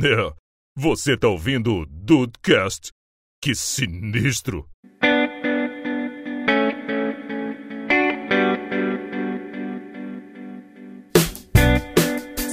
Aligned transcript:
É, 0.00 0.32
você 0.76 1.16
tá 1.16 1.26
ouvindo 1.28 1.74
o 1.74 1.86
Dudecast? 1.86 2.90
Que 3.42 3.52
sinistro! 3.54 4.68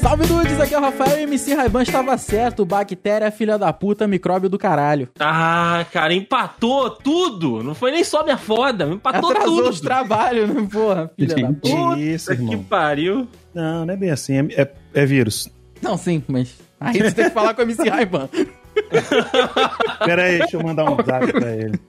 Salve 0.02 0.28
dudes, 0.28 0.60
aqui 0.60 0.74
é 0.74 0.78
o 0.78 0.82
Rafael 0.82 1.20
e 1.20 1.24
MC 1.24 1.54
Raiban 1.56 1.82
estava 1.82 2.16
certo, 2.18 2.64
bactéria 2.64 3.32
filha 3.32 3.58
da 3.58 3.74
puta, 3.74 4.08
micróbio 4.08 4.48
do 4.50 4.58
caralho. 4.58 5.10
Ah, 5.20 5.84
cara, 5.92 6.14
empatou 6.14 6.92
tudo. 6.92 7.64
Não 7.64 7.74
foi 7.74 7.92
nem 7.92 8.04
só 8.04 8.24
minha 8.24 8.38
foda, 8.38 8.86
empatou 8.86 9.32
Atrasou 9.32 9.56
tudo. 9.58 9.70
os 9.70 9.82
trabalhos, 9.82 10.48
né, 10.50 10.68
porra, 10.72 11.12
filha 11.18 11.36
da 11.36 11.42
Gente, 11.42 11.54
puta. 11.60 11.76
Puta 11.76 12.00
isso, 12.00 12.28
que 12.28 12.34
irmão. 12.34 12.64
pariu. 12.66 13.28
Não, 13.54 13.86
não 13.86 13.94
é 13.94 13.98
bem 13.98 14.12
assim. 14.12 14.38
É, 14.38 14.62
é- 14.62 14.74
é 14.94 15.06
vírus. 15.06 15.50
Não, 15.82 15.98
sim, 15.98 16.24
mas 16.28 16.56
aí 16.80 16.98
você 16.98 17.12
tem 17.12 17.26
que 17.26 17.32
falar 17.32 17.54
com 17.54 17.62
o 17.62 17.66
MC 17.66 17.90
Raiban. 17.90 18.30
Pera 20.06 20.24
aí, 20.24 20.40
deixa 20.40 20.58
eu 20.58 20.64
mandar 20.64 20.86
um 20.86 20.96
zap 21.04 21.32
pra 21.32 21.56
ele. 21.56 21.80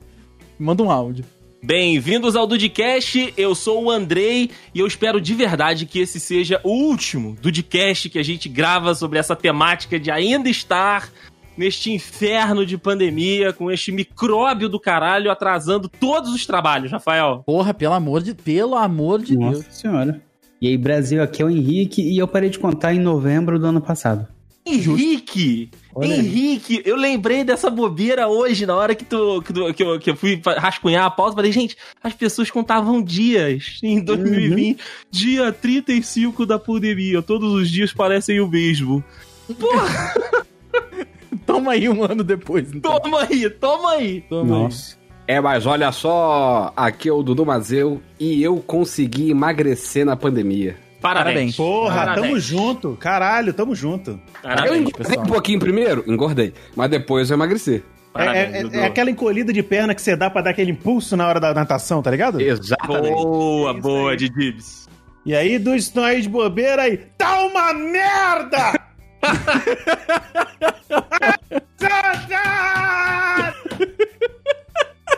Manda 0.59 0.83
um 0.83 0.91
áudio. 0.91 1.25
Bem-vindos 1.63 2.37
ao 2.37 2.47
Dudcast, 2.47 3.35
eu 3.37 3.55
sou 3.55 3.85
o 3.85 3.91
Andrei 3.91 4.51
e 4.73 4.79
eu 4.79 4.87
espero 4.87 5.21
de 5.21 5.35
verdade 5.35 5.85
que 5.85 5.99
esse 5.99 6.21
seja 6.21 6.61
o 6.63 6.71
último 6.71 7.37
Dudcast 7.41 8.09
que 8.09 8.19
a 8.19 8.23
gente 8.23 8.49
grava 8.49 8.95
sobre 8.95 9.19
essa 9.19 9.35
temática 9.35 9.99
de 9.99 10.11
ainda 10.11 10.49
estar 10.49 11.11
neste 11.57 11.91
inferno 11.91 12.65
de 12.67 12.77
pandemia, 12.77 13.53
com 13.53 13.71
este 13.71 13.91
micróbio 13.91 14.69
do 14.69 14.79
caralho 14.79 15.31
atrasando 15.31 15.89
todos 15.89 16.33
os 16.33 16.47
trabalhos, 16.47 16.93
Rafael. 16.93 17.43
Porra, 17.47 17.73
pelo 17.73 17.95
amor 17.95 18.23
de, 18.23 18.35
pelo 18.35 18.77
amor 18.77 19.23
de 19.23 19.37
Nossa 19.37 19.63
Deus. 19.63 19.75
senhora. 19.75 20.21
E 20.61 20.69
aí, 20.69 20.77
Brasil, 20.77 21.23
aqui 21.23 21.43
é 21.43 21.45
o 21.45 21.51
Henrique 21.51 22.03
e 22.03 22.19
eu 22.19 22.29
parei 22.29 22.51
de 22.51 22.59
contar 22.59 22.95
em 22.95 23.01
novembro 23.01 23.59
do 23.59 23.67
ano 23.67 23.81
passado. 23.81 24.29
Henrique! 24.67 25.71
Olha 25.95 26.13
aí. 26.15 26.19
Henrique, 26.21 26.83
eu 26.85 26.97
lembrei 26.97 27.45
dessa 27.45 27.71
bobeira 27.71 28.27
hoje, 28.29 28.67
na 28.67 28.75
hora 28.75 28.95
que, 28.95 29.05
tu, 29.05 29.41
que, 29.43 29.53
tu- 29.53 29.73
que 29.73 29.83
eu, 29.83 29.99
que 29.99 30.11
eu 30.11 30.17
fui 30.17 30.41
rascunhar 30.59 31.05
a 31.07 31.11
pauta. 31.11 31.37
Falei, 31.37 31.53
gente, 31.53 31.77
as 32.03 32.13
pessoas 32.13 32.51
contavam 32.51 33.01
dias 33.01 33.79
em 33.83 34.03
2020. 34.03 34.79
Dia 35.11 35.53
35 35.53 36.45
da 36.45 36.59
pandemia. 36.59 37.23
Todos 37.23 37.53
os 37.55 37.71
dias 37.71 37.93
parecem 37.93 38.41
o 38.41 38.49
mesmo. 38.49 39.03
Toma 41.47 41.73
aí 41.73 41.89
um 41.89 42.03
ano 42.05 42.25
depois, 42.25 42.73
então. 42.73 42.99
Toma 43.01 43.23
aí, 43.23 43.49
toma 43.51 43.93
aí. 43.93 44.21
Toma 44.29 44.43
aí. 44.57 44.63
Nossa. 44.63 44.97
É, 45.29 45.41
mas 45.41 45.67
olha 45.67 45.91
só, 45.91 46.73
aqui 46.77 47.09
é 47.09 47.13
o 47.13 47.23
Dudu 47.23 47.45
Mazeu 47.45 48.01
e 48.19 48.43
eu 48.43 48.57
consegui 48.59 49.31
emagrecer 49.31 50.05
na 50.05 50.17
pandemia. 50.17 50.77
Parabéns. 51.01 51.35
Parabéns. 51.35 51.57
Porra, 51.57 51.95
Parabéns. 51.95 52.27
tamo 52.27 52.41
junto. 52.41 52.97
Caralho, 53.01 53.53
tamo 53.53 53.75
junto. 53.75 54.13
Eu 54.13 54.19
Parabéns, 54.43 54.77
engordei 54.81 55.07
pessoal. 55.07 55.27
um 55.27 55.29
pouquinho 55.29 55.59
primeiro, 55.59 56.05
engordei, 56.07 56.53
mas 56.75 56.91
depois 56.91 57.31
eu 57.31 57.35
emagreci. 57.35 57.77
É, 57.77 57.83
Parabéns, 58.19 58.55
é- 58.55 58.63
Dudu. 58.63 58.79
é 58.79 58.87
aquela 58.87 59.11
encolhida 59.11 59.53
de 59.53 59.63
perna 59.63 59.95
que 59.95 60.01
você 60.01 60.17
dá 60.17 60.31
pra 60.31 60.41
dar 60.41 60.51
aquele 60.51 60.71
impulso 60.71 61.17
na 61.17 61.29
hora 61.29 61.39
da 61.39 61.53
natação, 61.53 62.03
tá 62.03 62.11
ligado? 62.11 62.41
Exatamente. 62.41 63.11
Boa, 63.13 63.71
É 63.71 63.75
boa, 63.75 64.11
aí. 64.13 64.17
Didibs. 64.17 64.87
E 65.27 65.35
aí, 65.35 65.59
dos 65.59 65.77
estão 65.85 66.03
aí 66.05 66.23
de 66.23 66.29
bobeira 66.29 66.83
aí. 66.83 66.99
Tá 67.19 67.41
uma 67.43 67.75
merda! 67.75 68.81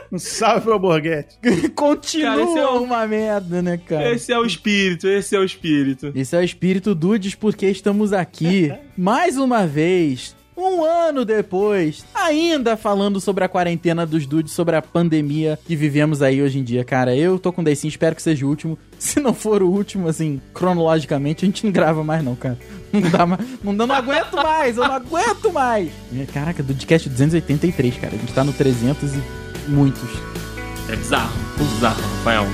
um 0.13 0.19
salve 0.19 0.63
pro 0.63 0.79
Borghetti. 0.79 1.37
Continua 1.75 2.31
Cara, 2.31 2.43
esse 2.43 2.59
é 2.59 2.69
um- 2.71 2.83
uma 2.85 3.07
merda, 3.07 3.63
né, 3.63 3.77
cara? 3.77 4.13
Esse 4.13 4.33
é 4.33 4.39
o 4.39 4.45
espírito, 4.45 5.07
esse 5.09 5.35
é 5.37 5.39
o 5.39 5.45
espírito. 5.45 6.13
Esse 6.15 6.35
é 6.37 6.39
o 6.39 6.43
espírito 6.43 6.95
Dudes, 6.95 7.35
porque 7.35 7.67
estamos 7.67 8.13
aqui 8.13 8.73
mais 8.97 9.37
uma 9.37 9.67
vez, 9.67 10.35
um 10.57 10.83
ano 10.83 11.25
depois, 11.25 12.05
ainda 12.13 12.77
falando 12.77 13.21
sobre 13.21 13.45
a 13.45 13.49
quarentena 13.49 14.05
dos 14.05 14.27
Dudes, 14.27 14.53
sobre 14.53 14.75
a 14.75 14.83
pandemia 14.83 15.57
que 15.65 15.77
vivemos 15.77 16.21
aí 16.21 16.43
hoje 16.43 16.59
em 16.59 16.65
dia. 16.65 16.83
Cara, 16.85 17.15
eu 17.15 17.39
tô 17.39 17.53
com 17.53 17.63
o 17.63 17.69
espero 17.69 18.17
que 18.17 18.23
seja 18.23 18.45
o 18.45 18.49
último. 18.49 18.77
Se 18.99 19.21
não 19.21 19.33
for 19.33 19.63
o 19.63 19.69
último, 19.71 20.09
assim, 20.09 20.41
cronologicamente, 20.53 21.45
a 21.45 21.47
gente 21.47 21.65
não 21.65 21.71
grava 21.71 22.03
mais, 22.03 22.25
não, 22.25 22.35
cara. 22.35 22.59
Não 22.93 23.03
dá 23.03 23.25
mais. 23.25 23.41
Não, 23.63 23.77
dá- 23.77 23.87
não 23.87 23.95
aguento 23.95 24.35
mais, 24.35 24.77
eu 24.77 24.83
não 24.85 24.95
aguento 24.95 25.53
mais. 25.53 25.91
Caraca, 26.35 26.61
Dudecast 26.61 27.09
283, 27.09 27.97
cara. 27.97 28.15
A 28.17 28.19
gente 28.19 28.33
tá 28.33 28.43
no 28.43 28.53
300 28.53 29.15
e 29.15 29.23
muitos. 29.69 30.11
É 30.89 30.97
bizarro, 30.97 31.33
bizarro, 31.59 32.01
Rafael. 32.19 32.47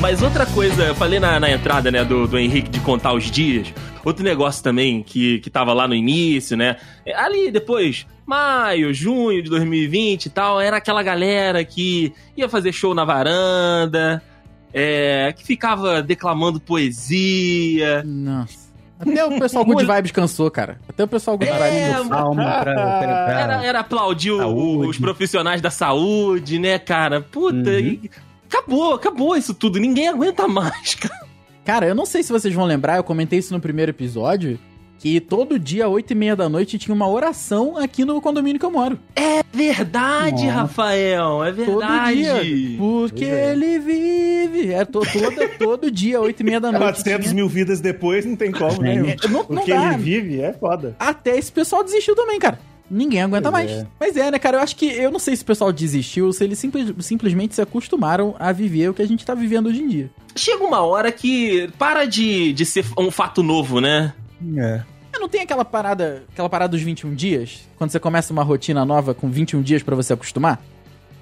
Mas 0.00 0.22
outra 0.22 0.44
coisa, 0.46 0.82
eu 0.84 0.94
falei 0.94 1.18
na, 1.18 1.40
na 1.40 1.50
entrada, 1.50 1.90
né, 1.90 2.04
do, 2.04 2.28
do 2.28 2.38
Henrique 2.38 2.68
de 2.68 2.78
contar 2.78 3.14
os 3.14 3.30
dias. 3.30 3.72
Outro 4.04 4.22
negócio 4.24 4.62
também 4.62 5.02
que, 5.02 5.38
que 5.40 5.48
tava 5.50 5.72
lá 5.72 5.88
no 5.88 5.94
início, 5.94 6.56
né? 6.56 6.76
Ali 7.16 7.50
depois, 7.50 8.06
maio, 8.26 8.92
junho 8.92 9.42
de 9.42 9.48
2020 9.50 10.26
e 10.26 10.30
tal, 10.30 10.60
era 10.60 10.76
aquela 10.76 11.02
galera 11.02 11.64
que 11.64 12.12
ia 12.36 12.48
fazer 12.48 12.72
show 12.72 12.94
na 12.94 13.04
varanda, 13.04 14.22
é, 14.72 15.32
que 15.36 15.44
ficava 15.44 16.02
declamando 16.02 16.60
poesia. 16.60 18.02
Nossa. 18.04 18.64
Até 18.98 19.24
o 19.24 19.38
pessoal 19.38 19.64
Good 19.66 19.84
Vibes 19.86 20.10
cansou, 20.12 20.50
cara. 20.50 20.78
Até 20.88 21.04
o 21.04 21.08
pessoal 21.08 21.36
Good 21.36 21.50
É, 21.50 21.92
Vibes. 21.94 22.08
Calma 22.08 22.42
pra, 22.60 22.62
pra, 22.62 22.74
pra- 23.02 23.40
Era, 23.40 23.64
era 23.64 23.80
aplaudir 23.80 24.30
o- 24.30 24.86
os 24.86 24.98
profissionais 24.98 25.60
da 25.60 25.70
saúde, 25.70 26.58
né, 26.58 26.78
cara? 26.78 27.20
Puta, 27.20 27.70
Uhum. 27.70 27.78
e- 27.78 28.10
acabou, 28.48 28.94
acabou 28.94 29.36
isso 29.36 29.52
tudo. 29.52 29.78
Ninguém 29.80 30.08
aguenta 30.08 30.46
mais, 30.46 30.94
cara. 30.96 31.24
Cara, 31.64 31.86
eu 31.86 31.94
não 31.94 32.04
sei 32.06 32.22
se 32.22 32.30
vocês 32.32 32.52
vão 32.54 32.64
lembrar, 32.66 32.96
eu 32.96 33.04
comentei 33.04 33.38
isso 33.38 33.54
no 33.54 33.60
primeiro 33.60 33.90
episódio, 33.90 34.58
que 34.98 35.18
todo 35.18 35.58
dia, 35.58 35.88
8 35.88 36.10
e 36.10 36.14
meia 36.14 36.36
da 36.36 36.48
noite, 36.48 36.76
tinha 36.78 36.94
uma 36.94 37.08
oração 37.08 37.76
aqui 37.78 38.04
no 38.04 38.20
condomínio 38.20 38.60
que 38.60 38.66
eu 38.66 38.70
moro. 38.70 38.98
É 39.16 39.42
verdade, 39.52 40.44
Nossa. 40.46 40.52
Rafael. 40.60 41.42
É 41.44 41.52
Todo 41.52 41.78
verdade. 41.78 42.16
dia. 42.22 42.78
Porque 42.78 43.24
é. 43.24 43.52
ele 43.52 43.78
vive. 43.78 44.72
É 44.72 44.84
to, 44.84 45.00
toda, 45.10 45.48
todo 45.58 45.90
dia, 45.90 46.20
8 46.20 46.40
e 46.40 46.44
meia 46.44 46.60
da 46.60 46.70
noite. 46.70 46.84
400 46.84 47.22
tinha. 47.24 47.34
mil 47.34 47.48
vidas 47.48 47.80
depois, 47.80 48.26
não 48.26 48.36
tem 48.36 48.52
como, 48.52 48.82
né? 48.82 49.16
É, 49.22 49.28
não, 49.28 49.40
O 49.48 49.54
não 49.54 49.64
que 49.64 49.72
dá. 49.72 49.92
ele 49.94 50.02
vive 50.02 50.40
é 50.40 50.52
foda. 50.52 50.94
Até 50.98 51.38
esse 51.38 51.50
pessoal 51.50 51.82
desistiu 51.82 52.14
também, 52.14 52.38
cara. 52.38 52.58
Ninguém 52.96 53.22
aguenta 53.22 53.50
Pois 53.50 53.66
mais. 53.66 53.82
é. 53.82 53.86
Mas 53.98 54.16
é, 54.16 54.30
né, 54.30 54.38
cara? 54.38 54.58
Eu 54.58 54.60
acho 54.62 54.76
que. 54.76 54.86
Eu 54.86 55.10
não 55.10 55.18
sei 55.18 55.34
se 55.34 55.42
o 55.42 55.46
pessoal 55.46 55.72
desistiu, 55.72 56.32
se 56.32 56.44
eles 56.44 56.58
simples- 56.58 56.92
simplesmente 57.00 57.54
se 57.54 57.60
acostumaram 57.60 58.36
a 58.38 58.52
viver 58.52 58.88
o 58.90 58.94
que 58.94 59.02
a 59.02 59.06
gente 59.06 59.24
tá 59.26 59.34
vivendo 59.34 59.66
hoje 59.66 59.82
em 59.82 59.88
dia. 59.88 60.10
Chega 60.36 60.62
uma 60.64 60.80
hora 60.80 61.10
que 61.10 61.68
para 61.78 62.04
de, 62.04 62.52
de 62.52 62.64
ser 62.64 62.84
um 62.98 63.10
fato 63.10 63.42
novo, 63.42 63.80
né? 63.80 64.12
É. 64.56 64.82
É, 65.12 65.18
Não 65.18 65.28
tem 65.28 65.40
aquela 65.42 65.64
parada, 65.64 66.24
aquela 66.32 66.48
parada 66.48 66.70
dos 66.72 66.82
21 66.82 67.14
dias? 67.14 67.68
Quando 67.76 67.90
você 67.90 67.98
começa 68.00 68.32
uma 68.32 68.42
rotina 68.42 68.84
nova 68.84 69.14
com 69.14 69.28
21 69.30 69.62
dias 69.62 69.82
pra 69.82 69.94
você 69.96 70.12
acostumar? 70.12 70.60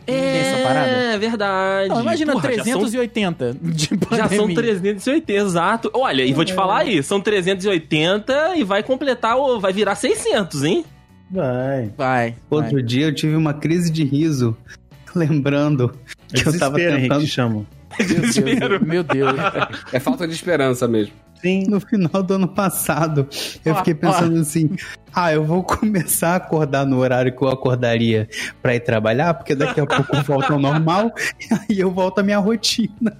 É 0.06 1.16
verdade. 1.18 1.88
Não, 1.90 2.00
imagina 2.00 2.32
Porra, 2.32 2.52
já 2.54 2.64
são- 2.64 2.80
380 2.80 3.56
Já 4.16 4.28
são 4.28 4.48
pandemia. 4.48 4.54
380, 4.56 5.32
exato. 5.32 5.90
Olha, 5.94 6.24
e 6.24 6.32
vou 6.32 6.44
te 6.44 6.52
falar 6.52 6.78
aí, 6.78 7.02
são 7.02 7.20
380 7.20 8.56
e 8.56 8.64
vai 8.64 8.82
completar, 8.82 9.36
o, 9.38 9.60
vai 9.60 9.72
virar 9.72 9.94
600, 9.94 10.64
hein? 10.64 10.84
Vai. 11.32 11.90
Vai. 11.96 12.34
Outro 12.50 12.72
vai. 12.74 12.82
dia 12.82 13.06
eu 13.06 13.14
tive 13.14 13.34
uma 13.34 13.54
crise 13.54 13.90
de 13.90 14.04
riso, 14.04 14.56
lembrando 15.16 15.92
É 16.32 16.40
que 16.42 16.48
eu 16.48 16.58
tava 16.58 16.76
tentando. 16.76 17.20
que 17.20 17.26
chamam. 17.26 17.66
Desespero. 17.98 18.84
Meu 18.84 19.02
Deus. 19.02 19.32
É 19.92 19.98
falta 19.98 20.26
de 20.26 20.34
esperança 20.34 20.86
mesmo. 20.88 21.12
Sim. 21.40 21.64
No 21.68 21.80
final 21.80 22.22
do 22.22 22.34
ano 22.34 22.46
passado, 22.48 23.26
eu 23.64 23.72
Ó, 23.74 23.76
fiquei 23.78 23.94
pensando 23.94 24.38
assim: 24.40 24.70
ah, 25.12 25.32
eu 25.32 25.44
vou 25.44 25.62
começar 25.64 26.30
a 26.30 26.36
acordar 26.36 26.86
no 26.86 26.98
horário 26.98 27.36
que 27.36 27.42
eu 27.42 27.48
acordaria 27.48 28.28
pra 28.62 28.76
ir 28.76 28.80
trabalhar, 28.80 29.34
porque 29.34 29.54
daqui 29.54 29.80
a 29.80 29.86
pouco 29.86 30.14
eu 30.14 30.22
volto 30.22 30.52
ao 30.52 30.58
normal 30.60 31.12
e 31.40 31.52
aí 31.54 31.80
eu 31.80 31.90
volto 31.90 32.20
à 32.20 32.22
minha 32.22 32.38
rotina. 32.38 33.12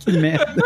que 0.00 0.10
merda. 0.12 0.64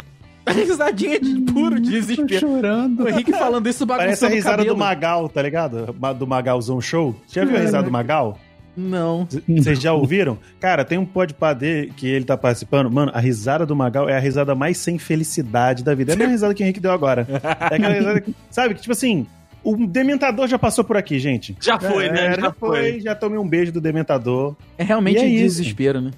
Risadinha 0.53 1.21
de 1.21 1.41
puro 1.53 1.77
Tô 1.77 1.83
desespero. 1.91 2.41
chorando. 2.41 3.05
O 3.05 3.09
Henrique 3.09 3.33
falando 3.33 3.67
isso 3.69 3.85
bagunçando 3.87 4.07
Parece 4.09 4.25
a 4.25 4.29
risada 4.29 4.57
cabelo. 4.59 4.75
do 4.75 4.79
Magal, 4.79 5.29
tá 5.29 5.43
ligado? 5.43 5.95
Do 6.19 6.27
Magalzão 6.27 6.81
Show. 6.81 7.15
Já 7.29 7.45
viu 7.45 7.57
a 7.57 7.61
risada 7.61 7.85
do 7.85 7.91
Magal? 7.91 8.39
Não. 8.77 9.27
Vocês 9.49 9.81
já 9.81 9.93
ouviram? 9.93 10.39
Cara, 10.61 10.85
tem 10.85 10.97
um 10.99 11.05
podpah 11.05 11.53
dele 11.53 11.93
que 11.97 12.07
ele 12.07 12.25
tá 12.25 12.37
participando. 12.37 12.89
Mano, 12.89 13.11
a 13.13 13.19
risada 13.19 13.67
do 13.67 13.75
Magal 13.75 14.09
é 14.09 14.17
a 14.17 14.21
risada 14.21 14.55
mais 14.55 14.79
sem 14.79 14.99
felicidade 14.99 15.83
da 15.83 15.95
vida. 15.97 16.13
É 16.13 16.15
a 16.15 16.17
mesma 16.17 16.33
risada 16.33 16.55
que 16.55 16.63
o 16.63 16.65
Henrique 16.65 16.79
deu 16.79 16.93
agora. 16.93 17.27
É 17.71 17.75
aquela 17.75 17.93
risada 17.95 18.21
que, 18.21 18.33
sabe, 18.51 18.75
que 18.75 18.81
tipo 18.81 18.93
assim, 18.93 19.27
o 19.65 19.77
Dementador 19.85 20.47
já 20.47 20.59
passou 20.59 20.85
por 20.85 20.97
aqui, 20.97 21.19
gente. 21.19 21.57
Já 21.61 21.79
foi, 21.81 22.09
né? 22.09 22.35
É, 22.37 22.41
Já 22.41 22.53
foi. 22.53 23.01
já 23.01 23.15
tomei 23.17 23.39
um 23.39 23.49
beijo 23.49 23.73
do 23.73 23.81
Dementador. 23.81 24.55
É 24.79 24.85
realmente 24.85 25.19
é 25.19 25.27
isso. 25.27 25.57
desespero, 25.59 26.01
né? 26.01 26.13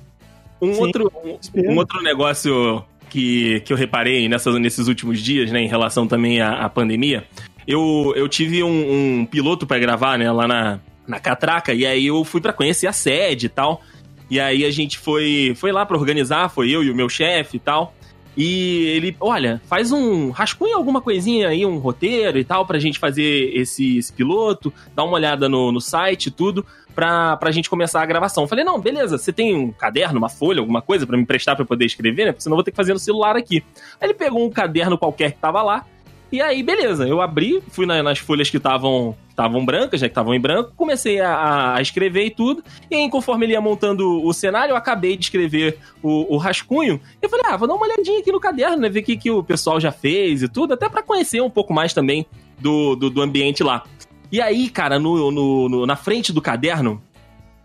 Um 0.60 0.74
Sim, 0.74 0.80
outro, 0.80 1.12
um, 1.24 1.36
desespero. 1.38 1.70
um 1.72 1.76
outro 1.78 2.02
negócio 2.02 2.84
que, 3.10 3.60
que 3.60 3.72
eu 3.72 3.76
reparei 3.76 4.28
nessas, 4.28 4.58
nesses 4.58 4.88
últimos 4.88 5.20
dias, 5.20 5.50
né, 5.50 5.60
em 5.60 5.68
relação 5.68 6.06
também 6.06 6.40
à, 6.40 6.64
à 6.64 6.68
pandemia. 6.70 7.24
Eu, 7.66 8.14
eu 8.16 8.28
tive 8.28 8.62
um, 8.62 9.20
um 9.20 9.26
piloto 9.26 9.66
para 9.66 9.78
gravar, 9.78 10.16
né, 10.16 10.30
lá 10.32 10.48
na, 10.48 10.80
na 11.06 11.20
Catraca, 11.20 11.74
e 11.74 11.84
aí 11.84 12.06
eu 12.06 12.24
fui 12.24 12.40
para 12.40 12.52
conhecer 12.52 12.86
a 12.86 12.92
sede 12.92 13.46
e 13.46 13.48
tal. 13.48 13.82
E 14.30 14.38
aí 14.38 14.64
a 14.64 14.70
gente 14.70 14.98
foi, 14.98 15.52
foi 15.56 15.72
lá 15.72 15.84
para 15.84 15.98
organizar, 15.98 16.48
foi 16.48 16.70
eu 16.70 16.84
e 16.84 16.90
o 16.90 16.94
meu 16.94 17.08
chefe 17.08 17.56
e 17.56 17.60
tal. 17.60 17.94
E 18.36 18.86
ele, 18.86 19.16
olha, 19.20 19.60
faz 19.66 19.90
um 19.90 20.30
rascunha 20.30 20.76
alguma 20.76 21.00
coisinha 21.00 21.48
aí, 21.48 21.66
um 21.66 21.78
roteiro 21.78 22.38
e 22.38 22.44
tal, 22.44 22.64
pra 22.64 22.78
gente 22.78 22.98
fazer 22.98 23.50
esse, 23.54 23.98
esse 23.98 24.12
piloto, 24.12 24.72
dá 24.94 25.02
uma 25.02 25.14
olhada 25.14 25.48
no, 25.48 25.72
no 25.72 25.80
site 25.80 26.26
e 26.26 26.30
tudo, 26.30 26.64
pra, 26.94 27.36
pra 27.36 27.50
gente 27.50 27.70
começar 27.70 28.02
a 28.02 28.06
gravação. 28.06 28.44
Eu 28.44 28.48
falei, 28.48 28.64
não, 28.64 28.80
beleza, 28.80 29.18
você 29.18 29.32
tem 29.32 29.54
um 29.54 29.72
caderno, 29.72 30.18
uma 30.18 30.28
folha, 30.28 30.60
alguma 30.60 30.82
coisa 30.82 31.06
para 31.06 31.16
me 31.16 31.22
emprestar 31.22 31.56
para 31.56 31.64
poder 31.64 31.84
escrever, 31.84 32.26
né? 32.26 32.32
Porque 32.32 32.42
senão 32.42 32.54
eu 32.54 32.58
vou 32.58 32.64
ter 32.64 32.70
que 32.70 32.76
fazer 32.76 32.92
no 32.92 32.98
celular 32.98 33.36
aqui. 33.36 33.64
Aí 34.00 34.08
ele 34.08 34.14
pegou 34.14 34.44
um 34.44 34.50
caderno 34.50 34.98
qualquer 34.98 35.32
que 35.32 35.38
tava 35.38 35.62
lá, 35.62 35.84
e 36.32 36.40
aí, 36.40 36.62
beleza, 36.62 37.08
eu 37.08 37.20
abri, 37.20 37.60
fui 37.70 37.86
na, 37.86 38.02
nas 38.04 38.20
folhas 38.20 38.48
que 38.48 38.56
estavam 38.56 39.16
estavam 39.28 39.64
brancas, 39.64 40.02
né, 40.02 40.08
que 40.08 40.12
estavam 40.12 40.34
em 40.34 40.40
branco, 40.40 40.72
comecei 40.76 41.18
a, 41.18 41.74
a, 41.74 41.80
escrever 41.80 42.26
e 42.26 42.30
tudo, 42.30 42.62
e 42.90 42.94
aí, 42.94 43.08
conforme 43.08 43.46
ele 43.46 43.54
ia 43.54 43.60
montando 43.60 44.22
o 44.22 44.32
cenário, 44.34 44.72
eu 44.72 44.76
acabei 44.76 45.16
de 45.16 45.24
escrever 45.24 45.78
o, 46.02 46.34
o 46.34 46.36
rascunho, 46.36 47.00
e 47.20 47.24
eu 47.24 47.30
falei, 47.30 47.46
ah, 47.48 47.56
vou 47.56 47.66
dar 47.66 47.74
uma 47.74 47.86
olhadinha 47.86 48.20
aqui 48.20 48.30
no 48.30 48.38
caderno, 48.38 48.76
né, 48.76 48.88
ver 48.90 49.00
o 49.00 49.02
que, 49.02 49.16
que 49.16 49.30
o 49.30 49.42
pessoal 49.42 49.80
já 49.80 49.90
fez 49.90 50.42
e 50.42 50.48
tudo, 50.48 50.74
até 50.74 50.90
para 50.90 51.02
conhecer 51.02 51.40
um 51.40 51.48
pouco 51.48 51.72
mais 51.72 51.94
também 51.94 52.26
do, 52.58 52.94
do, 52.94 53.08
do, 53.08 53.22
ambiente 53.22 53.64
lá. 53.64 53.82
E 54.30 54.40
aí, 54.40 54.68
cara, 54.68 54.98
no, 54.98 55.30
no, 55.30 55.68
no 55.68 55.86
na 55.86 55.96
frente 55.96 56.32
do 56.32 56.40
caderno, 56.40 57.02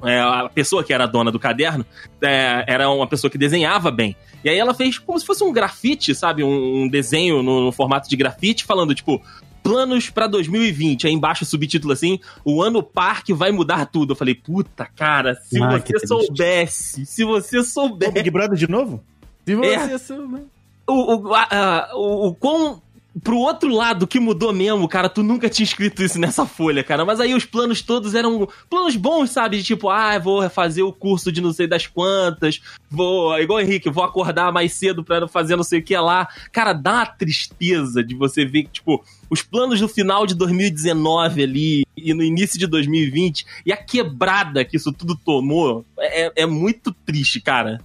é, 0.03 0.19
a 0.19 0.49
pessoa 0.53 0.83
que 0.83 0.93
era 0.93 1.05
dona 1.05 1.31
do 1.31 1.39
caderno 1.39 1.85
é, 2.21 2.65
era 2.67 2.89
uma 2.89 3.07
pessoa 3.07 3.31
que 3.31 3.37
desenhava 3.37 3.91
bem. 3.91 4.15
E 4.43 4.49
aí 4.49 4.57
ela 4.57 4.73
fez 4.73 4.99
como 4.99 5.19
se 5.19 5.25
fosse 5.25 5.43
um 5.43 5.51
grafite, 5.51 6.13
sabe? 6.13 6.43
Um, 6.43 6.83
um 6.83 6.87
desenho 6.87 7.41
no, 7.41 7.65
no, 7.65 7.71
formato 7.71 8.09
de 8.09 8.15
grafite, 8.15 8.65
falando, 8.65 8.93
tipo, 8.93 9.21
planos 9.63 10.09
para 10.09 10.27
2020. 10.27 11.07
Aí 11.07 11.13
embaixo 11.13 11.43
o 11.43 11.47
subtítulo 11.47 11.93
assim: 11.93 12.19
O 12.43 12.61
ano 12.61 12.83
parque 12.83 13.33
vai 13.33 13.51
mudar 13.51 13.85
tudo. 13.87 14.11
Eu 14.11 14.15
falei, 14.15 14.35
puta, 14.35 14.85
cara, 14.85 15.35
se 15.35 15.61
ah, 15.61 15.79
você 15.79 16.07
soubesse, 16.07 17.05
se 17.05 17.23
você 17.23 17.63
soubesse. 17.63 18.11
Big 18.11 18.29
Brother 18.29 18.57
de 18.57 18.69
novo? 18.69 19.03
Se 19.45 19.55
você 19.55 19.93
é, 19.93 19.97
soubesse. 19.97 20.45
O, 20.87 21.15
o, 21.15 21.33
a, 21.33 21.89
o, 21.95 22.27
o 22.27 22.35
quão 22.35 22.81
pro 23.23 23.37
outro 23.37 23.73
lado 23.73 24.05
que 24.05 24.19
mudou 24.19 24.51
mesmo, 24.51 24.87
cara, 24.87 25.07
tu 25.07 25.23
nunca 25.23 25.49
tinha 25.49 25.63
escrito 25.63 26.03
isso 26.03 26.19
nessa 26.19 26.45
folha, 26.45 26.83
cara. 26.83 27.05
Mas 27.05 27.19
aí 27.19 27.33
os 27.33 27.45
planos 27.45 27.81
todos 27.81 28.13
eram 28.13 28.47
planos 28.69 28.95
bons, 28.95 29.29
sabe? 29.29 29.57
De 29.57 29.63
tipo, 29.63 29.89
ah, 29.89 30.17
vou 30.19 30.47
fazer 30.49 30.83
o 30.83 30.91
curso 30.91 31.31
de 31.31 31.41
não 31.41 31.53
sei 31.53 31.67
das 31.67 31.87
quantas, 31.87 32.61
vou, 32.89 33.37
igual 33.39 33.59
o 33.59 33.61
Henrique, 33.61 33.89
vou 33.89 34.03
acordar 34.03 34.51
mais 34.51 34.73
cedo 34.73 35.03
pra 35.03 35.27
fazer 35.27 35.55
não 35.55 35.63
sei 35.63 35.79
o 35.79 35.83
que 35.83 35.95
lá. 35.95 36.27
Cara, 36.51 36.73
dá 36.73 36.93
uma 36.93 37.05
tristeza 37.05 38.03
de 38.03 38.15
você 38.15 38.45
ver 38.45 38.63
que, 38.63 38.69
tipo, 38.69 39.03
os 39.29 39.41
planos 39.41 39.79
no 39.79 39.87
final 39.87 40.25
de 40.25 40.35
2019 40.35 41.43
ali 41.43 41.85
e 41.95 42.13
no 42.13 42.23
início 42.23 42.59
de 42.59 42.67
2020 42.67 43.45
e 43.65 43.71
a 43.71 43.77
quebrada 43.77 44.65
que 44.65 44.75
isso 44.75 44.91
tudo 44.91 45.15
tomou 45.15 45.85
é, 45.97 46.43
é 46.43 46.45
muito 46.45 46.91
triste, 47.05 47.39
cara. 47.39 47.79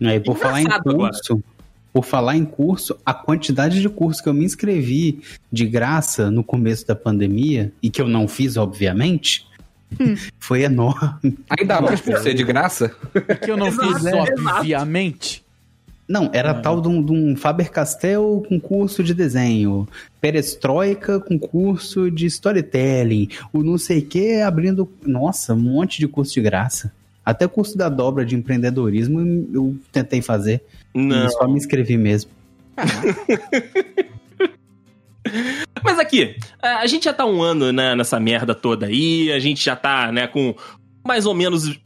Aí, 0.00 0.20
por 0.20 0.36
falar 0.36 0.60
em 0.60 0.66
curso, 0.66 0.90
agora 0.90 1.12
por 1.96 2.04
falar 2.04 2.36
em 2.36 2.44
curso, 2.44 2.94
a 3.06 3.14
quantidade 3.14 3.80
de 3.80 3.88
curso 3.88 4.22
que 4.22 4.28
eu 4.28 4.34
me 4.34 4.44
inscrevi 4.44 5.22
de 5.50 5.64
graça 5.64 6.30
no 6.30 6.44
começo 6.44 6.86
da 6.86 6.94
pandemia, 6.94 7.72
e 7.82 7.88
que 7.88 8.02
eu 8.02 8.06
não 8.06 8.28
fiz, 8.28 8.58
obviamente, 8.58 9.46
hum. 9.98 10.14
foi 10.38 10.64
enorme. 10.64 11.38
Ainda 11.48 11.80
mais 11.80 12.02
por 12.02 12.18
ser 12.18 12.34
de 12.34 12.44
graça? 12.44 12.94
Que 13.42 13.50
eu 13.50 13.56
não 13.56 13.72
fiz, 13.72 14.04
obviamente. 14.12 15.42
Não, 16.06 16.28
era 16.34 16.50
ah. 16.50 16.60
tal 16.60 16.82
de 16.82 16.88
um, 16.88 17.02
de 17.02 17.12
um 17.12 17.34
Faber-Castell 17.34 18.44
com 18.46 18.60
curso 18.60 19.02
de 19.02 19.14
desenho, 19.14 19.88
Perestroika 20.20 21.18
com 21.18 21.38
curso 21.38 22.10
de 22.10 22.26
storytelling, 22.26 23.30
o 23.54 23.62
não 23.62 23.78
sei 23.78 24.00
o 24.00 24.06
que 24.06 24.42
abrindo... 24.42 24.86
Nossa, 25.02 25.54
um 25.54 25.60
monte 25.60 25.98
de 25.98 26.06
curso 26.06 26.34
de 26.34 26.42
graça. 26.42 26.92
Até 27.26 27.44
o 27.44 27.48
curso 27.48 27.76
da 27.76 27.88
dobra 27.88 28.24
de 28.24 28.36
empreendedorismo 28.36 29.20
eu 29.52 29.76
tentei 29.90 30.22
fazer. 30.22 30.62
Não. 30.94 31.28
só 31.30 31.48
me 31.48 31.56
inscrevi 31.56 31.98
mesmo. 31.98 32.30
Mas 35.82 35.98
aqui, 35.98 36.36
a 36.62 36.86
gente 36.86 37.06
já 37.06 37.12
tá 37.12 37.26
um 37.26 37.42
ano 37.42 37.72
né, 37.72 37.96
nessa 37.96 38.20
merda 38.20 38.54
toda 38.54 38.86
aí, 38.86 39.32
a 39.32 39.40
gente 39.40 39.64
já 39.64 39.74
tá, 39.74 40.12
né, 40.12 40.28
com 40.28 40.54
mais 41.04 41.26
ou 41.26 41.34
menos 41.34 41.76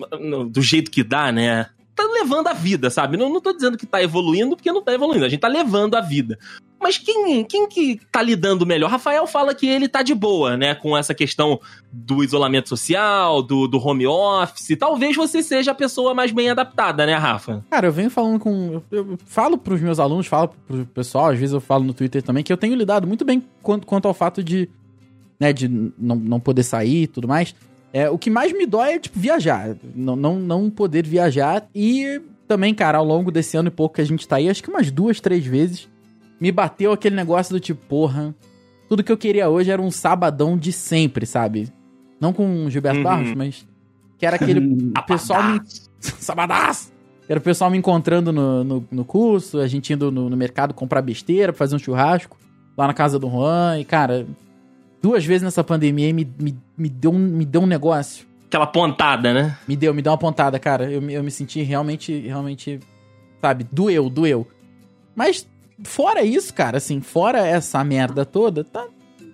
do 0.50 0.60
jeito 0.60 0.90
que 0.90 1.02
dá, 1.02 1.32
né? 1.32 1.66
Tá 1.94 2.02
levando 2.04 2.48
a 2.48 2.52
vida, 2.52 2.90
sabe? 2.90 3.16
Não, 3.16 3.30
não 3.30 3.40
tô 3.40 3.54
dizendo 3.54 3.78
que 3.78 3.86
tá 3.86 4.02
evoluindo, 4.02 4.54
porque 4.56 4.70
não 4.70 4.82
tá 4.82 4.92
evoluindo, 4.92 5.24
a 5.24 5.28
gente 5.28 5.40
tá 5.40 5.48
levando 5.48 5.94
a 5.94 6.02
vida. 6.02 6.38
Mas 6.80 6.96
quem, 6.96 7.44
quem 7.44 7.68
que 7.68 8.00
tá 8.10 8.22
lidando 8.22 8.64
melhor? 8.64 8.90
Rafael 8.90 9.26
fala 9.26 9.54
que 9.54 9.68
ele 9.68 9.86
tá 9.86 10.02
de 10.02 10.14
boa, 10.14 10.56
né? 10.56 10.74
Com 10.74 10.96
essa 10.96 11.14
questão 11.14 11.60
do 11.92 12.24
isolamento 12.24 12.70
social, 12.70 13.42
do, 13.42 13.68
do 13.68 13.78
home 13.78 14.06
office. 14.06 14.78
Talvez 14.78 15.14
você 15.14 15.42
seja 15.42 15.72
a 15.72 15.74
pessoa 15.74 16.14
mais 16.14 16.32
bem 16.32 16.48
adaptada, 16.48 17.04
né, 17.04 17.14
Rafa? 17.16 17.62
Cara, 17.70 17.88
eu 17.88 17.92
venho 17.92 18.08
falando 18.08 18.38
com. 18.38 18.72
Eu, 18.72 18.84
eu 18.90 19.18
falo 19.26 19.58
pros 19.58 19.78
meus 19.82 19.98
alunos, 19.98 20.26
falo 20.26 20.54
pro 20.66 20.86
pessoal, 20.86 21.26
às 21.26 21.38
vezes 21.38 21.52
eu 21.52 21.60
falo 21.60 21.84
no 21.84 21.92
Twitter 21.92 22.22
também, 22.22 22.42
que 22.42 22.52
eu 22.52 22.56
tenho 22.56 22.74
lidado 22.74 23.06
muito 23.06 23.26
bem 23.26 23.44
quanto, 23.62 23.86
quanto 23.86 24.08
ao 24.08 24.14
fato 24.14 24.42
de. 24.42 24.66
Né, 25.38 25.52
de 25.52 25.68
não, 25.68 26.16
não 26.16 26.40
poder 26.40 26.62
sair 26.62 27.02
e 27.02 27.06
tudo 27.06 27.28
mais. 27.28 27.54
É, 27.92 28.08
o 28.08 28.16
que 28.16 28.30
mais 28.30 28.52
me 28.52 28.66
dói 28.66 28.94
é, 28.94 28.98
tipo, 28.98 29.18
viajar. 29.18 29.76
Não, 29.94 30.16
não, 30.16 30.38
não 30.38 30.70
poder 30.70 31.06
viajar. 31.06 31.66
E 31.74 32.22
também, 32.48 32.74
cara, 32.74 32.98
ao 32.98 33.04
longo 33.04 33.30
desse 33.30 33.56
ano 33.56 33.68
e 33.68 33.70
pouco 33.70 33.96
que 33.96 34.00
a 34.00 34.04
gente 34.04 34.26
tá 34.26 34.36
aí, 34.36 34.48
acho 34.48 34.62
que 34.62 34.70
umas 34.70 34.90
duas, 34.90 35.20
três 35.20 35.44
vezes 35.44 35.88
me 36.40 36.50
bateu 36.50 36.92
aquele 36.92 37.14
negócio 37.14 37.54
do 37.54 37.60
tipo, 37.60 37.84
porra, 37.86 38.34
tudo 38.88 39.04
que 39.04 39.12
eu 39.12 39.16
queria 39.16 39.48
hoje 39.48 39.70
era 39.70 39.80
um 39.80 39.90
sabadão 39.90 40.56
de 40.56 40.72
sempre, 40.72 41.26
sabe? 41.26 41.70
Não 42.18 42.32
com 42.32 42.68
Gilberto 42.70 42.98
uhum. 42.98 43.04
Barros, 43.04 43.34
mas 43.34 43.66
que 44.18 44.26
era 44.26 44.36
aquele 44.36 44.60
pessoal 45.06 45.42
me... 45.42 45.60
Sabadaço! 46.00 46.92
Era 47.28 47.38
o 47.38 47.42
pessoal 47.42 47.70
me 47.70 47.78
encontrando 47.78 48.32
no, 48.32 48.64
no, 48.64 48.88
no 48.90 49.04
curso, 49.04 49.60
a 49.60 49.68
gente 49.68 49.92
indo 49.92 50.10
no, 50.10 50.28
no, 50.28 50.36
mercado 50.36 50.74
comprar 50.74 51.00
besteira, 51.00 51.52
fazer 51.52 51.76
um 51.76 51.78
churrasco 51.78 52.36
lá 52.76 52.88
na 52.88 52.92
casa 52.94 53.20
do 53.20 53.30
Juan. 53.30 53.78
E, 53.78 53.84
cara, 53.84 54.26
duas 55.00 55.24
vezes 55.24 55.42
nessa 55.42 55.62
pandemia 55.62 56.12
me, 56.12 56.28
me, 56.40 56.58
me, 56.76 56.88
deu, 56.88 57.12
um, 57.12 57.18
me 57.18 57.44
deu 57.44 57.60
um 57.60 57.66
negócio. 57.66 58.26
Aquela 58.48 58.66
pontada, 58.66 59.32
né? 59.32 59.56
Me 59.68 59.76
deu, 59.76 59.94
me 59.94 60.02
deu 60.02 60.10
uma 60.10 60.18
pontada, 60.18 60.58
cara. 60.58 60.90
Eu, 60.90 61.08
eu 61.08 61.22
me 61.22 61.30
senti 61.30 61.62
realmente, 61.62 62.18
realmente, 62.18 62.80
sabe, 63.40 63.64
doeu, 63.70 64.10
doeu. 64.10 64.44
Mas 65.14 65.46
fora 65.84 66.22
isso, 66.22 66.52
cara, 66.54 66.78
assim, 66.78 67.00
fora 67.00 67.46
essa 67.46 67.82
merda 67.84 68.24
toda, 68.24 68.64
tá. 68.64 68.86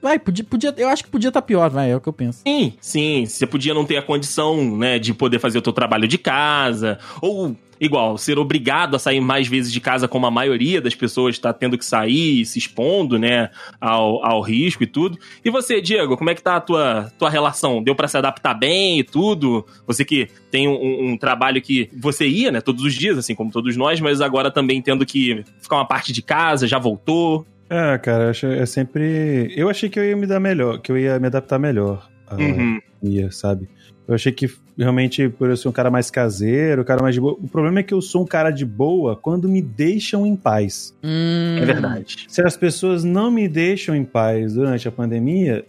Vai, 0.03 0.19
podia, 0.19 0.45
podia, 0.45 0.75
eu 0.77 0.89
acho 0.89 1.05
que 1.05 1.11
podia 1.11 1.29
estar 1.29 1.41
tá 1.41 1.47
pior, 1.47 1.71
vai, 1.71 1.91
é 1.91 1.97
o 1.97 2.01
que 2.01 2.09
eu 2.09 2.13
penso. 2.13 2.43
Sim, 2.47 2.75
sim. 2.81 3.27
Você 3.27 3.47
podia 3.47 3.75
não 3.75 3.85
ter 3.85 3.97
a 3.97 4.03
condição, 4.03 4.77
né, 4.77 4.99
de 4.99 5.13
poder 5.15 5.39
fazer 5.39 5.59
o 5.59 5.63
teu 5.63 5.73
trabalho 5.73 6.07
de 6.07 6.19
casa, 6.19 6.99
ou 7.21 7.57
igual, 7.81 8.17
ser 8.19 8.39
obrigado 8.39 8.97
a 8.97 8.99
sair 8.99 9.21
mais 9.21 9.49
vezes 9.49 9.73
de 9.73 9.81
casa, 9.81 10.09
como 10.09 10.27
a 10.27 10.31
maioria 10.31 10.81
das 10.81 10.95
pessoas 10.95 11.35
está 11.35 11.53
tendo 11.53 11.77
que 11.77 11.85
sair, 11.85 12.45
se 12.45 12.59
expondo, 12.59 13.19
né, 13.19 13.51
ao, 13.81 14.25
ao 14.25 14.41
risco 14.41 14.83
e 14.83 14.87
tudo. 14.87 15.19
E 15.45 15.51
você, 15.51 15.81
Diego, 15.81 16.17
como 16.17 16.31
é 16.31 16.35
que 16.35 16.43
tá 16.43 16.57
a 16.57 16.61
tua, 16.61 17.13
tua 17.19 17.31
relação? 17.31 17.83
Deu 17.83 17.95
para 17.95 18.09
se 18.09 18.17
adaptar 18.17 18.55
bem 18.55 19.01
e 19.01 19.05
tudo? 19.05 19.67
Você 19.87 20.05
que 20.05 20.29
tem 20.51 20.69
um, 20.69 21.13
um, 21.13 21.17
trabalho 21.17 21.61
que 21.61 21.91
você 21.97 22.27
ia, 22.27 22.51
né, 22.51 22.61
todos 22.61 22.85
os 22.85 22.95
dias, 22.95 23.19
assim 23.19 23.35
como 23.35 23.51
todos 23.51 23.77
nós, 23.77 24.01
mas 24.01 24.21
agora 24.21 24.51
também 24.51 24.81
tendo 24.81 25.05
que 25.05 25.45
ficar 25.61 25.77
uma 25.77 25.87
parte 25.87 26.13
de 26.13 26.23
casa, 26.23 26.67
já 26.67 26.79
voltou. 26.79 27.47
É, 27.69 27.99
cara, 27.99 28.31
é 28.31 28.67
sempre. 28.67 29.53
Eu 29.57 29.69
achei 29.69 29.89
que 29.89 29.99
eu 29.99 30.05
ia 30.05 30.17
me 30.17 30.27
dar 30.27 30.39
melhor, 30.39 30.79
que 30.79 30.93
eu 30.93 30.97
ia 30.97 31.19
me 31.19 31.27
adaptar 31.27 31.59
melhor. 31.59 32.09
Uhum. 32.33 32.81
Ia, 33.03 33.31
sabe? 33.31 33.69
Eu 34.09 34.15
achei 34.15 34.31
que 34.31 34.49
realmente, 34.79 35.29
por 35.29 35.51
eu 35.51 35.57
ser 35.57 35.69
um 35.69 35.73
cara 35.73 35.91
mais 35.91 36.11
caseiro, 36.11 36.83
um 36.83 36.85
cara 36.85 37.03
mais 37.03 37.15
de 37.15 37.21
boa. 37.21 37.35
O 37.35 37.49
problema 37.49 37.81
é 37.81 37.83
que 37.83 37.93
eu 37.93 38.01
sou 38.01 38.23
um 38.23 38.27
cara 38.27 38.51
de 38.51 38.65
boa 38.65 39.17
quando 39.17 39.49
me 39.49 39.61
deixam 39.61 40.25
em 40.25 40.37
paz. 40.37 40.95
Hum. 41.03 41.59
É 41.61 41.65
verdade. 41.65 42.27
Se 42.29 42.41
as 42.41 42.57
pessoas 42.57 43.03
não 43.03 43.31
me 43.31 43.49
deixam 43.49 43.97
em 43.97 44.05
paz 44.05 44.55
durante 44.55 44.87
a 44.87 44.93
pandemia, 44.93 45.65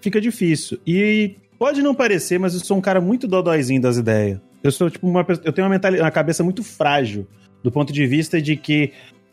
fica 0.00 0.20
difícil. 0.20 0.78
E 0.86 1.36
pode 1.58 1.82
não 1.82 1.94
parecer, 1.94 2.38
mas 2.38 2.54
eu 2.54 2.60
sou 2.60 2.78
um 2.78 2.80
cara 2.80 3.00
muito 3.00 3.28
dodóizinho 3.28 3.80
das 3.80 3.98
ideias. 3.98 4.40
Eu 4.62 4.72
sou, 4.72 4.88
tipo, 4.88 5.06
uma 5.06 5.26
Eu 5.44 5.52
tenho 5.52 5.66
uma, 5.66 5.74
mentalidade, 5.74 6.04
uma 6.04 6.10
cabeça 6.10 6.42
muito 6.42 6.62
frágil, 6.62 7.26
do 7.62 7.70
ponto 7.70 7.92
de 7.92 8.06
vista 8.06 8.40
de 8.40 8.56
que 8.56 8.92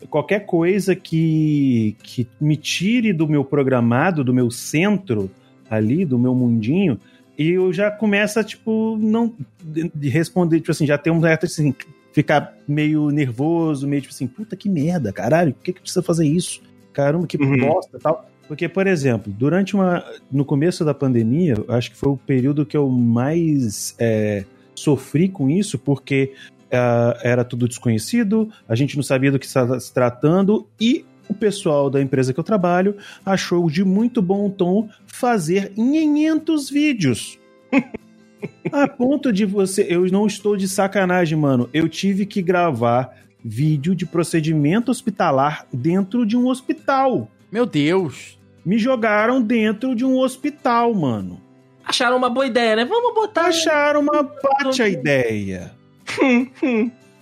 qualquer 0.09 0.45
coisa 0.45 0.95
que, 0.95 1.95
que 2.03 2.27
me 2.41 2.57
tire 2.57 3.13
do 3.13 3.27
meu 3.27 3.45
programado, 3.45 4.23
do 4.23 4.33
meu 4.33 4.51
centro 4.51 5.29
ali, 5.69 6.03
do 6.03 6.17
meu 6.17 6.33
mundinho, 6.33 6.99
e 7.39 7.51
eu 7.51 7.71
já 7.71 7.89
começa, 7.89 8.43
tipo, 8.43 8.97
não 8.99 9.33
de 9.63 10.09
responder, 10.09 10.59
tipo 10.59 10.71
assim, 10.71 10.85
já 10.85 10.97
tem 10.97 11.13
um 11.13 11.21
certo 11.21 11.45
assim, 11.45 11.73
ficar 12.11 12.53
meio 12.67 13.09
nervoso, 13.11 13.87
meio 13.87 14.01
tipo 14.01 14.13
assim, 14.13 14.27
puta 14.27 14.57
que 14.57 14.67
merda, 14.67 15.13
caralho, 15.13 15.53
por 15.53 15.63
que, 15.63 15.71
que 15.71 15.79
precisa 15.79 16.03
fazer 16.03 16.27
isso? 16.27 16.61
Caramba, 16.91 17.25
que 17.25 17.37
uhum. 17.37 17.57
bosta 17.57 17.97
tal. 17.97 18.29
Porque, 18.45 18.67
por 18.67 18.87
exemplo, 18.87 19.31
durante 19.31 19.73
uma. 19.73 20.03
No 20.29 20.43
começo 20.43 20.83
da 20.83 20.93
pandemia, 20.93 21.53
acho 21.69 21.91
que 21.91 21.97
foi 21.97 22.11
o 22.11 22.17
período 22.17 22.65
que 22.65 22.75
eu 22.75 22.89
mais 22.89 23.95
é, 23.97 24.43
sofri 24.75 25.29
com 25.29 25.49
isso, 25.49 25.79
porque 25.79 26.33
ah, 26.71 27.17
era 27.23 27.45
tudo 27.45 27.69
desconhecido, 27.69 28.49
a 28.67 28.75
gente 28.75 28.97
não 28.97 29.03
sabia 29.03 29.31
do 29.31 29.39
que 29.39 29.45
estava 29.45 29.79
se 29.79 29.93
tratando 29.93 30.67
e 30.81 31.05
o 31.29 31.33
pessoal 31.33 31.89
da 31.89 32.01
empresa 32.01 32.33
que 32.33 32.39
eu 32.39 32.43
trabalho 32.43 32.97
achou 33.25 33.69
de 33.69 33.85
muito 33.85 34.21
bom 34.21 34.49
tom 34.49 34.89
fazer 35.05 35.69
500 35.69 36.69
vídeos. 36.69 37.39
A 38.71 38.87
ponto 38.87 39.31
de 39.31 39.45
você. 39.45 39.85
Eu 39.89 40.05
não 40.07 40.25
estou 40.25 40.57
de 40.57 40.67
sacanagem, 40.67 41.37
mano. 41.37 41.69
Eu 41.73 41.87
tive 41.87 42.25
que 42.25 42.41
gravar 42.41 43.15
vídeo 43.43 43.93
de 43.93 44.05
procedimento 44.05 44.91
hospitalar 44.91 45.65
dentro 45.71 46.25
de 46.25 46.35
um 46.37 46.47
hospital. 46.47 47.29
Meu 47.51 47.65
Deus. 47.65 48.37
Me 48.65 48.77
jogaram 48.77 49.41
dentro 49.41 49.95
de 49.95 50.05
um 50.05 50.17
hospital, 50.17 50.93
mano. 50.93 51.41
Acharam 51.83 52.17
uma 52.17 52.29
boa 52.29 52.45
ideia, 52.45 52.75
né? 52.75 52.85
Vamos 52.85 53.13
botar. 53.13 53.47
Acharam 53.47 54.01
uma 54.01 54.23
pátia 54.23 54.87
ideia. 54.87 55.71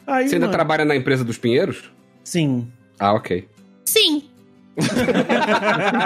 Aí, 0.05 0.27
Você 0.27 0.35
ainda 0.35 0.47
mano, 0.47 0.51
trabalha 0.51 0.85
na 0.85 0.95
empresa 0.95 1.23
dos 1.23 1.37
Pinheiros? 1.37 1.91
Sim. 2.23 2.67
Ah, 2.99 3.13
ok. 3.13 3.47
Sim. 3.87 4.23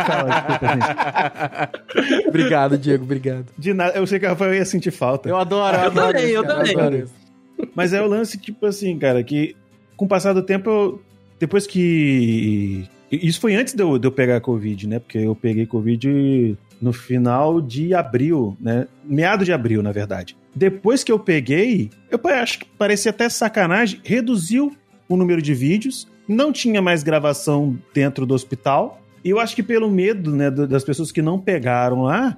Fala, 0.05 0.29
desculpa, 0.29 0.67
gente. 2.13 2.27
obrigado, 2.27 2.77
Diego, 2.77 3.03
obrigado. 3.03 3.45
De 3.57 3.73
nada, 3.73 3.97
eu 3.97 4.05
sei 4.07 4.19
que 4.19 4.25
a 4.25 4.29
Rafael 4.29 4.53
ia 4.53 4.65
sentir 4.65 4.91
falta. 4.91 5.27
Eu 5.27 5.37
adoro, 5.37 5.75
eu, 5.77 5.81
Eu 5.83 5.87
adoro 5.87 6.07
também, 6.13 6.25
isso, 6.25 6.35
eu 6.35 6.43
cara, 6.43 6.63
também. 6.73 6.99
isso. 7.03 7.13
Mas 7.75 7.93
é 7.93 8.01
o 8.01 8.07
lance, 8.07 8.37
tipo 8.37 8.65
assim, 8.65 8.97
cara, 8.97 9.23
que 9.23 9.55
com 9.97 10.05
o 10.05 10.07
passar 10.07 10.33
do 10.33 10.41
tempo, 10.43 10.69
eu- 10.69 11.01
depois 11.39 11.65
que. 11.67 12.85
Isso 13.11 13.41
foi 13.41 13.55
antes 13.55 13.73
de 13.73 13.83
eu, 13.83 13.97
de 13.99 14.07
eu 14.07 14.11
pegar 14.11 14.37
a 14.37 14.41
Covid, 14.41 14.87
né? 14.87 14.99
Porque 14.99 15.17
eu 15.17 15.35
peguei 15.35 15.65
Covid 15.65 16.55
no 16.81 16.93
final 16.93 17.59
de 17.59 17.93
abril, 17.93 18.55
né? 18.59 18.87
Meado 19.03 19.43
de 19.43 19.51
abril, 19.51 19.83
na 19.83 19.91
verdade. 19.91 20.37
Depois 20.55 21.03
que 21.03 21.11
eu 21.11 21.19
peguei, 21.19 21.89
eu 22.09 22.19
acho 22.35 22.59
que 22.59 22.65
parecia 22.77 23.09
até 23.11 23.27
sacanagem, 23.27 23.99
reduziu 24.03 24.71
o 25.09 25.17
número 25.17 25.41
de 25.41 25.53
vídeos, 25.53 26.07
não 26.31 26.51
tinha 26.51 26.81
mais 26.81 27.03
gravação 27.03 27.77
dentro 27.93 28.25
do 28.25 28.33
hospital. 28.33 28.99
E 29.23 29.29
eu 29.29 29.39
acho 29.39 29.55
que 29.55 29.61
pelo 29.61 29.89
medo, 29.91 30.31
né, 30.35 30.49
das 30.49 30.83
pessoas 30.83 31.11
que 31.11 31.21
não 31.21 31.37
pegaram 31.39 32.01
lá, 32.03 32.35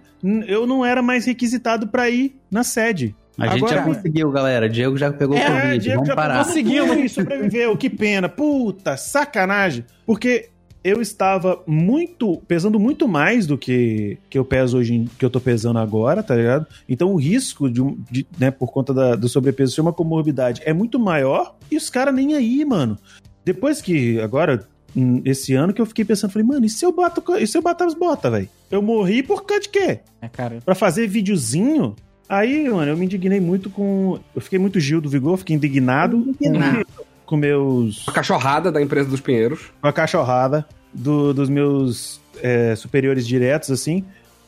eu 0.48 0.68
não 0.68 0.86
era 0.86 1.02
mais 1.02 1.26
requisitado 1.26 1.88
pra 1.88 2.10
ir 2.10 2.36
na 2.52 2.64
sede. 2.64 3.16
A 3.38 3.48
gente 3.48 3.62
já 3.62 3.80
Agora- 3.80 3.96
conseguiu, 3.96 4.30
galera. 4.32 4.70
Diego 4.70 4.98
já 4.98 5.12
pegou 5.12 5.36
É, 5.38 5.46
Covid. 5.50 5.80
Diego 5.80 5.96
Vamos 5.96 6.08
já 6.10 6.16
parar. 6.16 6.46
conseguiu 6.46 7.10
sobreviveu. 7.10 7.76
Que 7.78 7.90
pena. 7.90 8.28
Puta, 8.30 8.96
sacanagem. 8.98 9.86
Porque 10.06 10.50
eu 10.84 11.02
estava 11.02 11.64
muito, 11.66 12.42
pesando 12.48 12.78
muito 12.80 13.08
mais 13.08 13.48
do 13.48 13.58
que, 13.58 14.18
que 14.30 14.38
eu 14.38 14.44
peso 14.44 14.78
hoje, 14.78 15.08
que 15.18 15.24
eu 15.24 15.30
tô 15.30 15.40
pesando 15.40 15.80
agora, 15.80 16.22
tá 16.22 16.36
ligado? 16.36 16.68
Então 16.88 17.12
o 17.14 17.16
risco 17.16 17.70
de, 17.72 17.82
de, 18.12 18.28
né, 18.38 18.52
por 18.52 18.72
conta 18.72 18.94
da- 18.94 19.16
do 19.16 19.30
sobrepeso 19.30 19.74
ser 19.74 19.80
uma 19.82 19.94
comorbidade 19.94 20.62
é 20.66 20.74
muito 20.74 21.00
maior 21.00 21.56
e 21.72 21.78
os 21.78 21.90
caras 21.90 22.14
nem 22.14 22.36
aí, 22.36 22.64
mano. 22.66 22.98
Depois 23.46 23.82
que, 23.82 24.20
agora, 24.20 24.66
hum, 24.96 25.22
esse 25.26 25.54
ano 25.54 25.74
que 25.74 25.82
eu 25.82 25.86
fiquei 25.86 26.06
pensando, 26.06 26.32
falei, 26.32 26.48
mano, 26.48 26.66
e 26.66 26.70
se 26.70 26.86
eu 26.86 26.92
bato, 26.92 27.24
e 27.38 27.46
se 27.48 27.58
eu 27.58 27.62
bater 27.62 27.86
as 27.86 27.94
botas, 27.94 28.32
velho? 28.32 28.50
Eu 28.72 28.82
morri 28.82 29.22
por 29.24 29.44
causa 29.46 29.64
de 29.64 29.70
quê? 29.70 30.00
É, 30.22 30.28
cara. 30.30 30.60
Pra 30.66 30.74
fazer 30.76 31.08
videozinho? 31.08 31.96
Aí, 32.28 32.68
mano, 32.70 32.92
eu 32.92 32.98
me 32.98 33.06
indignei 33.06 33.40
muito 33.40 33.70
com. 33.70 34.18
Eu 34.36 34.42
fiquei 34.42 34.58
muito 34.58 34.80
Gil 34.80 35.02
do 35.02 35.10
Vigor, 35.10 35.38
fiquei 35.38 35.56
indignado 35.56 36.34
com, 36.40 36.84
com 37.26 37.36
meus. 37.38 38.08
A 38.08 38.12
cachorrada 38.12 38.72
da 38.72 38.82
empresa 38.82 39.10
dos 39.10 39.20
Pinheiros. 39.20 39.72
com 39.82 39.88
a 39.88 39.94
cachorrada 39.94 40.66
do- 40.94 41.34
dos 41.34 41.50
meus 41.50 42.22
é, 42.42 42.76
superiores 42.76 43.28
diretos, 43.28 43.70
assim. 43.72 44.04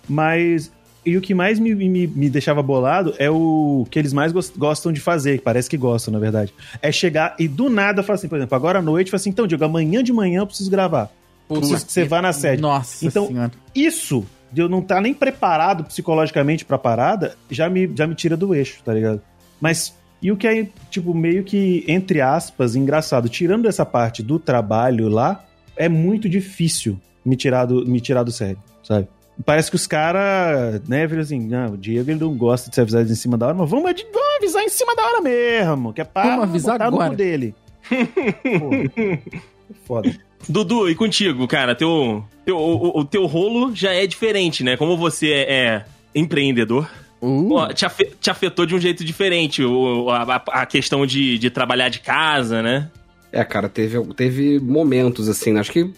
Mas. 0.07 0.71
E 1.05 1.15
o 1.17 1.21
que 1.21 1.33
mais 1.35 1.59
me, 1.59 1.75
me, 1.75 2.07
me 2.07 2.29
deixava 2.29 2.63
bolado 2.63 3.13
é 3.19 3.29
o 3.29 3.85
que 3.91 3.99
eles 3.99 4.11
mais 4.11 4.31
gos- 4.31 4.51
gostam 4.57 4.91
de 4.91 4.99
fazer, 4.99 5.37
que 5.37 5.43
parece 5.43 5.69
que 5.69 5.77
gostam, 5.77 6.11
na 6.11 6.19
verdade. 6.19 6.53
É 6.81 6.91
chegar 6.91 7.35
e 7.37 7.47
do 7.47 7.69
nada 7.69 8.01
falar 8.01 8.15
assim, 8.15 8.27
por 8.27 8.37
exemplo, 8.37 8.55
agora 8.55 8.79
à 8.79 8.81
noite, 8.81 9.11
fala 9.11 9.19
assim, 9.21 9.29
então, 9.29 9.45
Diego, 9.45 9.63
amanhã 9.63 10.03
de 10.03 10.11
manhã 10.11 10.39
eu 10.39 10.47
preciso 10.47 10.71
gravar. 10.71 11.11
Preciso 11.47 11.85
que 11.85 11.91
você 11.91 12.05
vá 12.05 12.21
na 12.23 12.33
sede. 12.33 12.61
Nossa 12.61 13.05
Então, 13.05 13.27
senhora. 13.27 13.51
isso 13.75 14.25
de 14.51 14.61
eu 14.61 14.69
não 14.69 14.79
estar 14.79 14.99
nem 15.01 15.13
preparado 15.13 15.83
psicologicamente 15.83 16.65
pra 16.65 16.77
parada 16.77 17.35
já 17.51 17.69
me, 17.69 17.91
já 17.95 18.07
me 18.07 18.15
tira 18.15 18.35
do 18.35 18.55
eixo, 18.55 18.79
tá 18.83 18.93
ligado? 18.93 19.21
Mas 19.61 19.93
e 20.21 20.31
o 20.31 20.37
que 20.37 20.47
é, 20.47 20.67
tipo, 20.89 21.13
meio 21.13 21.43
que, 21.43 21.83
entre 21.87 22.19
aspas, 22.21 22.75
engraçado, 22.75 23.29
tirando 23.29 23.67
essa 23.67 23.85
parte 23.85 24.23
do 24.23 24.39
trabalho 24.39 25.07
lá, 25.07 25.45
é 25.75 25.87
muito 25.87 26.27
difícil 26.27 26.99
me 27.23 27.35
tirar 27.35 27.65
do, 27.65 27.85
me 27.85 27.99
tirar 27.99 28.23
do 28.23 28.31
sério, 28.31 28.57
sabe? 28.83 29.07
Parece 29.43 29.69
que 29.69 29.75
os 29.75 29.85
caras, 29.85 30.81
né, 30.87 31.05
viram 31.05 31.21
assim, 31.21 31.39
não, 31.39 31.73
o 31.73 31.77
Diego 31.77 32.09
ele 32.09 32.19
não 32.19 32.33
gosta 32.35 32.69
de 32.69 32.75
ser 32.75 32.81
avisado 32.81 33.11
em 33.11 33.15
cima 33.15 33.37
da 33.37 33.47
hora, 33.47 33.55
mas 33.55 33.69
vamos, 33.69 33.83
vamos 34.13 34.35
avisar 34.37 34.63
em 34.63 34.69
cima 34.69 34.95
da 34.95 35.03
hora 35.03 35.21
mesmo, 35.21 35.91
que 35.93 36.01
é 36.01 36.03
pra 36.05 36.23
Vamos 36.23 36.43
avisar 36.49 36.73
botar 36.77 36.89
no 36.91 36.95
agora. 36.95 37.09
cu 37.09 37.15
dele. 37.17 37.55
Pô, 38.59 39.79
foda. 39.85 40.15
Dudu, 40.47 40.89
e 40.89 40.95
contigo, 40.95 41.47
cara? 41.47 41.75
Teu, 41.75 42.23
teu, 42.45 42.55
o, 42.57 42.99
o 42.99 43.05
teu 43.05 43.25
rolo 43.25 43.75
já 43.75 43.91
é 43.93 44.05
diferente, 44.07 44.63
né? 44.63 44.77
Como 44.77 44.95
você 44.95 45.31
é, 45.31 45.53
é 45.53 45.85
empreendedor, 46.13 46.89
Uh, 47.21 47.47
pô, 47.47 47.67
te, 47.73 47.85
afe- 47.85 48.11
te 48.19 48.29
afetou 48.29 48.65
de 48.65 48.75
um 48.75 48.79
jeito 48.79 49.03
diferente 49.03 49.63
o, 49.63 50.09
a, 50.11 50.35
a 50.35 50.65
questão 50.65 51.05
de, 51.05 51.39
de 51.39 51.49
trabalhar 51.49 51.87
de 51.89 51.99
casa, 52.01 52.61
né? 52.61 52.91
É, 53.31 53.43
cara, 53.43 53.67
teve, 53.69 53.99
teve 54.13 54.59
momentos 54.59 55.27
assim, 55.29 55.53
né? 55.53 55.61
acho 55.61 55.71
que 55.71 55.91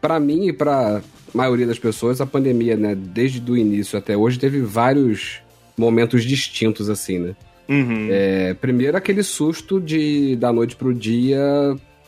pra 0.00 0.18
mim 0.18 0.48
e 0.48 0.52
pra 0.52 1.02
maioria 1.32 1.66
das 1.66 1.78
pessoas, 1.78 2.20
a 2.20 2.26
pandemia, 2.26 2.76
né, 2.76 2.94
desde 2.94 3.40
o 3.50 3.56
início 3.56 3.98
até 3.98 4.16
hoje, 4.16 4.38
teve 4.38 4.60
vários 4.60 5.40
momentos 5.76 6.24
distintos, 6.24 6.90
assim, 6.90 7.18
né? 7.18 7.36
Uhum. 7.68 8.08
É, 8.10 8.54
primeiro, 8.54 8.96
aquele 8.96 9.22
susto 9.22 9.80
de 9.80 10.34
da 10.36 10.52
noite 10.52 10.74
pro 10.74 10.92
dia, 10.92 11.40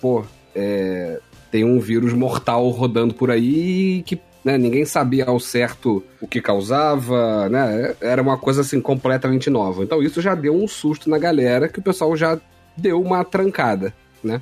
pô, 0.01 0.25
é, 0.55 1.21
tem 1.51 1.65
um 1.65 1.79
vírus 1.79 2.13
mortal 2.13 2.69
rodando 2.71 3.15
por 3.15 3.31
aí 3.31 4.03
que 4.05 4.19
né, 4.45 4.59
ninguém 4.59 4.85
sabia 4.85 5.27
ao 5.27 5.39
certo 5.39 6.03
o 6.21 6.27
que 6.27 6.41
causava, 6.41 7.49
né? 7.49 7.95
Era 8.01 8.21
uma 8.21 8.37
coisa 8.37 8.63
assim 8.63 8.81
completamente 8.81 9.49
nova. 9.49 9.85
Então 9.85 10.03
isso 10.03 10.21
já 10.21 10.35
deu 10.35 10.55
um 10.55 10.67
susto 10.67 11.09
na 11.09 11.19
galera 11.19 11.69
que 11.69 11.79
o 11.79 11.83
pessoal 11.83 12.17
já 12.17 12.39
deu 12.77 13.01
uma 13.01 13.25
trancada, 13.25 13.95
né? 14.23 14.41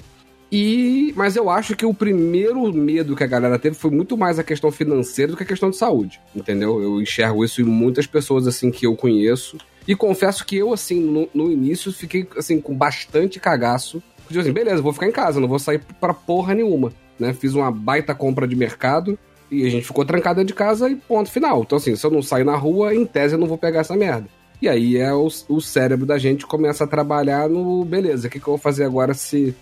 E, 0.53 1.13
mas 1.17 1.37
eu 1.37 1.49
acho 1.49 1.77
que 1.77 1.87
o 1.87 1.95
primeiro 1.95 2.73
medo 2.73 3.15
que 3.15 3.23
a 3.23 3.27
galera 3.27 3.59
teve 3.59 3.77
foi 3.77 3.91
muito 3.91 4.17
mais 4.17 4.39
a 4.39 4.43
questão 4.43 4.73
financeira 4.73 5.31
do 5.31 5.37
que 5.37 5.45
a 5.45 5.47
questão 5.47 5.71
de 5.71 5.77
saúde, 5.77 6.21
entendeu? 6.35 6.83
Eu 6.83 7.01
enxergo 7.01 7.45
isso 7.45 7.61
em 7.61 7.65
muitas 7.65 8.07
pessoas 8.07 8.49
assim 8.49 8.71
que 8.71 8.85
eu 8.85 8.97
conheço 8.97 9.59
e 9.87 9.95
confesso 9.95 10.45
que 10.45 10.57
eu 10.57 10.73
assim 10.73 11.01
no, 11.01 11.29
no 11.33 11.53
início 11.53 11.93
fiquei 11.93 12.27
assim 12.37 12.61
com 12.61 12.75
bastante 12.75 13.39
cagaço. 13.39 14.03
Tipo 14.27 14.41
assim, 14.41 14.53
beleza, 14.53 14.83
vou 14.83 14.93
ficar 14.93 15.07
em 15.07 15.13
casa, 15.13 15.41
não 15.41 15.49
vou 15.49 15.59
sair 15.59 15.81
pra 16.01 16.15
porra 16.15 16.55
nenhuma, 16.55 16.93
né? 17.19 17.33
Fiz 17.33 17.55
uma 17.55 17.71
baita 17.71 18.15
compra 18.15 18.47
de 18.47 18.57
mercado 18.57 19.17
e 19.51 19.65
a 19.67 19.71
gente 19.71 19.87
ficou 19.87 20.05
trancado 20.05 20.37
dentro 20.37 20.49
de 20.49 20.55
casa 20.55 20.91
e 20.91 20.97
ponto 20.97 21.31
final. 21.31 21.63
Então 21.63 21.79
assim, 21.79 21.95
se 21.95 22.05
eu 22.05 22.11
não 22.11 22.23
sair 22.23 22.45
na 22.45 22.57
rua, 22.57 22.93
em 22.93 23.07
tese 23.07 23.35
eu 23.35 23.39
não 23.39 23.47
vou 23.47 23.59
pegar 23.59 23.81
essa 23.81 23.95
merda. 23.97 24.29
E 24.61 24.69
aí 24.69 24.97
é 24.97 25.13
o, 25.13 25.29
o 25.49 25.61
cérebro 25.61 26.05
da 26.05 26.19
gente 26.19 26.45
começa 26.45 26.85
a 26.85 26.89
trabalhar 26.89 27.49
no 27.49 27.85
beleza, 27.85 28.27
o 28.27 28.31
que, 28.31 28.41
que 28.41 28.47
eu 28.47 28.53
vou 28.53 28.59
fazer 28.59 28.85
agora 28.85 29.15
se 29.15 29.55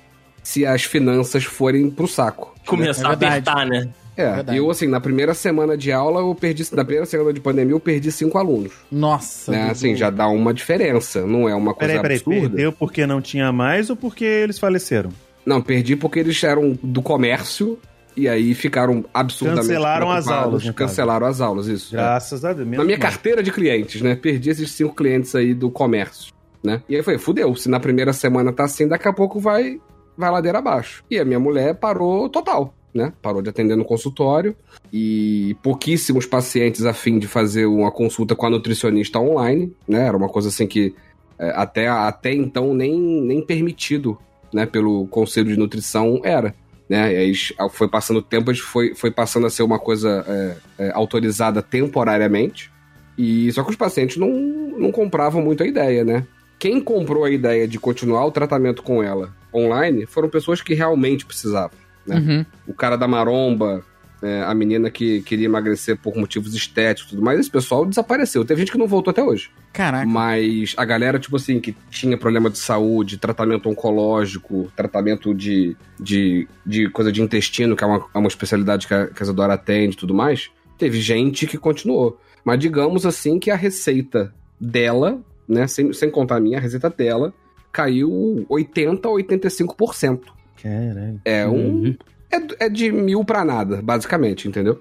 se 0.42 0.64
as 0.66 0.85
finanças 0.85 1.45
forem 1.45 1.90
pro 1.90 2.07
saco. 2.09 2.54
Começar 2.66 3.02
É 3.02 3.07
a 3.07 3.09
verdade. 3.11 3.49
apertar, 3.49 3.66
né? 3.66 3.88
É, 4.16 4.35
Verdade. 4.35 4.59
eu 4.59 4.68
assim, 4.68 4.88
na 4.88 5.00
primeira 5.00 5.33
semana 5.33 5.76
de 5.76 5.92
aula, 5.92 6.21
eu 6.21 6.35
perdi, 6.35 6.64
na 6.73 6.85
primeira 6.85 7.07
semana 7.07 7.33
de 7.33 7.38
pandemia, 7.40 7.73
eu 7.73 7.78
perdi 7.78 8.11
cinco 8.11 8.37
alunos. 8.37 8.73
nossa. 8.90 9.52
Né? 9.52 9.71
Assim, 9.71 9.95
já 9.95 10.11
dá 10.11 10.26
uma 10.26 10.52
diferença, 10.52 11.25
não 11.25 11.49
é 11.49 11.54
uma 11.54 11.73
coisa 11.73 11.92
Peraí, 11.95 12.02
peraí, 12.02 12.16
absurda. 12.16 12.40
perdeu 12.57 12.73
porque 12.73 13.07
não 13.07 13.21
tinha 13.23 13.52
mais 13.52 13.90
ou 13.90 13.95
porque 13.97 14.25
eles 14.25 14.59
faleceram? 14.59 15.11
Não, 15.47 15.62
perdi 15.62 15.95
porque 15.95 16.18
eles 16.18 16.42
eram 16.42 16.76
do 16.83 17.00
comércio 17.00 17.78
e 18.16 18.28
aí 18.28 18.54
ficaram 18.54 19.04
absurdamente 19.14 19.68
Cancelaram 19.68 20.11
as 20.11 20.26
aulas. 20.26 20.71
Cancelaram 20.71 21.26
as 21.28 21.40
aulas, 21.40 21.66
isso. 21.68 21.95
é. 21.95 21.99
Graças 21.99 22.45
a 22.45 22.52
Deus. 22.52 22.68
Na 22.71 22.85
minha 22.85 22.99
mal. 22.99 23.09
carteira 23.09 23.40
de 23.40 23.52
clientes, 23.52 24.02
né? 24.02 24.16
Perdi 24.16 24.50
esses 24.50 24.73
cinco 24.73 24.97
clientes 24.97 25.33
aí 25.37 25.54
do 25.54 25.71
comércio, 25.71 26.33
né? 26.61 26.83
E 26.88 26.97
aí 26.97 27.04
foi, 27.04 27.18
fudeu. 27.18 27.54
Se 27.54 27.68
na 27.71 27.78
primeira 27.78 28.12
semana 28.12 28.52
tá 28.52 28.64
assim, 28.64 28.88
daqui 28.88 29.07
a 29.07 29.12
pouco 29.12 29.38
vai, 29.38 29.80
vai 30.19 30.31
ladeira 30.31 30.59
abaixo. 30.59 31.05
E 31.09 31.17
a 31.17 31.25
minha 31.25 31.39
mulher 31.39 31.77
parou 31.77 32.29
total, 32.29 32.75
né? 32.93 33.13
Parou 33.23 33.41
de 33.41 33.49
atender 33.49 33.77
no 33.77 33.85
consultório 33.85 34.55
e 34.93 35.57
pouquíssimos 35.63 36.27
pacientes 36.27 36.85
a 36.85 36.93
fim 36.93 37.19
de 37.21 37.29
fazer 37.29 37.67
uma 37.67 37.93
consulta 37.93 38.35
com 38.35 38.45
a 38.45 38.51
nutricionista 38.51 39.21
online, 39.21 39.73
né? 39.87 40.07
Era 40.07 40.17
uma 40.17 40.29
coisa 40.29 40.49
assim 40.49 40.67
que 40.67 40.93
é, 41.39 41.51
até, 41.55 41.87
até 41.87 42.35
então 42.35 42.75
nem, 42.75 42.99
nem 42.99 43.41
permitido, 43.41 44.19
né? 44.53 44.67
Pelo 44.67 45.07
Conselho 45.07 45.49
de 45.49 45.57
Nutrição 45.57 46.21
era. 46.25 46.55
Né? 46.89 47.13
E 47.13 47.17
aí 47.17 47.33
foi 47.71 47.87
passando 47.87 48.17
o 48.17 48.23
tempo, 48.23 48.55
foi, 48.57 48.95
foi 48.95 49.11
passando 49.11 49.47
a 49.47 49.51
ser 49.51 49.63
uma 49.63 49.79
coisa 49.79 50.25
é, 50.27 50.57
é, 50.87 50.91
autorizada 50.95 51.63
temporariamente. 51.63 52.73
E 53.17 53.53
só 53.53 53.63
que 53.63 53.71
os 53.71 53.77
pacientes 53.77 54.17
não, 54.17 54.31
não 54.31 54.91
compravam 54.91 55.43
muito 55.43 55.63
a 55.63 55.67
ideia, 55.67 56.03
né? 56.03 56.27
Quem 56.59 56.81
comprou 56.81 57.25
a 57.25 57.31
ideia 57.31 57.69
de 57.69 57.79
continuar 57.79 58.25
o 58.27 58.31
tratamento 58.31 58.83
com 58.83 59.03
ela 59.03 59.35
online 59.55 60.07
foram 60.07 60.29
pessoas 60.29 60.61
que 60.61 60.75
realmente 60.75 61.25
precisavam. 61.25 61.77
né? 62.07 62.17
Uhum. 62.17 62.47
O 62.67 62.75
cara 62.75 62.97
da 62.97 63.07
maromba, 63.07 63.85
é, 64.23 64.43
a 64.43 64.55
menina 64.55 64.91
que 64.91 65.23
queria 65.23 65.47
emagrecer 65.47 65.97
por 65.97 66.17
motivos 66.17 66.55
estéticos 66.55 67.12
e 67.12 67.15
tudo 67.15 67.25
mais, 67.25 67.38
esse 67.38 67.50
pessoal 67.50 67.87
desapareceu. 67.87 68.45
Teve 68.45 68.61
gente 68.61 68.73
que 68.73 68.79
não 68.79 68.87
voltou 68.88 69.11
até 69.11 69.23
hoje. 69.23 69.50
Caraca. 69.73 70.07
Mas 70.07 70.75
a 70.77 70.85
galera, 70.85 71.19
tipo 71.19 71.37
assim, 71.37 71.61
que 71.61 71.77
tinha 71.91 72.17
problema 72.19 72.50
de 72.50 72.59
saúde, 72.59 73.19
tratamento 73.19 73.69
oncológico, 73.69 74.71
tratamento 74.75 75.33
de, 75.35 75.77
de, 76.00 76.49
de 76.67 76.88
coisa 76.91 77.12
de 77.12 77.23
intestino, 77.23 77.77
que 77.77 77.85
é 77.85 77.87
uma, 77.87 78.05
é 78.12 78.19
uma 78.19 78.29
especialidade 78.29 78.88
que 78.88 78.95
a, 78.95 79.07
que 79.07 79.23
a 79.23 79.25
Isadora 79.25 79.55
atende 79.55 79.95
e 79.95 79.99
tudo 79.99 80.15
mais, 80.15 80.50
teve 80.77 81.00
gente 81.00 81.47
que 81.47 81.57
continuou. 81.57 82.21
Mas 82.45 82.59
digamos 82.59 83.07
assim 83.07 83.38
que 83.38 83.50
a 83.50 83.57
receita 83.57 84.35
dela, 84.61 85.21
né, 85.49 85.67
sem, 85.67 85.93
sem 85.93 86.11
contar 86.11 86.37
a 86.37 86.40
minha, 86.40 86.59
a 86.59 86.61
receita 86.61 86.90
dela, 86.90 87.33
caiu 87.73 88.47
80% 88.50 89.05
a 89.05 89.09
85%. 89.09 90.21
Caralho. 90.62 91.21
É 91.25 91.47
um. 91.47 91.52
Uhum. 91.52 91.97
É, 92.31 92.67
é 92.67 92.69
de 92.69 92.93
mil 92.93 93.25
pra 93.25 93.45
nada, 93.45 93.81
basicamente, 93.81 94.49
entendeu? 94.49 94.81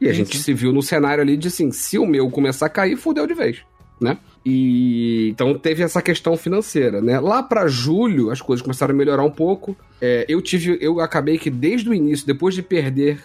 E 0.00 0.08
a 0.08 0.12
gente 0.12 0.36
sim. 0.36 0.42
se 0.42 0.54
viu 0.54 0.72
no 0.72 0.82
cenário 0.82 1.22
ali 1.22 1.36
de 1.36 1.48
assim, 1.48 1.70
se 1.70 1.98
o 1.98 2.06
meu 2.06 2.30
começar 2.30 2.66
a 2.66 2.70
cair, 2.70 2.96
fudeu 2.96 3.26
de 3.26 3.34
vez, 3.34 3.58
né? 4.00 4.18
E 4.44 5.28
então 5.30 5.58
teve 5.58 5.82
essa 5.82 6.00
questão 6.00 6.36
financeira, 6.36 7.00
né? 7.00 7.18
Lá 7.18 7.42
pra 7.42 7.66
julho 7.66 8.30
as 8.30 8.40
coisas 8.40 8.62
começaram 8.62 8.94
a 8.94 8.96
melhorar 8.96 9.24
um 9.24 9.30
pouco. 9.30 9.76
É, 10.00 10.24
eu 10.28 10.40
tive, 10.40 10.78
eu 10.80 11.00
acabei 11.00 11.38
que 11.38 11.50
desde 11.50 11.88
o 11.88 11.94
início, 11.94 12.26
depois 12.26 12.54
de 12.54 12.62
perder 12.62 13.20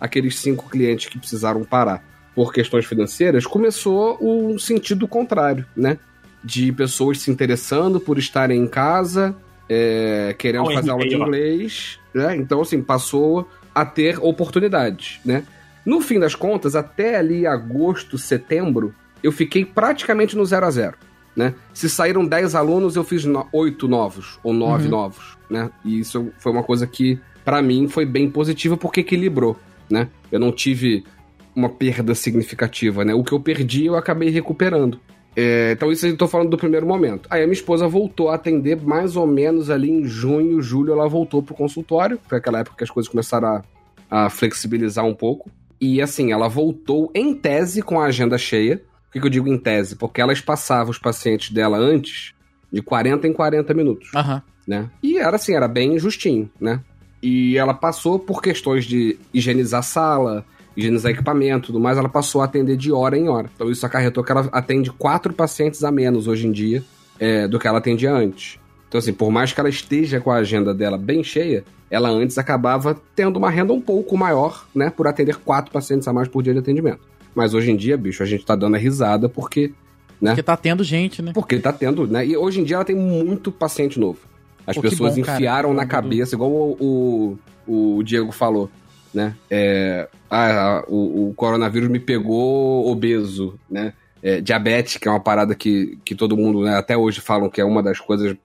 aqueles 0.00 0.38
cinco 0.38 0.68
clientes 0.68 1.06
que 1.06 1.18
precisaram 1.18 1.64
parar 1.64 2.04
por 2.34 2.52
questões 2.52 2.84
financeiras, 2.84 3.46
começou 3.46 4.18
um 4.20 4.58
sentido 4.58 5.08
contrário, 5.08 5.64
né? 5.74 5.98
De 6.46 6.70
pessoas 6.72 7.18
se 7.20 7.30
interessando 7.30 7.98
por 7.98 8.18
estarem 8.18 8.60
em 8.62 8.68
casa, 8.68 9.34
é, 9.68 10.32
querendo 10.38 10.70
fazer 10.72 10.90
aula 10.90 11.06
de 11.08 11.16
inglês, 11.16 11.98
né? 12.14 12.36
Então, 12.36 12.60
assim, 12.60 12.80
passou 12.80 13.48
a 13.74 13.84
ter 13.84 14.18
oportunidades, 14.22 15.18
né? 15.24 15.42
No 15.84 16.00
fim 16.00 16.20
das 16.20 16.34
contas, 16.36 16.76
até 16.76 17.16
ali 17.16 17.46
agosto, 17.46 18.16
setembro, 18.16 18.94
eu 19.22 19.32
fiquei 19.32 19.64
praticamente 19.64 20.36
no 20.36 20.46
zero 20.46 20.66
a 20.66 20.70
zero, 20.70 20.96
né? 21.34 21.52
Se 21.74 21.88
saíram 21.88 22.24
10 22.24 22.54
alunos, 22.54 22.94
eu 22.94 23.02
fiz 23.02 23.24
no- 23.24 23.48
oito 23.52 23.88
novos, 23.88 24.38
ou 24.44 24.52
nove 24.52 24.84
Uhum. 24.84 24.90
novos, 24.90 25.36
né? 25.50 25.68
E 25.84 25.98
isso 25.98 26.30
foi 26.38 26.52
uma 26.52 26.62
coisa 26.62 26.86
que, 26.86 27.18
pra 27.44 27.60
mim, 27.60 27.88
foi 27.88 28.06
bem 28.06 28.30
positiva 28.30 28.76
porque 28.76 29.00
equilibrou, 29.00 29.56
né? 29.90 30.08
Eu 30.30 30.38
não 30.38 30.52
tive 30.52 31.04
uma 31.56 31.68
perda 31.68 32.14
significativa, 32.14 33.04
né? 33.04 33.14
O 33.14 33.24
que 33.24 33.32
eu 33.32 33.40
perdi, 33.40 33.86
eu 33.86 33.96
acabei 33.96 34.28
recuperando. 34.30 35.00
É, 35.36 35.72
então, 35.72 35.92
isso 35.92 36.06
eu 36.06 36.16
tô 36.16 36.26
falando 36.26 36.48
do 36.48 36.56
primeiro 36.56 36.86
momento. 36.86 37.28
Aí 37.30 37.42
a 37.42 37.46
minha 37.46 37.52
esposa 37.52 37.86
voltou 37.86 38.30
a 38.30 38.36
atender 38.36 38.80
mais 38.80 39.16
ou 39.16 39.26
menos 39.26 39.68
ali 39.68 39.90
em 39.90 40.04
junho, 40.04 40.62
julho, 40.62 40.94
ela 40.94 41.06
voltou 41.06 41.42
pro 41.42 41.54
consultório. 41.54 42.18
Foi 42.26 42.38
aquela 42.38 42.60
época 42.60 42.78
que 42.78 42.84
as 42.84 42.90
coisas 42.90 43.10
começaram 43.10 43.62
a, 44.10 44.24
a 44.24 44.30
flexibilizar 44.30 45.04
um 45.04 45.14
pouco. 45.14 45.50
E 45.78 46.00
assim, 46.00 46.32
ela 46.32 46.48
voltou 46.48 47.10
em 47.14 47.34
tese 47.34 47.82
com 47.82 48.00
a 48.00 48.06
agenda 48.06 48.38
cheia. 48.38 48.78
Por 48.78 49.12
que, 49.12 49.20
que 49.20 49.26
eu 49.26 49.30
digo 49.30 49.48
em 49.48 49.58
tese? 49.58 49.94
Porque 49.94 50.22
ela 50.22 50.32
espaçava 50.32 50.90
os 50.90 50.98
pacientes 50.98 51.50
dela 51.50 51.76
antes 51.76 52.32
de 52.72 52.80
40 52.80 53.28
em 53.28 53.32
40 53.32 53.74
minutos 53.74 54.10
Aham. 54.14 54.42
né? 54.66 54.90
E 55.02 55.18
era 55.18 55.36
assim, 55.36 55.54
era 55.54 55.68
bem 55.68 55.98
justinho, 55.98 56.50
né? 56.60 56.80
E 57.22 57.56
ela 57.56 57.74
passou 57.74 58.18
por 58.18 58.42
questões 58.42 58.84
de 58.84 59.18
higienizar 59.32 59.80
a 59.80 59.82
sala, 59.82 60.44
higienizar 60.76 61.10
equipamento, 61.10 61.68
tudo 61.68 61.80
mais, 61.80 61.96
ela 61.96 62.08
passou 62.08 62.42
a 62.42 62.44
atender 62.44 62.76
de 62.76 62.92
hora 62.92 63.16
em 63.16 63.28
hora. 63.28 63.50
Então 63.54 63.70
isso 63.70 63.84
acarretou 63.86 64.22
que 64.22 64.30
ela 64.30 64.48
atende 64.52 64.90
quatro 64.90 65.32
pacientes 65.32 65.82
a 65.82 65.90
menos 65.90 66.28
hoje 66.28 66.46
em 66.46 66.52
dia 66.52 66.84
é, 67.18 67.48
do 67.48 67.58
que 67.58 67.66
ela 67.66 67.78
atendia 67.78 68.12
antes. 68.12 68.58
Então 68.88 68.98
assim, 68.98 69.12
por 69.12 69.30
mais 69.30 69.52
que 69.52 69.60
ela 69.60 69.68
esteja 69.68 70.20
com 70.20 70.30
a 70.30 70.36
agenda 70.36 70.74
dela 70.74 70.98
bem 70.98 71.24
cheia, 71.24 71.64
ela 71.90 72.08
antes 72.08 72.36
acabava 72.36 73.00
tendo 73.14 73.36
uma 73.36 73.50
renda 73.50 73.72
um 73.72 73.80
pouco 73.80 74.16
maior, 74.16 74.66
né? 74.74 74.90
Por 74.90 75.06
atender 75.06 75.36
quatro 75.36 75.72
pacientes 75.72 76.06
a 76.08 76.12
mais 76.12 76.28
por 76.28 76.42
dia 76.42 76.52
de 76.52 76.58
atendimento. 76.58 77.00
Mas 77.34 77.54
hoje 77.54 77.70
em 77.70 77.76
dia, 77.76 77.96
bicho, 77.96 78.22
a 78.22 78.26
gente 78.26 78.44
tá 78.44 78.56
dando 78.56 78.74
a 78.74 78.78
risada 78.78 79.28
porque 79.28 79.72
Porque 80.20 80.42
tá 80.42 80.56
tendo 80.56 80.82
gente, 80.82 81.22
né? 81.22 81.32
porque 81.34 81.58
tá 81.58 81.72
tendo, 81.72 82.06
né? 82.06 82.26
E 82.26 82.36
hoje 82.36 82.60
em 82.60 82.64
dia 82.64 82.76
ela 82.76 82.84
tem 82.84 82.96
muito 82.96 83.52
paciente 83.52 84.00
novo. 84.00 84.18
As 84.66 84.74
Pô, 84.74 84.82
pessoas 84.82 85.14
bom, 85.14 85.22
cara. 85.22 85.38
enfiaram 85.38 85.70
Que 85.70 85.76
na 85.76 85.86
cabeça, 85.86 86.34
igual 86.34 86.50
o, 86.50 87.38
o, 87.66 87.98
o 87.98 88.02
Diego 88.02 88.32
falou, 88.32 88.68
né? 89.16 89.34
É, 89.50 90.08
ah, 90.30 90.84
o, 90.86 91.30
o 91.30 91.34
coronavírus 91.34 91.88
me 91.88 91.98
pegou 91.98 92.86
obeso, 92.86 93.58
né? 93.68 93.94
É, 94.22 94.42
diabetes, 94.42 94.98
que 94.98 95.08
é 95.08 95.10
uma 95.10 95.20
parada 95.20 95.54
que, 95.54 95.98
que 96.04 96.14
todo 96.14 96.36
mundo, 96.36 96.62
né, 96.62 96.76
até 96.76 96.96
hoje 96.96 97.20
falam 97.20 97.48
que 97.48 97.60
é 97.60 97.64
uma 97.64 97.82
das 97.82 97.98
coisas, 97.98 98.36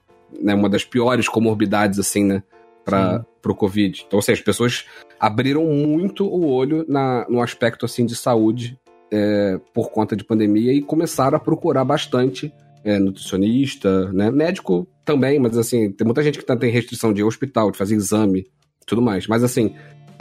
né, 0.41 0.53
uma 0.53 0.69
das 0.69 0.85
piores 0.85 1.27
comorbidades, 1.27 1.99
assim, 1.99 2.23
né, 2.23 2.43
para 2.85 3.25
pro 3.41 3.55
Covid. 3.55 4.05
Então, 4.07 4.19
assim, 4.19 4.31
as 4.31 4.39
pessoas 4.39 4.85
abriram 5.19 5.65
muito 5.65 6.25
o 6.25 6.47
olho 6.47 6.85
na, 6.87 7.25
no 7.27 7.41
aspecto, 7.41 7.85
assim, 7.85 8.05
de 8.05 8.15
saúde 8.15 8.77
é, 9.11 9.59
por 9.73 9.89
conta 9.89 10.15
de 10.15 10.23
pandemia 10.23 10.71
e 10.71 10.81
começaram 10.81 11.35
a 11.35 11.39
procurar 11.39 11.83
bastante 11.83 12.53
é, 12.83 12.99
nutricionista, 12.99 14.11
né? 14.13 14.29
Médico 14.29 14.87
também, 15.03 15.39
mas 15.39 15.57
assim, 15.57 15.91
tem 15.91 16.05
muita 16.05 16.21
gente 16.23 16.37
que 16.37 16.45
tá- 16.45 16.55
tem 16.55 16.71
restrição 16.71 17.11
de 17.11 17.23
hospital, 17.23 17.71
de 17.71 17.77
fazer 17.77 17.95
exame, 17.95 18.45
tudo 18.85 19.01
mais. 19.01 19.27
Mas 19.27 19.43
assim, 19.43 19.73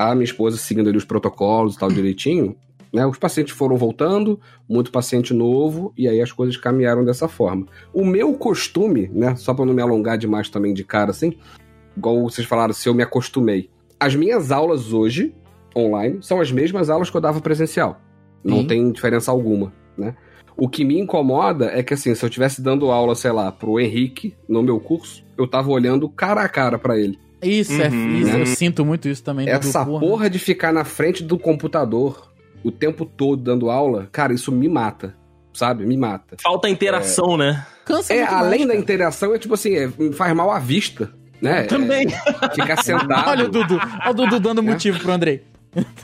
a 0.08 0.14
minha 0.14 0.24
esposa 0.24 0.56
seguindo 0.56 0.88
ali 0.88 0.96
os 0.96 1.04
protocolos 1.04 1.74
e 1.74 1.78
tal 1.78 1.90
direitinho, 1.90 2.56
né? 2.92 3.06
Os 3.06 3.18
pacientes 3.18 3.54
foram 3.54 3.76
voltando, 3.76 4.40
muito 4.68 4.90
paciente 4.90 5.32
novo, 5.34 5.92
e 5.96 6.08
aí 6.08 6.20
as 6.20 6.32
coisas 6.32 6.56
caminharam 6.56 7.04
dessa 7.04 7.28
forma. 7.28 7.66
O 7.92 8.04
meu 8.04 8.34
costume, 8.34 9.08
né? 9.12 9.36
Só 9.36 9.54
pra 9.54 9.64
não 9.64 9.74
me 9.74 9.82
alongar 9.82 10.18
demais 10.18 10.48
também 10.48 10.74
de 10.74 10.84
cara, 10.84 11.10
assim, 11.10 11.34
igual 11.96 12.22
vocês 12.22 12.46
falaram, 12.46 12.72
se 12.72 12.88
eu 12.88 12.94
me 12.94 13.02
acostumei. 13.02 13.68
As 13.98 14.14
minhas 14.14 14.50
aulas 14.50 14.92
hoje, 14.92 15.34
online, 15.76 16.18
são 16.22 16.40
as 16.40 16.50
mesmas 16.50 16.88
aulas 16.88 17.10
que 17.10 17.16
eu 17.16 17.20
dava 17.20 17.40
presencial. 17.40 18.00
Não 18.42 18.66
tem 18.66 18.90
diferença 18.90 19.30
alguma, 19.30 19.72
né? 19.96 20.16
O 20.56 20.68
que 20.68 20.84
me 20.84 20.98
incomoda 20.98 21.66
é 21.66 21.82
que, 21.82 21.94
assim, 21.94 22.14
se 22.14 22.24
eu 22.24 22.28
estivesse 22.28 22.62
dando 22.62 22.90
aula, 22.90 23.14
sei 23.14 23.32
lá, 23.32 23.52
pro 23.52 23.78
Henrique 23.78 24.34
no 24.48 24.62
meu 24.62 24.80
curso, 24.80 25.24
eu 25.36 25.46
tava 25.46 25.70
olhando 25.70 26.08
cara 26.08 26.42
a 26.42 26.48
cara 26.48 26.78
pra 26.78 26.98
ele. 26.98 27.18
Isso, 27.42 27.80
é, 27.80 27.88
Uhum. 27.88 28.16
isso 28.18 28.32
Né? 28.32 28.40
eu 28.42 28.46
sinto 28.46 28.84
muito 28.84 29.08
isso 29.08 29.22
também. 29.22 29.48
Essa 29.48 29.84
do- 29.84 29.98
porra 30.00 30.28
de 30.28 30.38
ficar 30.38 30.72
na 30.72 30.84
frente 30.84 31.22
do 31.22 31.38
computador 31.38 32.30
o 32.62 32.70
tempo 32.70 33.04
todo 33.06 33.42
dando 33.42 33.70
aula, 33.70 34.08
cara, 34.12 34.32
isso 34.34 34.52
me 34.52 34.68
mata, 34.68 35.14
sabe? 35.54 35.86
Me 35.86 35.96
mata. 35.96 36.36
Falta 36.42 36.68
interação, 36.68 37.36
né? 37.36 37.66
Cansa 37.84 38.12
É, 38.12 38.18
muito 38.20 38.34
além 38.34 38.58
mais, 38.60 38.68
da 38.72 38.76
interação, 38.76 39.34
é 39.34 39.38
tipo 39.38 39.54
assim, 39.54 39.74
é, 39.74 39.90
faz 40.12 40.34
mal 40.34 40.50
à 40.50 40.58
vista, 40.58 41.10
né? 41.40 41.62
Também. 41.62 42.06
É, 42.06 42.54
ficar 42.54 42.76
sentado. 42.84 43.28
Olha 43.30 43.44
o 43.46 43.48
Dudu. 43.48 43.78
Olha 43.78 44.10
o 44.10 44.14
Dudu 44.14 44.38
dando 44.40 44.62
motivo 44.62 44.98
pro 45.00 45.12
Andrei. 45.12 45.42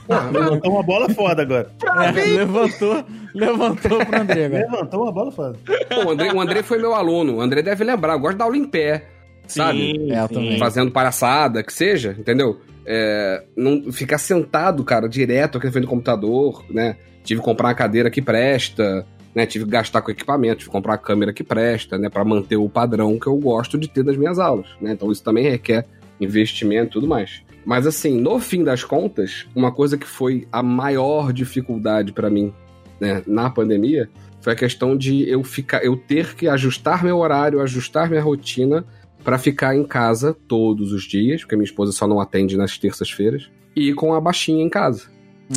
Porra, 0.07 0.31
Levantou 0.31 0.73
uma 0.73 0.83
bola 0.83 1.09
foda 1.11 1.43
agora. 1.43 1.69
É, 2.07 2.11
levantou, 2.13 3.05
levantou 3.35 4.07
pro 4.07 4.21
Andrei 4.21 4.45
agora. 4.47 4.63
Levantou 4.71 5.03
uma 5.03 5.13
bola 5.13 5.33
foda. 5.33 5.59
Pô, 5.89 6.05
o, 6.07 6.11
André, 6.13 6.33
o 6.33 6.41
André 6.41 6.63
foi 6.63 6.79
meu 6.79 6.95
aluno. 6.95 7.37
O 7.37 7.41
André 7.41 7.63
deve 7.63 7.83
lembrar. 7.85 8.13
Eu 8.15 8.21
gosto 8.21 8.33
de 8.35 8.39
dar 8.39 8.45
aula 8.45 8.57
em 8.57 8.65
pé. 8.65 9.05
Sabe? 9.47 9.79
Sim, 9.79 10.13
É, 10.13 10.27
sim. 10.27 10.35
também. 10.35 10.59
Fazendo 10.59 10.91
palhaçada, 10.91 11.63
que 11.63 11.73
seja, 11.73 12.15
entendeu? 12.19 12.61
É, 12.85 13.45
não 13.57 13.91
ficar 13.93 14.19
sentado, 14.19 14.85
cara, 14.85 15.09
direto 15.09 15.59
aqui 15.59 15.67
na 15.67 15.73
frente 15.73 15.85
do 15.85 15.91
computador, 15.91 16.65
né? 16.71 16.97
Tive 17.25 17.41
que 17.41 17.45
comprar 17.45 17.69
uma 17.69 17.75
cadeira 17.75 18.11
que 18.11 18.23
presta, 18.23 19.05
né? 19.35 19.45
Tive 19.45 19.65
que 19.65 19.71
gastar 19.71 20.03
com 20.03 20.11
equipamento, 20.11 20.59
tive 20.59 20.69
que 20.71 20.73
comprar 20.73 20.93
uma 20.93 20.99
câmera 20.99 21.33
que 21.33 21.43
presta, 21.43 21.99
né? 21.99 22.09
Pra 22.09 22.25
manter 22.25 22.57
o 22.57 22.69
padrão 22.69 23.19
que 23.19 23.27
eu 23.27 23.37
gosto 23.37 23.77
de 23.77 23.89
ter 23.89 24.05
nas 24.05 24.17
minhas 24.17 24.39
aulas, 24.39 24.69
né? 24.81 24.93
Então 24.93 25.11
isso 25.11 25.23
também 25.23 25.45
requer 25.45 25.85
investimento 26.21 26.87
e 26.87 26.93
tudo 26.93 27.07
mais. 27.09 27.43
Mas 27.65 27.87
assim, 27.87 28.21
no 28.21 28.39
fim 28.39 28.63
das 28.63 28.85
contas, 28.85 29.47
uma 29.55 29.73
coisa 29.73 29.99
que 29.99 30.07
foi 30.07 30.47
a 30.53 30.63
maior 30.63 31.33
dificuldade 31.33 32.13
pra 32.13 32.31
mim, 32.31 32.53
né, 33.01 33.23
na 33.27 33.51
pandemia, 33.51 34.09
foi 34.41 34.53
a 34.53 34.57
questão 34.57 34.97
de 34.97 35.29
eu 35.29 35.43
ficar, 35.43 35.85
eu 35.85 35.97
ter 35.97 36.37
que 36.37 36.49
ajustar 36.49 37.03
meu 37.03 37.19
horário, 37.19 37.61
ajustar 37.61 38.09
minha 38.09 38.23
rotina 38.23 38.85
pra 39.27 39.37
ficar 39.39 39.77
em 39.77 39.85
casa 39.85 40.35
todos 40.49 40.93
os 40.93 41.03
dias, 41.05 41.43
porque 41.43 41.57
minha 41.57 41.65
esposa 41.67 41.93
só 41.93 42.07
não 42.07 42.19
atende 42.21 42.57
nas 42.57 42.79
terças-feiras, 42.79 43.51
e 43.75 43.93
com 43.93 44.15
a 44.15 44.21
baixinha 44.21 44.63
em 44.65 44.71
casa, 44.71 45.03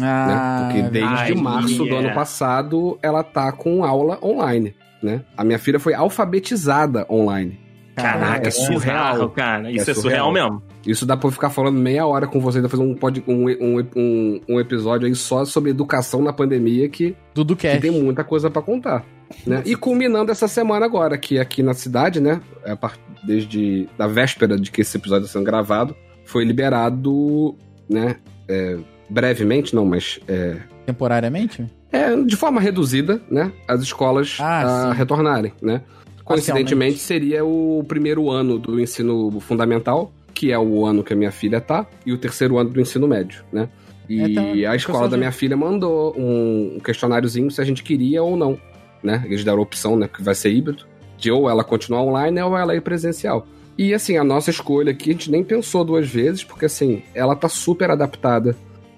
Ah, 0.01 0.27
né? 0.27 0.73
Porque 0.73 0.89
desde 0.91 1.13
ai, 1.13 1.33
março 1.35 1.85
do 1.85 1.95
é. 1.95 1.97
ano 1.99 2.13
passado 2.13 2.99
ela 3.01 3.23
tá 3.23 3.51
com 3.53 3.83
aula 3.85 4.19
online, 4.21 4.75
né? 5.01 5.21
A 5.37 5.43
minha 5.45 5.57
filha 5.59 5.79
foi 5.79 5.93
alfabetizada 5.93 7.05
online. 7.09 7.57
Caraca, 7.95 8.45
É 8.45 8.47
é 8.47 8.51
surreal, 8.51 9.29
cara. 9.29 9.69
Isso 9.71 9.89
É 9.89 9.91
é, 9.91 9.93
surreal. 9.95 10.27
surreal. 10.27 10.31
mesmo. 10.31 10.63
Isso 10.85 11.05
dá 11.05 11.17
pra 11.17 11.27
eu 11.27 11.31
ficar 11.31 11.49
falando 11.49 11.77
meia 11.77 12.05
hora 12.05 12.25
com 12.27 12.39
vocês, 12.39 12.63
dá 12.63 12.69
pra 12.69 12.77
fazer 12.77 12.89
um, 12.89 12.95
pod, 12.95 13.21
um, 13.27 13.45
um, 13.49 13.87
um, 13.95 14.41
um 14.47 14.59
episódio 14.59 15.05
aí 15.07 15.13
só 15.15 15.43
sobre 15.43 15.71
educação 15.71 16.21
na 16.21 16.31
pandemia 16.31 16.87
que 16.87 17.15
Dudu 17.35 17.55
que 17.57 17.77
tem 17.77 17.91
muita 17.91 18.23
coisa 18.23 18.49
pra 18.49 18.61
contar. 18.61 19.03
Né? 19.45 19.61
E 19.65 19.75
culminando 19.75 20.31
essa 20.31 20.47
semana 20.47 20.85
agora, 20.85 21.17
que 21.17 21.37
aqui 21.39 21.61
na 21.63 21.73
cidade, 21.73 22.19
né? 22.19 22.41
a 22.65 22.75
par- 22.75 22.97
Desde 23.23 23.87
a 23.99 24.07
véspera 24.07 24.57
de 24.57 24.71
que 24.71 24.81
esse 24.81 24.95
episódio 24.97 25.25
está 25.25 25.37
sendo 25.37 25.45
gravado, 25.45 25.95
foi 26.25 26.45
liberado, 26.45 27.55
né? 27.89 28.15
é, 28.47 28.77
brevemente, 29.09 29.75
não, 29.75 29.85
mas 29.85 30.19
é, 30.27 30.57
Temporariamente? 30.85 31.65
é, 31.91 32.15
de 32.15 32.35
forma 32.35 32.59
reduzida, 32.61 33.21
né? 33.29 33.51
As 33.67 33.81
escolas 33.81 34.37
Ah, 34.39 34.87
a 34.89 34.91
sim. 34.91 34.97
retornarem, 34.97 35.51
né? 35.61 35.81
Coincidentemente, 36.23 36.97
seria 36.99 37.43
o 37.43 37.83
primeiro 37.87 38.29
ano 38.29 38.57
do 38.59 38.79
ensino 38.79 39.39
fundamental, 39.39 40.11
que 40.33 40.51
é 40.51 40.59
o 40.59 40.85
ano 40.85 41.03
que 41.03 41.11
a 41.11 41.15
minha 41.15 41.31
filha 41.31 41.59
tá, 41.59 41.85
e 42.05 42.13
o 42.13 42.17
terceiro 42.17 42.57
ano 42.57 42.69
do 42.69 42.79
ensino 42.79 43.07
médio, 43.07 43.43
né? 43.51 43.67
E 44.07 44.21
É, 44.21 44.65
tá, 44.65 44.71
a 44.71 44.75
escola 44.75 45.07
da 45.09 45.17
minha 45.17 45.31
filha 45.31 45.57
mandou 45.57 46.15
um 46.17 46.79
questionáriozinho 46.83 47.49
se 47.51 47.59
a 47.61 47.63
gente 47.65 47.83
queria 47.83 48.21
ou 48.23 48.37
não, 48.37 48.57
né? 49.03 49.23
Eles 49.25 49.43
deram 49.43 49.59
a 49.59 49.61
opção, 49.61 49.95
né? 49.95 50.07
Que 50.07 50.21
vai 50.21 50.35
ser 50.35 50.51
híbrido. 50.51 50.85
De 51.17 51.31
ou 51.31 51.49
ela 51.49 51.63
continuar 51.63 52.01
online 52.01 52.41
ou 52.41 52.57
ela 52.57 52.75
ir 52.75 52.81
presencial. 52.81 53.45
E 53.77 53.93
assim, 53.93 54.17
a 54.17 54.23
nossa 54.23 54.49
escolha 54.49 54.91
aqui, 54.91 55.09
a 55.09 55.13
gente 55.13 55.31
nem 55.31 55.43
pensou 55.43 55.83
duas 55.83 56.07
vezes, 56.07 56.43
porque 56.43 56.65
assim, 56.65 57.01
ela 57.13 57.35
tá 57.35 57.47
super 57.47 57.89
adaptada. 57.91 58.55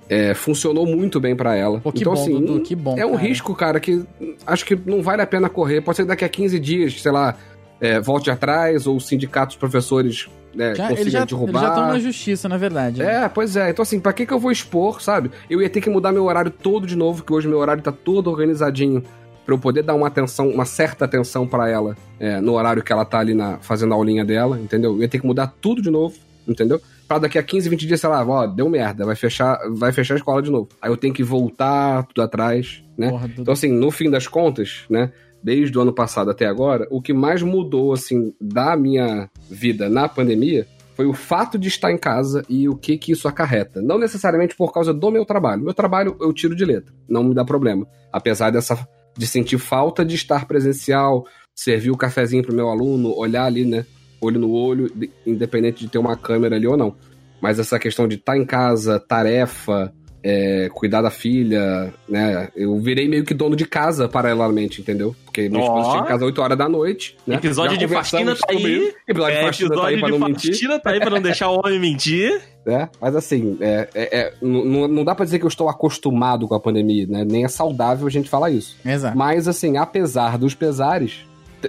É, 0.09 0.33
funcionou 0.33 0.85
muito 0.85 1.19
bem 1.19 1.35
pra 1.35 1.55
ela. 1.55 1.79
Pô, 1.79 1.91
então, 1.95 2.13
bom, 2.13 2.19
assim, 2.19 2.33
Dudu, 2.33 2.61
que 2.61 2.75
bom. 2.75 2.97
é 2.97 3.05
um 3.05 3.11
cara. 3.11 3.21
risco, 3.21 3.55
cara, 3.55 3.79
que 3.79 4.03
acho 4.45 4.65
que 4.65 4.75
não 4.85 5.01
vale 5.01 5.21
a 5.21 5.27
pena 5.27 5.47
correr. 5.47 5.81
Pode 5.81 5.95
ser 5.97 6.03
que 6.03 6.09
daqui 6.09 6.25
a 6.25 6.29
15 6.29 6.59
dias, 6.59 7.01
sei 7.01 7.11
lá, 7.11 7.37
é, 7.79 7.99
volte 7.99 8.29
atrás, 8.29 8.85
ou 8.85 8.97
o 8.97 8.99
sindicato 8.99 9.47
dos 9.49 9.55
professores 9.57 10.27
né, 10.53 10.75
Já, 10.75 10.89
consiga 10.89 11.09
já 11.09 11.25
derrubar. 11.25 11.49
eles 11.49 11.61
já 11.61 11.67
estão 11.69 11.87
na 11.87 11.99
justiça, 11.99 12.49
na 12.49 12.57
verdade. 12.57 12.99
né? 12.99 13.23
É, 13.23 13.29
pois 13.29 13.55
é. 13.55 13.69
Então, 13.69 13.83
assim, 13.83 13.99
pra 13.99 14.11
que 14.13 14.25
que 14.25 14.33
eu 14.33 14.39
vou 14.39 14.51
expor, 14.51 15.01
sabe? 15.01 15.31
Eu 15.49 15.61
ia 15.61 15.69
ter 15.69 15.79
que 15.79 15.89
mudar 15.89 16.11
meu 16.11 16.25
horário 16.25 16.51
todo 16.51 16.85
de 16.85 16.95
novo, 16.95 17.23
que 17.23 17.31
hoje 17.31 17.47
meu 17.47 17.59
horário 17.59 17.81
tá 17.81 17.91
todo 17.91 18.29
organizadinho 18.29 19.03
pra 19.51 19.55
eu 19.55 19.59
poder 19.59 19.83
dar 19.83 19.95
uma 19.95 20.07
atenção, 20.07 20.49
uma 20.49 20.65
certa 20.65 21.05
atenção 21.05 21.45
pra 21.45 21.69
ela 21.69 21.97
é, 22.19 22.39
no 22.39 22.53
horário 22.53 22.81
que 22.81 22.91
ela 22.91 23.03
tá 23.03 23.19
ali 23.19 23.33
na, 23.33 23.57
fazendo 23.59 23.93
a 23.93 23.97
aulinha 23.97 24.23
dela, 24.23 24.59
entendeu? 24.59 24.93
Eu 24.93 25.01
ia 25.01 25.09
ter 25.09 25.19
que 25.19 25.27
mudar 25.27 25.53
tudo 25.59 25.81
de 25.81 25.89
novo, 25.89 26.15
entendeu? 26.47 26.81
Pra 27.07 27.19
daqui 27.19 27.37
a 27.37 27.43
15, 27.43 27.67
20 27.67 27.87
dias, 27.87 27.99
sei 27.99 28.09
lá, 28.09 28.25
ó, 28.25 28.47
deu 28.47 28.69
merda, 28.69 29.05
vai 29.05 29.15
fechar, 29.15 29.59
vai 29.71 29.91
fechar 29.91 30.13
a 30.13 30.17
escola 30.17 30.41
de 30.41 30.49
novo. 30.49 30.69
Aí 30.81 30.89
eu 30.89 30.95
tenho 30.95 31.13
que 31.13 31.23
voltar 31.23 32.05
tudo 32.05 32.21
atrás, 32.21 32.81
né? 32.97 33.09
Porra. 33.09 33.29
Então, 33.37 33.51
assim, 33.51 33.71
no 33.71 33.91
fim 33.91 34.09
das 34.09 34.27
contas, 34.27 34.85
né? 34.89 35.11
Desde 35.43 35.77
o 35.77 35.81
ano 35.81 35.91
passado 35.91 36.29
até 36.29 36.45
agora, 36.45 36.87
o 36.89 37.01
que 37.01 37.13
mais 37.13 37.41
mudou, 37.41 37.91
assim, 37.91 38.33
da 38.39 38.77
minha 38.77 39.29
vida 39.49 39.89
na 39.89 40.07
pandemia 40.07 40.65
foi 40.95 41.05
o 41.07 41.13
fato 41.13 41.57
de 41.57 41.67
estar 41.67 41.91
em 41.91 41.97
casa 41.97 42.45
e 42.47 42.69
o 42.69 42.75
que 42.75 42.97
que 42.97 43.11
isso 43.11 43.27
acarreta. 43.27 43.81
Não 43.81 43.97
necessariamente 43.97 44.55
por 44.55 44.71
causa 44.71 44.93
do 44.93 45.11
meu 45.11 45.25
trabalho. 45.25 45.63
Meu 45.63 45.73
trabalho 45.73 46.15
eu 46.21 46.31
tiro 46.31 46.55
de 46.55 46.63
letra, 46.63 46.93
não 47.09 47.23
me 47.23 47.33
dá 47.33 47.43
problema. 47.43 47.87
Apesar 48.13 48.51
dessa 48.51 48.87
de 49.17 49.27
sentir 49.27 49.57
falta 49.57 50.03
de 50.05 50.15
estar 50.15 50.45
presencial, 50.47 51.25
servir 51.55 51.91
o 51.91 51.97
cafezinho 51.97 52.43
pro 52.43 52.55
meu 52.55 52.69
aluno, 52.69 53.13
olhar 53.15 53.45
ali, 53.45 53.65
né, 53.65 53.85
olho 54.21 54.39
no 54.39 54.51
olho, 54.51 54.89
de- 54.93 55.09
independente 55.25 55.83
de 55.83 55.89
ter 55.89 55.97
uma 55.97 56.15
câmera 56.15 56.55
ali 56.55 56.67
ou 56.67 56.77
não. 56.77 56.95
Mas 57.41 57.59
essa 57.59 57.79
questão 57.79 58.07
de 58.07 58.15
estar 58.15 58.37
em 58.37 58.45
casa, 58.45 58.99
tarefa, 58.99 59.93
é, 60.23 60.69
cuidar 60.73 61.01
da 61.01 61.09
filha, 61.09 61.93
né? 62.07 62.49
Eu 62.55 62.79
virei 62.79 63.07
meio 63.07 63.23
que 63.23 63.33
dono 63.33 63.55
de 63.55 63.65
casa 63.65 64.07
paralelamente, 64.07 64.81
entendeu? 64.81 65.15
Porque 65.25 65.49
minha 65.49 65.63
esposa 65.63 65.87
Ó. 65.87 65.91
chega 65.93 66.03
em 66.03 66.07
casa 66.07 66.25
8 66.25 66.41
horas 66.41 66.57
da 66.57 66.69
noite. 66.69 67.17
Né? 67.25 67.35
Episódio 67.35 67.71
Já 67.73 67.77
de 67.79 67.87
conversamos 67.87 68.39
faxina 68.39 68.61
tá 68.61 68.67
aí. 68.67 68.93
Episódio 69.07 69.35
de 69.35 69.41
É, 69.41 69.45
faxina 69.45 69.69
tá 69.69 69.75
aí 69.87 69.93
episódio 69.95 69.99
pra 69.99 70.09
não 70.19 70.33
de 70.35 70.47
mentir. 70.49 70.81
tá 70.81 70.89
aí 70.91 70.99
pra 70.99 71.09
não 71.09 71.21
deixar 71.21 71.49
o 71.49 71.59
homem 71.59 71.79
mentir. 71.79 72.41
né? 72.65 72.89
Mas 73.01 73.15
assim, 73.15 73.57
é, 73.61 73.89
é- 73.95 74.19
é- 74.19 74.33
não, 74.41 74.87
não- 74.87 75.03
dá 75.03 75.15
pra 75.15 75.25
dizer 75.25 75.39
que 75.39 75.45
eu 75.45 75.49
estou 75.49 75.67
acostumado 75.67 76.47
com 76.47 76.53
a 76.53 76.59
pandemia, 76.59 77.07
né? 77.07 77.25
Nem 77.27 77.43
é 77.43 77.47
saudável 77.47 78.05
a 78.05 78.09
gente 78.11 78.29
falar 78.29 78.51
isso. 78.51 78.77
Exato. 78.85 79.17
Mas 79.17 79.47
assim, 79.47 79.77
apesar 79.77 80.37
dos 80.37 80.53
pesares, 80.53 81.21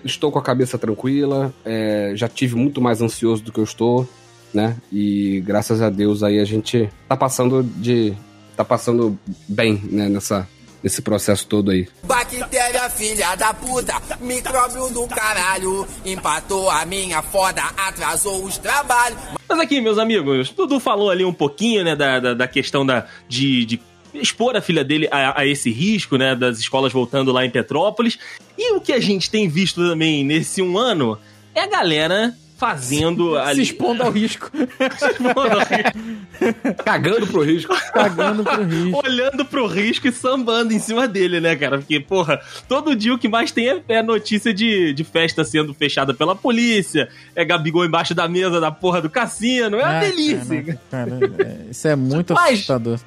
estou 0.05 0.31
com 0.31 0.38
a 0.38 0.43
cabeça 0.43 0.77
tranquila, 0.77 1.53
é, 1.65 2.12
já 2.15 2.29
tive 2.29 2.57
muito 2.57 2.81
mais 2.83 3.01
ansioso 3.01 3.43
do 3.43 3.51
que 3.53 3.61
eu 3.61 3.65
estou, 3.65 4.07
né? 4.53 4.77
E 4.93 5.43
graças 5.47 5.81
a 5.81 5.88
Deus 5.88 6.23
aí 6.23 6.38
a 6.38 6.45
gente 6.45 6.91
tá 7.09 7.17
passando 7.17 7.62
de. 7.62 8.12
Tá 8.57 8.65
passando 8.65 9.19
bem, 9.49 9.81
né, 9.85 10.09
nessa, 10.09 10.49
nesse 10.83 11.01
processo 11.03 11.47
todo 11.47 11.71
aí. 11.71 11.88
Bactéria, 12.05 12.88
filha 12.91 13.35
da 13.35 13.55
puta, 13.55 13.95
micróbio 14.21 14.88
do 14.91 15.07
caralho. 15.07 15.87
Empatou 16.05 16.71
a 16.71 16.85
minha 16.85 17.23
foda, 17.23 17.62
atrasou 17.77 18.45
os 18.45 18.59
trabalhos. 18.59 19.19
Mas 19.49 19.59
aqui, 19.59 19.81
meus 19.81 19.99
amigos, 19.99 20.51
o 20.51 20.55
Dudu 20.55 20.81
falou 20.81 21.11
ali 21.11 21.25
um 21.25 21.33
pouquinho, 21.33 21.85
né, 21.85 21.95
da, 21.95 22.21
da, 22.21 22.35
da 22.35 22.49
questão 22.49 22.85
da, 22.85 23.07
de, 23.29 23.65
de 23.65 23.81
expor 24.15 24.57
a 24.57 24.61
filha 24.61 24.85
dele 24.85 25.09
a, 25.11 25.41
a 25.41 25.47
esse 25.47 25.71
risco, 25.71 26.17
né, 26.17 26.35
das 26.35 26.59
escolas 26.59 26.93
voltando 26.93 27.33
lá 27.33 27.45
em 27.45 27.51
Petrópolis. 27.51 28.19
E 28.57 28.73
o 28.75 28.81
que 28.81 28.93
a 28.93 29.01
gente 29.01 29.31
tem 29.31 29.49
visto 29.49 29.87
também 29.88 30.25
nesse 30.25 30.61
um 30.61 30.77
ano 30.77 31.19
é 31.55 31.61
a 31.61 31.67
galera 31.67 32.35
fazendo 32.62 33.37
ali... 33.37 33.57
Se 33.66 33.72
expondo 33.72 34.05
ao 34.05 34.11
risco. 34.12 34.48
Cagando 36.85 37.27
pro 37.27 37.42
risco. 37.42 37.75
Cagando 37.92 38.44
pro 38.44 38.62
risco. 38.62 39.03
olhando 39.05 39.44
pro 39.44 39.66
risco 39.66 40.07
e 40.07 40.12
sambando 40.12 40.72
em 40.72 40.79
cima 40.79 41.09
dele, 41.09 41.40
né, 41.40 41.57
cara? 41.57 41.79
Porque, 41.79 41.98
porra, 41.98 42.40
todo 42.68 42.94
dia 42.94 43.12
o 43.12 43.18
que 43.18 43.29
mais 43.29 43.51
tem 43.51 43.68
é, 43.68 43.83
é 43.88 44.01
notícia 44.03 44.55
de, 44.55 44.92
de 44.92 45.03
festa 45.03 45.42
sendo 45.42 45.75
fechada 45.75 46.14
pela 46.14 46.37
polícia, 46.37 47.09
é 47.35 47.44
Gabigol 47.44 47.85
embaixo 47.85 48.14
da 48.14 48.29
mesa 48.29 48.61
da 48.61 48.70
porra 48.70 49.01
do 49.03 49.11
cassino, 49.11 49.77
é 49.79 49.83
uma 49.85 49.96
Ah, 49.96 50.01
delícia. 50.01 50.79
Cara, 50.88 51.11
cara, 51.18 51.31
é- 51.40 51.70
isso 51.70 51.88
é 51.88 51.96
muito 51.96 52.33
Mas- 52.33 52.55
assustador. 52.55 53.01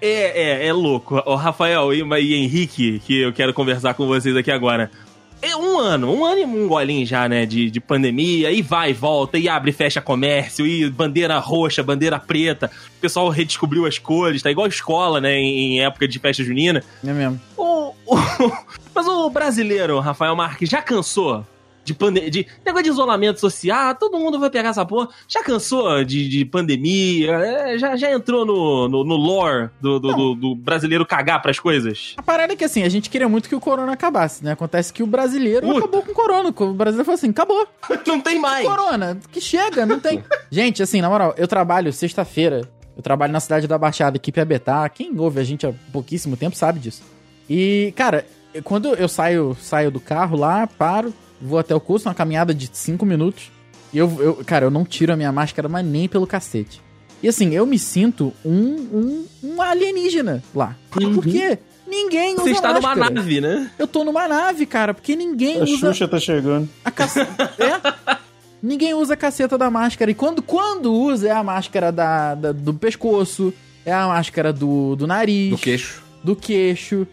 É, 0.00 0.62
é, 0.62 0.66
é 0.68 0.72
louco. 0.72 1.20
O 1.26 1.34
Rafael 1.34 1.92
e, 1.92 2.02
e 2.02 2.34
Henrique, 2.34 3.00
que 3.04 3.20
eu 3.20 3.32
quero 3.32 3.52
conversar 3.52 3.94
com 3.94 4.06
vocês 4.06 4.36
aqui 4.36 4.48
agora. 4.50 4.92
É 5.40 5.54
um 5.56 5.78
ano, 5.78 6.12
um 6.12 6.24
ano 6.24 6.40
e 6.40 6.44
um 6.44 6.66
golinho 6.68 7.06
já, 7.06 7.28
né, 7.28 7.46
de, 7.46 7.70
de 7.70 7.80
pandemia, 7.80 8.50
e 8.50 8.60
vai 8.60 8.90
e 8.90 8.92
volta, 8.92 9.38
e 9.38 9.48
abre 9.48 9.70
e 9.70 9.72
fecha 9.72 10.00
comércio, 10.00 10.66
e 10.66 10.90
bandeira 10.90 11.38
roxa, 11.38 11.82
bandeira 11.82 12.18
preta, 12.18 12.70
o 12.96 13.00
pessoal 13.00 13.28
redescobriu 13.28 13.86
as 13.86 13.98
cores, 13.98 14.42
tá 14.42 14.50
igual 14.50 14.66
escola, 14.66 15.20
né, 15.20 15.36
em, 15.36 15.80
época 15.80 16.08
de 16.08 16.18
festa 16.18 16.42
junina. 16.42 16.82
É 17.06 17.12
mesmo. 17.12 17.40
O, 17.56 17.92
o- 18.06 18.16
mas 18.94 19.06
o 19.06 19.30
brasileiro, 19.30 20.00
Rafael 20.00 20.34
Marques, 20.34 20.68
já 20.68 20.82
cansou 20.82 21.46
de, 21.88 21.94
pande 21.94 22.30
de 22.30 22.46
negócio 22.64 22.84
de 22.84 22.90
isolamento 22.90 23.40
social? 23.40 23.94
Todo 23.96 24.18
mundo 24.18 24.38
vai 24.38 24.48
pegar 24.50 24.68
essa 24.70 24.84
porra. 24.84 25.08
Já 25.26 25.42
cansou 25.42 26.04
de, 26.04 26.28
de 26.28 26.44
pandemia? 26.44 27.32
É, 27.32 27.78
já, 27.78 27.96
já 27.96 28.12
entrou 28.12 28.46
no, 28.46 28.88
no, 28.88 29.04
no 29.04 29.16
lore 29.16 29.70
do, 29.80 29.98
do, 29.98 30.12
do- 30.14 30.34
do 30.34 30.54
brasileiro 30.54 31.04
cagar 31.06 31.40
pras 31.42 31.58
coisas? 31.58 32.14
A 32.16 32.22
parada 32.22 32.52
é 32.52 32.56
que 32.56 32.64
assim, 32.64 32.82
a 32.82 32.88
gente 32.88 33.10
queria 33.10 33.28
muito 33.28 33.48
que 33.48 33.54
o 33.54 33.60
corona 33.60 33.92
acabasse, 33.92 34.44
né? 34.44 34.52
Acontece 34.52 34.92
que 34.92 35.02
o 35.02 35.06
brasileiro 35.06 35.66
Puta. 35.66 35.78
acabou 35.78 36.02
com 36.02 36.12
o 36.12 36.14
corona. 36.14 36.48
O 36.56 36.74
brasileiro 36.74 37.04
falou 37.04 37.16
assim: 37.16 37.30
acabou. 37.30 37.66
Não 38.06 38.20
tem 38.20 38.38
mais. 38.38 38.66
Corona, 38.66 39.18
que 39.32 39.40
chega, 39.40 39.84
não 39.84 39.98
tem. 40.00 40.22
gente, 40.50 40.82
assim, 40.82 41.00
na 41.00 41.08
moral, 41.08 41.34
eu 41.36 41.46
trabalho 41.48 41.92
sexta-feira. 41.92 42.68
Eu 42.96 43.02
trabalho 43.02 43.32
na 43.32 43.38
cidade 43.40 43.66
da 43.68 43.78
Baixada, 43.78 44.16
equipe 44.16 44.40
ABTA. 44.40 44.88
Quem 44.92 45.16
ouve 45.18 45.38
a 45.40 45.44
gente 45.44 45.66
há 45.66 45.72
pouquíssimo 45.92 46.36
tempo 46.36 46.56
sabe 46.56 46.80
disso. 46.80 47.02
E, 47.48 47.92
cara, 47.96 48.26
quando 48.64 48.88
eu 48.94 49.08
saio, 49.08 49.56
saio 49.60 49.90
do 49.90 50.00
carro 50.00 50.36
lá, 50.36 50.66
paro, 50.66 51.14
vou 51.40 51.58
até 51.58 51.74
o 51.74 51.80
curso, 51.80 52.08
uma 52.08 52.14
caminhada 52.14 52.52
de 52.54 52.68
5 52.72 53.04
minutos. 53.06 53.50
E 53.92 53.98
eu, 53.98 54.16
eu, 54.20 54.34
cara, 54.44 54.66
eu 54.66 54.70
não 54.70 54.84
tiro 54.84 55.12
a 55.12 55.16
minha 55.16 55.32
máscara, 55.32 55.68
mas 55.68 55.84
nem 55.84 56.08
pelo 56.08 56.26
cacete. 56.26 56.80
E 57.22 57.28
assim, 57.28 57.54
eu 57.54 57.66
me 57.66 57.78
sinto 57.78 58.32
um, 58.44 58.52
um, 58.52 59.26
um 59.42 59.62
alienígena 59.62 60.42
lá. 60.54 60.76
Por 60.90 61.22
quê? 61.24 61.58
Ninguém 61.86 62.34
usa 62.34 62.42
Você 62.44 62.50
está 62.50 62.68
numa 62.74 62.80
máscara. 62.94 63.10
nave, 63.14 63.40
né? 63.40 63.70
Eu 63.78 63.86
tô 63.86 64.04
numa 64.04 64.28
nave, 64.28 64.66
cara, 64.66 64.92
porque 64.92 65.16
ninguém 65.16 65.58
A 65.60 65.64
usa 65.64 65.76
Xuxa 65.88 66.06
tá 66.06 66.20
chegando. 66.20 66.68
a 66.84 66.90
caceta. 66.90 67.50
é? 67.58 68.16
Ninguém 68.62 68.92
usa 68.92 69.14
a 69.14 69.16
caceta 69.16 69.56
da 69.56 69.70
máscara. 69.70 70.10
E 70.10 70.14
quando, 70.14 70.42
quando 70.42 70.92
usa, 70.92 71.28
é 71.28 71.30
a 71.32 71.42
máscara 71.42 71.90
da, 71.90 72.34
da- 72.34 72.52
do 72.52 72.74
pescoço, 72.74 73.54
é 73.86 73.92
a 73.92 74.06
máscara 74.08 74.52
do, 74.52 74.94
do 74.96 75.06
nariz, 75.06 75.50
Do 75.50 75.58
queixo. 75.58 76.02
do 76.22 76.36
queixo. 76.36 77.06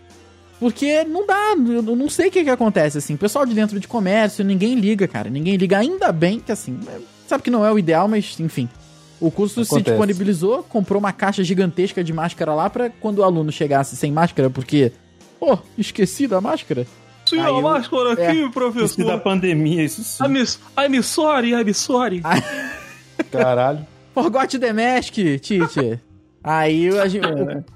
Porque 0.60 1.04
não 1.04 1.26
dá, 1.28 1.54
eu 1.68 1.82
não 1.84 2.10
sei 2.10 2.30
o 2.30 2.32
que, 2.32 2.44
que 2.44 2.50
acontece, 2.50 2.98
assim. 2.98 3.16
O 3.16 3.18
pessoal 3.18 3.46
de 3.46 3.54
dentro 3.54 3.80
de 3.80 3.88
comércio, 3.88 4.44
ninguém 4.44 4.76
liga, 4.76 5.08
cara. 5.08 5.30
Ninguém 5.30 5.56
liga. 5.58 5.78
Ainda 5.78 6.12
bem 6.12 6.40
que, 6.40 6.52
assim, 6.52 6.80
é- 6.88 7.00
sabe 7.28 7.44
que 7.44 7.50
não 7.52 7.66
é 7.66 7.72
o 7.72 7.78
ideal, 7.78 8.08
mas, 8.08 8.40
enfim. 8.40 8.70
O 9.20 9.30
curso 9.32 9.64
se 9.64 9.70
Acontece. 9.72 9.92
disponibilizou, 9.92 10.64
comprou 10.64 11.00
uma 11.00 11.12
caixa 11.14 11.44
gigantesca 11.44 12.04
de 12.04 12.12
máscara 12.14 12.54
lá 12.54 12.70
pra 12.70 12.90
quando 12.90 13.20
o 13.20 13.24
aluno 13.24 13.52
chegasse 13.52 13.96
sem 13.96 14.12
máscara, 14.12 14.50
porque, 14.50 14.92
pô, 15.40 15.58
esqueci 15.78 16.28
da 16.28 16.40
máscara. 16.42 16.86
Sim, 17.26 17.40
eu- 17.40 17.62
máscara 17.62 18.14
é. 18.22 18.34
Isso 18.84 19.04
da 19.06 19.18
pandemia, 19.18 19.84
isso 19.84 20.04
sim. 20.04 20.24
I'm, 20.24 20.36
I'm 20.98 21.02
sorry, 21.04 21.52
I'm 21.52 21.74
sorry. 21.74 22.22
Caralho. 23.32 23.86
Forgot 24.14 24.58
the 24.60 24.72
mask, 24.74 25.14
Tite. 25.42 26.00
Aí 26.44 26.88
a 27.00 27.08
gente- 27.08 27.26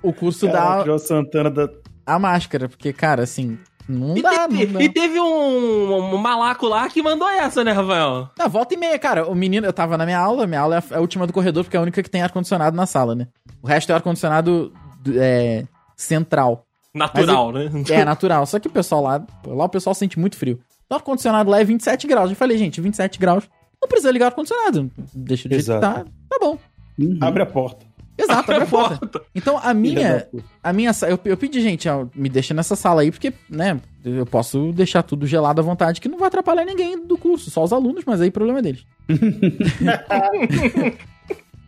o, 0.04 0.10
o 0.10 0.14
curso 0.14 0.46
Caraca, 0.46 0.78
dá 0.80 0.86
João 0.86 1.00
Santana 1.00 1.50
da... 1.50 1.70
a 2.16 2.20
máscara, 2.20 2.68
porque, 2.70 2.92
cara, 2.94 3.24
assim, 3.24 3.58
não 3.88 4.16
E, 4.18 4.22
dá, 4.22 4.48
te- 4.48 4.66
não 4.68 4.74
dá. 4.74 4.84
e 4.84 4.90
teve 4.90 5.20
um, 5.20 6.14
um 6.14 6.18
malaco 6.18 6.68
lá 6.68 6.88
que 6.90 7.02
mandou 7.02 7.28
essa, 7.30 7.64
né, 7.64 7.72
Rafael? 7.72 8.30
Na 8.38 8.48
volta 8.48 8.74
e 8.74 8.78
meia, 8.78 8.98
cara, 9.00 9.28
o 9.28 9.34
menino, 9.36 9.66
eu 9.66 9.74
tava 9.74 9.98
na 9.98 10.06
minha 10.06 10.20
aula, 10.20 10.46
minha 10.48 10.60
aula 10.62 10.78
é 10.92 10.96
a 10.96 11.00
última 11.00 11.26
do 11.26 11.34
corredor, 11.34 11.64
porque 11.64 11.76
é 11.76 11.80
a 11.80 11.84
única 11.84 12.02
que 12.04 12.10
tem 12.10 12.22
ar-condicionado 12.22 12.76
na 12.76 12.86
sala, 12.86 13.16
né? 13.16 13.28
O 13.62 13.68
resto 13.68 13.92
é 13.92 13.96
ar-condicionado 13.96 14.72
é, 15.16 15.66
central. 15.98 16.66
Natural, 16.94 17.52
né? 17.52 17.70
É, 17.90 18.04
natural. 18.06 18.46
Só 18.46 18.60
que 18.60 18.68
o 18.68 18.72
pessoal 18.72 19.02
lá, 19.04 19.26
lá 19.46 19.66
o 19.66 19.70
pessoal 19.70 19.94
sente 19.94 20.18
muito 20.20 20.38
frio. 20.38 20.60
O 20.90 20.96
ar-condicionado 20.96 21.50
lá 21.50 21.60
é 21.60 21.64
27 21.64 22.08
graus. 22.08 22.30
Eu 22.32 22.36
falei, 22.36 22.58
gente, 22.58 22.82
27 22.82 23.20
graus, 23.20 23.48
não 23.82 23.88
precisa 23.88 24.12
ligar 24.12 24.26
o 24.26 24.30
ar-condicionado. 24.30 24.90
Deixa 25.14 25.48
do 25.48 25.52
jeito 25.54 25.66
que 25.66 25.72
Exato. 25.72 25.82
tá, 25.82 26.06
tá 26.30 26.38
bom. 26.42 26.58
Uhum. 26.98 27.18
Abre 27.22 27.44
a 27.44 27.46
porta. 27.46 27.86
Exato, 28.22 28.52
abre 28.52 28.64
a 28.64 28.68
porta. 28.68 28.98
Porta. 28.98 29.22
Então, 29.34 29.60
a 29.62 29.74
minha, 29.74 30.28
a 30.64 30.74
minha 30.74 30.92
eu, 31.08 31.20
eu 31.26 31.38
pedi, 31.38 31.62
gente, 31.62 31.88
ó, 31.88 32.06
me 32.16 32.30
deixa 32.30 32.54
nessa 32.54 32.76
sala 32.76 33.02
aí, 33.02 33.12
porque, 33.12 33.34
né, 33.50 33.80
eu 34.04 34.26
posso 34.26 34.72
deixar 34.74 35.04
tudo 35.04 35.26
gelado 35.26 35.62
à 35.62 35.64
vontade, 35.64 36.02
que 36.02 36.10
não 36.10 36.18
vai 36.18 36.28
atrapalhar 36.28 36.66
ninguém 36.66 37.06
do 37.06 37.18
curso, 37.18 37.50
só 37.50 37.64
os 37.64 37.74
alunos, 37.74 38.04
mas 38.06 38.22
aí 38.22 38.32
problema 38.32 38.60
é 38.60 38.62
deles. 38.62 38.86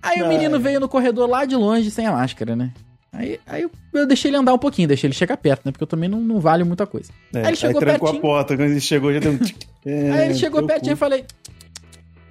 aí 0.01 0.21
o 0.21 0.27
menino 0.27 0.59
veio 0.59 0.79
no 0.79 0.89
corredor 0.89 1.29
lá 1.29 1.45
de 1.45 1.55
longe 1.55 1.89
sem 1.91 2.05
a 2.05 2.11
máscara, 2.11 2.55
né? 2.55 2.71
Aí 2.75 2.91
Aí, 3.13 3.39
aí 3.45 3.61
eu, 3.63 3.71
eu 3.93 4.07
deixei 4.07 4.29
ele 4.29 4.37
andar 4.37 4.53
um 4.53 4.57
pouquinho, 4.57 4.87
deixei 4.87 5.07
ele 5.07 5.13
chegar 5.13 5.35
perto, 5.35 5.63
né? 5.65 5.71
Porque 5.71 5.83
eu 5.83 5.87
também 5.87 6.07
não, 6.09 6.21
não 6.21 6.39
vale 6.39 6.63
muita 6.63 6.87
coisa. 6.87 7.11
É, 7.33 7.39
Aí 7.39 7.47
ele 7.47 7.55
chegou 7.57 7.81
trancou 7.81 8.07
pertinho. 8.09 8.19
a 8.19 8.21
porta. 8.21 8.55
Quando 8.55 8.69
ele 8.71 8.79
chegou, 8.79 9.13
já 9.13 9.19
deu 9.19 9.33
um... 9.33 9.39
É, 9.83 10.11
Aí 10.11 10.25
ele 10.25 10.35
chegou 10.35 10.65
pertinho 10.65 10.93
e 10.93 10.95
cu. 10.95 10.99
falei. 10.99 11.25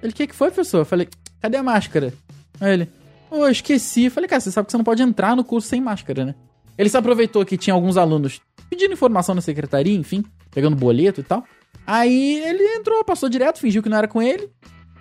Ele, 0.01 0.11
o 0.11 0.15
que, 0.15 0.25
que 0.25 0.35
foi, 0.35 0.49
professor? 0.49 0.79
Eu 0.79 0.85
falei, 0.85 1.07
cadê 1.41 1.57
a 1.57 1.63
máscara? 1.63 2.13
Aí 2.59 2.73
ele, 2.73 2.89
ô, 3.31 3.47
esqueci. 3.47 4.05
Eu 4.05 4.11
falei, 4.11 4.27
cara, 4.27 4.39
você 4.39 4.51
sabe 4.51 4.65
que 4.67 4.71
você 4.71 4.77
não 4.77 4.83
pode 4.83 5.01
entrar 5.01 5.35
no 5.35 5.43
curso 5.43 5.67
sem 5.67 5.81
máscara, 5.81 6.25
né? 6.25 6.35
Ele 6.77 6.89
se 6.89 6.97
aproveitou 6.97 7.43
que 7.45 7.57
tinha 7.57 7.73
alguns 7.73 7.97
alunos 7.97 8.41
pedindo 8.69 8.93
informação 8.93 9.33
na 9.35 9.41
secretaria, 9.41 9.95
enfim, 9.97 10.23
pegando 10.51 10.75
boleto 10.75 11.19
e 11.21 11.23
tal. 11.23 11.43
Aí 11.85 12.39
ele 12.43 12.63
entrou, 12.77 13.03
passou 13.03 13.27
direto, 13.29 13.59
fingiu 13.59 13.81
que 13.83 13.89
não 13.89 13.97
era 13.97 14.07
com 14.07 14.21
ele, 14.21 14.49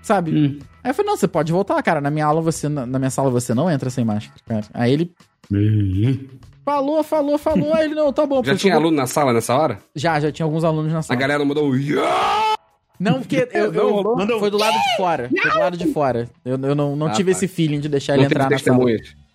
sabe? 0.03 0.31
Hum. 0.33 0.59
Aí 0.83 0.91
eu 0.91 0.95
falei, 0.95 1.11
não, 1.11 1.17
você 1.17 1.29
pode 1.29 1.53
voltar, 1.53 1.81
cara. 1.83 2.01
Na 2.01 2.11
minha 2.11 2.25
aula 2.27 2.41
você, 2.41 2.69
na, 2.69 2.87
na 2.87 2.99
minha 2.99 3.11
sala 3.11 3.31
você 3.31 3.53
não 3.55 3.71
entra 3.71 3.91
sem 3.91 4.05
máscara, 4.05 4.41
cara. 4.47 4.67
Aí 4.75 4.93
ele 4.93 5.15
falou, 6.65 7.03
falou, 7.03 7.39
falou. 7.39 7.75
Aí 7.75 7.85
ele, 7.87 7.95
não, 7.95 8.13
tá 8.13 8.27
bom. 8.27 8.43
Já 8.45 8.57
tinha 8.57 8.75
vou- 8.75 8.83
aluno 8.83 8.97
na 8.97 9.07
sala 9.07 9.33
nessa 9.33 9.55
hora? 9.55 9.79
Já, 9.95 10.19
já 10.21 10.31
tinha 10.33 10.45
alguns 10.45 10.65
alunos 10.65 10.93
na 10.93 10.99
A 10.99 11.03
sala. 11.03 11.19
galera 11.21 11.45
mandou 11.45 11.69
um 11.71 11.75
"Yeah!" 11.77 12.50
Não, 13.01 13.15
porque 13.21 13.49
eu, 13.53 13.73
Não 13.73 13.81
eu- 13.83 13.91
rolou? 13.95 14.17
Mandou- 14.17 14.39
foi 14.39 14.51
do 14.51 14.59
lado 14.59 14.75
de 14.75 14.97
fora. 14.99 15.31
Foi 15.43 15.51
do 15.51 15.59
lado 15.59 15.77
de 15.79 15.87
fora. 15.93 16.29
Eu, 16.45 16.59
eu 16.63 16.75
não, 16.75 16.95
não 16.95 17.07
Ah, 17.07 17.11
tive 17.13 17.33
tá. 17.33 17.37
esse 17.39 17.49
feeling 17.49 17.81
de 17.81 17.89
deixar 17.89 18.13
Não 18.13 18.21
ele 18.21 18.27
entrar 18.27 18.51
na 18.51 18.59
sala. 18.59 18.85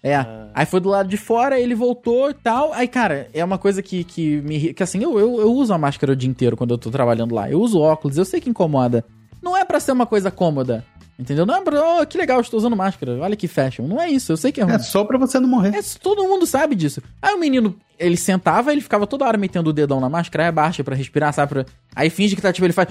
É. 0.03 0.23
Aí 0.53 0.67
foi 0.67 0.79
do 0.79 0.87
lado 0.89 1.09
de 1.09 1.17
fora, 1.17 1.59
ele 1.59 1.73
voltou 1.73 2.29
e 2.29 2.33
tal. 2.35 2.71
Aí, 2.73 2.87
cara, 2.87 3.27
é 3.33 3.43
uma 3.43 3.57
coisa 3.57 3.81
que, 3.81 4.03
que 4.03 4.39
me 4.41 4.71
Que 4.71 4.83
assim, 4.83 5.01
eu, 5.01 5.17
eu, 5.17 5.41
eu 5.41 5.51
uso 5.51 5.73
a 5.73 5.79
máscara 5.79 6.13
o 6.13 6.15
dia 6.15 6.29
inteiro 6.29 6.55
quando 6.55 6.75
eu 6.75 6.77
tô 6.77 6.91
trabalhando 6.91 7.33
lá. 7.33 7.49
Eu 7.49 7.59
uso 7.59 7.79
óculos, 7.79 8.15
eu 8.17 8.23
sei 8.23 8.39
que 8.39 8.49
incomoda. 8.51 9.03
Não 9.41 9.57
é 9.57 9.65
pra 9.65 9.79
ser 9.79 9.91
uma 9.93 10.05
coisa 10.05 10.29
cômoda. 10.29 10.85
Entendeu? 11.17 11.45
Não 11.45 11.55
é 11.55 11.61
pra. 11.61 12.01
Oh, 12.01 12.05
que 12.05 12.17
legal, 12.17 12.41
estou 12.41 12.57
usando 12.57 12.75
máscara. 12.75 13.17
Olha 13.21 13.35
que 13.37 13.47
fashion. 13.47 13.87
Não 13.87 14.01
é 14.01 14.09
isso, 14.09 14.33
eu 14.33 14.37
sei 14.37 14.51
que 14.51 14.59
é 14.59 14.63
ruim. 14.63 14.73
É 14.73 14.79
só 14.79 15.03
pra 15.05 15.17
você 15.17 15.39
não 15.39 15.47
morrer. 15.47 15.73
É, 15.73 15.81
todo 16.01 16.23
mundo 16.23 16.45
sabe 16.45 16.75
disso. 16.75 17.01
Aí 17.21 17.33
o 17.33 17.39
menino, 17.39 17.73
ele 17.97 18.17
sentava, 18.17 18.71
ele 18.71 18.81
ficava 18.81 19.07
toda 19.07 19.25
hora 19.25 19.37
metendo 19.37 19.69
o 19.69 19.73
dedão 19.73 20.01
na 20.01 20.09
máscara, 20.09 20.43
aí 20.43 20.49
abaixa 20.49 20.83
pra 20.83 20.93
respirar, 20.95 21.33
sabe? 21.33 21.49
Pra... 21.53 21.65
Aí 21.95 22.09
finge 22.09 22.35
que 22.35 22.41
tá 22.41 22.51
tipo, 22.51 22.65
ele 22.65 22.73
faz. 22.73 22.89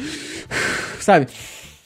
Sabe? 1.01 1.27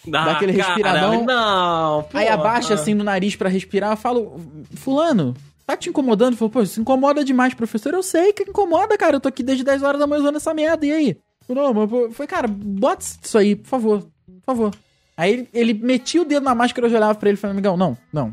Dá 0.07 0.31
aquele 0.33 0.53
respiradão. 0.53 1.25
Não, 1.25 2.07
Aí 2.15 2.27
porra. 2.27 2.35
abaixa 2.35 2.75
assim 2.75 2.95
no 2.95 3.03
nariz 3.03 3.35
pra 3.35 3.49
respirar. 3.49 3.91
Eu 3.93 3.97
falo, 3.97 4.41
Fulano, 4.77 5.35
tá 5.67 5.77
te 5.77 5.89
incomodando? 5.91 6.37
Falou, 6.37 6.51
pô, 6.51 6.63
isso 6.63 6.81
incomoda 6.81 7.25
demais, 7.25 7.53
professor. 7.53 7.93
Eu 7.93 8.03
sei 8.03 8.33
que 8.33 8.45
incomoda, 8.45 8.97
cara. 8.97 9.17
Eu 9.17 9.21
tô 9.21 9.29
aqui 9.29 9.43
desde 9.43 9.65
10 9.65 9.83
horas 9.83 9.99
da 10.01 10.07
manhã 10.07 10.21
usando 10.23 10.37
essa 10.37 10.55
merda. 10.55 10.87
E 10.87 10.93
aí? 10.93 11.17
Não, 11.49 11.75
mas 11.75 11.91
pô, 11.91 12.09
foi, 12.13 12.27
cara, 12.29 12.47
bota 12.47 13.05
isso 13.25 13.37
aí, 13.37 13.57
por 13.57 13.69
favor. 13.69 14.01
Por 14.03 14.45
favor. 14.47 14.75
Aí 15.19 15.33
ele, 15.33 15.49
ele 15.53 15.75
metia 15.75 16.23
o 16.23 16.25
dedo 16.25 16.45
na 16.45 16.55
máscara, 16.55 16.87
eu 16.87 16.91
já 16.93 16.97
olhava 16.99 17.15
pra 17.17 17.29
ele 17.29 17.37
e 17.37 17.41
falei, 17.41 17.53
amigão, 17.53 17.77
não, 17.77 17.99
não. 18.13 18.33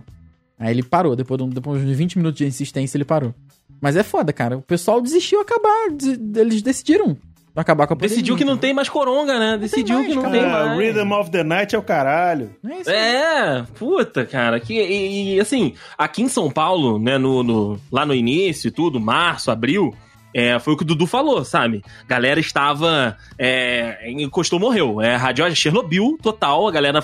Aí 0.59 0.69
ele 0.71 0.83
parou, 0.83 1.15
depois, 1.15 1.37
de 1.39 1.43
um- 1.43 1.49
depois 1.49 1.83
de 1.85 1.93
20 1.95 2.17
minutos 2.17 2.37
de 2.37 2.45
insistência, 2.45 2.95
ele 2.95 3.03
parou. 3.03 3.33
Mas 3.81 3.95
é 3.97 4.03
foda, 4.03 4.31
cara. 4.31 4.55
O 4.57 4.61
pessoal 4.61 5.01
desistiu 5.01 5.41
acabar. 5.41 5.89
des- 5.91 6.19
Eles 6.37 6.61
decidiram 6.61 7.17
acabar 7.55 7.87
com 7.87 7.93
a 7.93 7.95
pandemia. 7.97 8.09
Decidiu 8.15 8.35
que 8.37 8.45
não 8.45 8.55
tem 8.57 8.73
mais 8.73 8.87
coronga, 8.87 9.37
né? 9.39 9.57
Decidiu 9.57 9.95
mais, 9.95 10.07
que 10.07 10.13
não 10.15 10.21
cara. 10.21 10.33
tem 10.33 10.45
Ah, 10.45 10.65
mais. 10.67 10.77
Rhythm 10.79 11.11
of 11.11 11.31
the 11.31 11.43
Night 11.43 11.75
é 11.75 11.77
o 11.77 11.81
caralho. 11.81 12.51
É 12.69 12.79
isso. 12.81 12.89
É, 12.89 13.63
puta, 13.79 14.25
cara. 14.25 14.59
Que, 14.59 14.73
e, 14.73 15.35
e, 15.35 15.39
assim, 15.39 15.73
aqui 15.97 16.21
em 16.21 16.29
São 16.29 16.49
Paulo, 16.51 16.99
né, 16.99 17.17
no, 17.17 17.41
no- 17.43 17.79
lá 17.91 18.05
no 18.05 18.13
início 18.13 18.67
e 18.67 18.71
tudo, 18.71 18.99
março, 18.99 19.49
abril, 19.51 19.93
é, 20.37 20.59
foi 20.59 20.73
o 20.73 20.77
que 20.77 20.83
o 20.83 20.85
Dudu 20.85 21.07
falou, 21.07 21.45
sabe? 21.45 21.81
Galera 22.05 22.41
estava. 22.41 23.15
É, 23.39 24.11
encostou, 24.11 24.59
morreu. 24.59 25.01
É, 25.01 25.15
radio 25.15 25.55
Chernobyl 25.55 26.17
total. 26.21 26.67
A 26.67 26.71
galera 26.71 27.01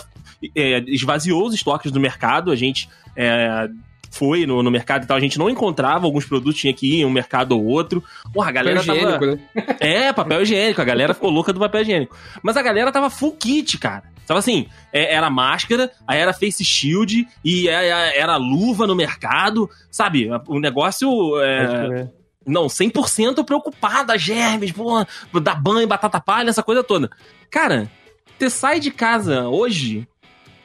é, 0.53 0.83
esvaziou 0.87 1.47
os 1.47 1.53
estoques 1.53 1.93
do 1.93 1.99
mercado. 1.99 2.51
A 2.51 2.57
gente. 2.57 2.89
é, 3.15 3.69
foi 4.13 4.45
no, 4.45 4.61
no 4.61 4.69
mercado 4.69 5.05
e 5.05 5.07
tal, 5.07 5.15
a 5.15 5.21
gente 5.21 5.39
não 5.39 5.49
encontrava 5.49 6.05
alguns 6.05 6.25
produtos, 6.25 6.59
tinha 6.59 6.73
que 6.73 6.85
ir 6.85 7.01
em 7.01 7.05
um 7.05 7.09
mercado 7.09 7.53
ou 7.53 7.63
outro. 7.63 8.03
Porra, 8.33 8.49
a 8.49 8.51
galera 8.51 8.83
Papel 8.83 8.95
tava... 8.95 9.25
higiênico, 9.25 9.41
né? 9.55 9.75
É, 9.79 10.11
papel 10.11 10.41
higiênico. 10.41 10.81
A 10.81 10.83
galera 10.83 11.13
ficou 11.13 11.29
louca 11.29 11.53
do 11.53 11.59
papel 11.61 11.83
higiênico. 11.83 12.17
Mas 12.43 12.57
a 12.57 12.61
galera 12.61 12.91
tava 12.91 13.09
full 13.09 13.31
kit, 13.37 13.77
cara. 13.77 14.03
Tava 14.27 14.39
assim, 14.39 14.67
é- 14.91 15.13
era 15.15 15.29
máscara, 15.29 15.89
aí 16.05 16.19
era 16.19 16.33
face 16.33 16.65
shield 16.65 17.25
e 17.45 17.69
é- 17.69 17.87
é- 17.87 18.19
era 18.19 18.35
luva 18.35 18.85
no 18.85 18.93
mercado, 18.93 19.69
sabe? 19.89 20.29
O 20.47 20.59
negócio. 20.59 21.39
É. 21.41 22.09
não, 22.45 22.67
100% 22.67 23.43
preocupada, 23.45 24.17
germes, 24.17 24.71
pô, 24.71 25.05
dar 25.39 25.61
banho, 25.61 25.87
batata 25.87 26.19
palha, 26.19 26.49
essa 26.49 26.63
coisa 26.63 26.83
toda. 26.83 27.09
Cara, 27.49 27.89
você 28.37 28.49
sai 28.49 28.79
de 28.79 28.89
casa 28.91 29.47
hoje, 29.47 30.07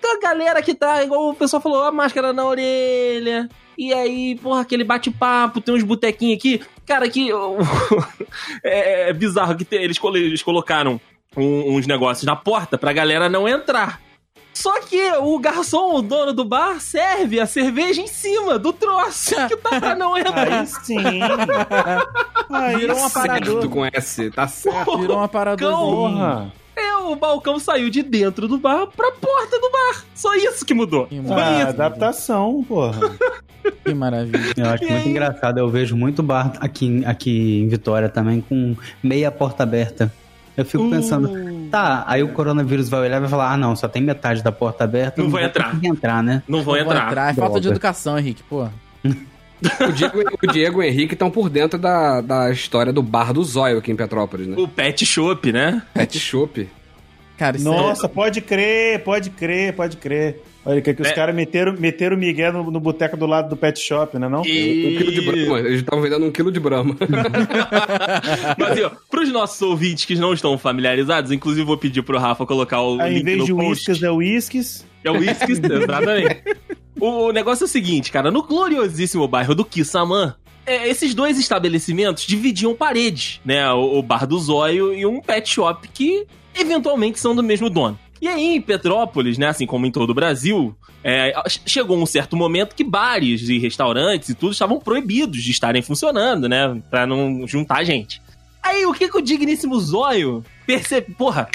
a 0.04 0.20
galera 0.20 0.62
que 0.62 0.74
tá, 0.74 1.02
igual 1.02 1.30
o 1.30 1.34
pessoal 1.34 1.60
falou, 1.60 1.82
a 1.82 1.92
máscara 1.92 2.32
na 2.32 2.44
orelha. 2.44 3.48
E 3.76 3.92
aí, 3.92 4.36
porra, 4.36 4.62
aquele 4.62 4.84
bate-papo, 4.84 5.60
tem 5.60 5.74
uns 5.74 5.82
botequinhos 5.82 6.38
aqui. 6.38 6.62
Cara, 6.86 7.08
que. 7.10 7.28
é, 8.64 9.10
é 9.10 9.12
bizarro 9.12 9.56
que 9.56 9.66
eles, 9.74 9.98
eles 10.02 10.42
colocaram 10.42 11.00
uns 11.36 11.86
negócios 11.86 12.24
na 12.24 12.34
porta 12.34 12.78
pra 12.78 12.92
galera 12.92 13.28
não 13.28 13.46
entrar. 13.46 14.00
Só 14.56 14.80
que 14.80 15.12
o 15.20 15.38
garçom, 15.38 15.96
o 15.96 16.00
dono 16.00 16.32
do 16.32 16.42
bar, 16.42 16.80
serve 16.80 17.38
a 17.38 17.44
cerveja 17.46 18.00
em 18.00 18.06
cima 18.06 18.58
do 18.58 18.72
troço 18.72 19.34
que 19.48 19.56
tá 19.58 19.78
pra 19.78 19.94
não 19.94 20.16
entrar. 20.16 20.50
Aí 20.60 20.66
sim. 20.66 20.96
Aí 22.50 22.76
Virou 22.78 22.96
um 22.98 23.04
aparador. 23.04 23.60
Certo 23.60 23.68
com 23.68 23.84
S, 23.84 24.30
tá 24.30 24.48
certo. 24.48 24.98
Virou 24.98 25.18
uma 25.18 25.28
parada. 25.28 25.62
Porra. 25.68 26.50
É, 26.74 26.96
o 26.96 27.14
balcão 27.16 27.58
saiu 27.58 27.90
de 27.90 28.02
dentro 28.02 28.48
do 28.48 28.56
bar 28.58 28.86
pra 28.86 29.10
porta 29.12 29.58
do 29.60 29.70
bar. 29.70 30.04
Só 30.14 30.34
isso 30.34 30.64
que 30.64 30.72
mudou. 30.72 31.06
Que 31.06 31.18
Ah, 31.18 31.58
isso. 31.60 31.68
adaptação, 31.68 32.64
porra. 32.66 33.12
Que 33.84 33.92
maravilha. 33.92 34.52
Eu 34.56 34.66
acho 34.70 34.84
muito 34.90 35.08
engraçado. 35.10 35.58
Eu 35.58 35.68
vejo 35.68 35.94
muito 35.96 36.22
bar 36.22 36.52
aqui, 36.60 37.04
aqui 37.04 37.60
em 37.60 37.68
Vitória 37.68 38.08
também 38.08 38.40
com 38.40 38.74
meia 39.02 39.30
porta 39.30 39.62
aberta. 39.64 40.10
Eu 40.56 40.64
fico 40.64 40.88
pensando, 40.88 41.28
tá, 41.66 42.04
aí 42.06 42.22
o 42.22 42.28
coronavírus 42.28 42.88
vai 42.88 43.00
olhar 43.00 43.16
e 43.18 43.20
vai 43.20 43.28
falar: 43.28 43.52
ah, 43.52 43.56
não, 43.56 43.76
só 43.76 43.88
tem 43.88 44.02
metade 44.02 44.42
da 44.42 44.52
porta 44.52 44.84
aberta. 44.84 45.22
Não 45.22 45.30
vai 45.30 45.42
vou 45.42 45.50
entrar. 45.50 45.78
entrar, 45.82 46.22
né? 46.22 46.42
Não 46.48 46.62
vou 46.62 46.76
Não 46.76 46.84
vou 46.84 46.94
entrar. 46.94 47.30
É 47.30 47.34
falta 47.34 47.60
de 47.60 47.68
educação, 47.68 48.18
Henrique, 48.18 48.42
pô. 48.42 48.66
O 49.88 49.92
Diego, 49.92 50.18
o 50.42 50.46
Diego 50.52 50.82
e 50.82 50.86
o 50.86 50.88
Henrique 50.88 51.14
estão 51.14 51.30
por 51.30 51.48
dentro 51.48 51.78
da, 51.78 52.20
da 52.20 52.50
história 52.50 52.92
do 52.92 53.02
bar 53.02 53.32
do 53.32 53.42
Zóio 53.42 53.78
aqui 53.78 53.90
em 53.90 53.96
Petrópolis, 53.96 54.46
né? 54.46 54.54
O 54.58 54.68
pet 54.68 55.04
shop, 55.06 55.50
né? 55.50 55.82
Pet 55.94 56.18
Shop. 56.18 56.68
Cara, 57.36 57.56
isso 57.56 57.66
Nossa, 57.66 58.08
pode 58.08 58.40
crer, 58.40 59.02
pode 59.04 59.30
crer, 59.30 59.74
pode 59.74 59.96
crer. 59.96 60.42
Olha, 60.64 60.80
que, 60.80 60.92
que 60.94 61.02
os 61.02 61.08
É. 61.08 61.12
caras 61.12 61.34
meteram, 61.34 61.74
meteram 61.74 62.16
o 62.16 62.18
Miguel 62.18 62.52
no, 62.52 62.70
no 62.72 62.80
boteco 62.80 63.16
do 63.16 63.24
lado 63.24 63.48
do 63.48 63.56
pet 63.56 63.78
shop, 63.78 64.18
né 64.18 64.28
não? 64.28 64.40
Um 64.40 64.44
quilo 64.44 65.12
de 65.12 65.20
Brahma. 65.20 65.58
Eles 65.60 65.80
estavam 65.80 66.02
vendendo 66.02 66.26
um 66.26 66.32
quilo 66.32 66.50
de 66.50 66.58
Brahma. 66.58 66.96
Mas, 68.58 68.82
ó, 68.82 68.90
pros 69.10 69.30
nossos 69.30 69.60
ouvintes 69.62 70.04
que 70.04 70.14
não 70.16 70.32
estão 70.32 70.56
familiarizados, 70.58 71.30
inclusive 71.30 71.64
vou 71.64 71.76
pedir 71.78 72.02
pro 72.02 72.18
Rafa 72.18 72.44
colocar 72.44 72.80
o 72.82 73.00
Aí, 73.00 73.14
link 73.14 73.20
em 73.20 73.24
vez 73.24 73.38
no 73.38 73.44
de 73.44 73.52
uísques, 73.52 74.02
é 74.02 74.10
uísques. 74.10 74.86
É 75.04 75.10
o 75.12 75.18
whisky, 75.18 75.52
exatamente. 75.52 76.42
O 76.98 77.30
negócio 77.30 77.64
é 77.64 77.66
o 77.66 77.68
seguinte, 77.68 78.10
cara, 78.10 78.30
no 78.30 78.42
gloriosíssimo 78.42 79.28
bairro 79.28 79.54
do 79.54 79.64
Kissamã, 79.64 80.34
é, 80.66 80.88
esses 80.88 81.14
dois 81.14 81.38
estabelecimentos 81.38 82.26
dividiam 82.26 82.74
paredes, 82.74 83.40
né? 83.44 83.70
O, 83.72 83.98
o 83.98 84.02
bar 84.02 84.26
do 84.26 84.36
Zóio 84.38 84.92
e 84.92 85.06
um 85.06 85.20
pet 85.20 85.48
shop 85.48 85.86
que 85.88 86.26
eventualmente 86.56 87.18
são 87.18 87.34
do 87.34 87.42
mesmo 87.42 87.68
dono. 87.70 87.98
E 88.20 88.28
aí, 88.28 88.56
em 88.56 88.60
Petrópolis, 88.60 89.36
né, 89.36 89.48
assim 89.48 89.66
como 89.66 89.86
em 89.86 89.90
todo 89.90 90.10
o 90.10 90.14
Brasil, 90.14 90.74
é, 91.04 91.34
chegou 91.66 91.98
um 91.98 92.06
certo 92.06 92.36
momento 92.36 92.74
que 92.74 92.82
bares 92.82 93.48
e 93.48 93.58
restaurantes 93.58 94.30
e 94.30 94.34
tudo 94.34 94.52
estavam 94.52 94.78
proibidos 94.78 95.42
de 95.42 95.50
estarem 95.50 95.82
funcionando, 95.82 96.48
né? 96.48 96.80
Pra 96.90 97.06
não 97.06 97.46
juntar 97.46 97.84
gente. 97.84 98.22
Aí, 98.62 98.84
o 98.86 98.92
que, 98.92 99.08
que 99.08 99.18
o 99.18 99.22
digníssimo 99.22 99.78
Zóio 99.78 100.42
percebe? 100.66 101.14
Porra, 101.14 101.48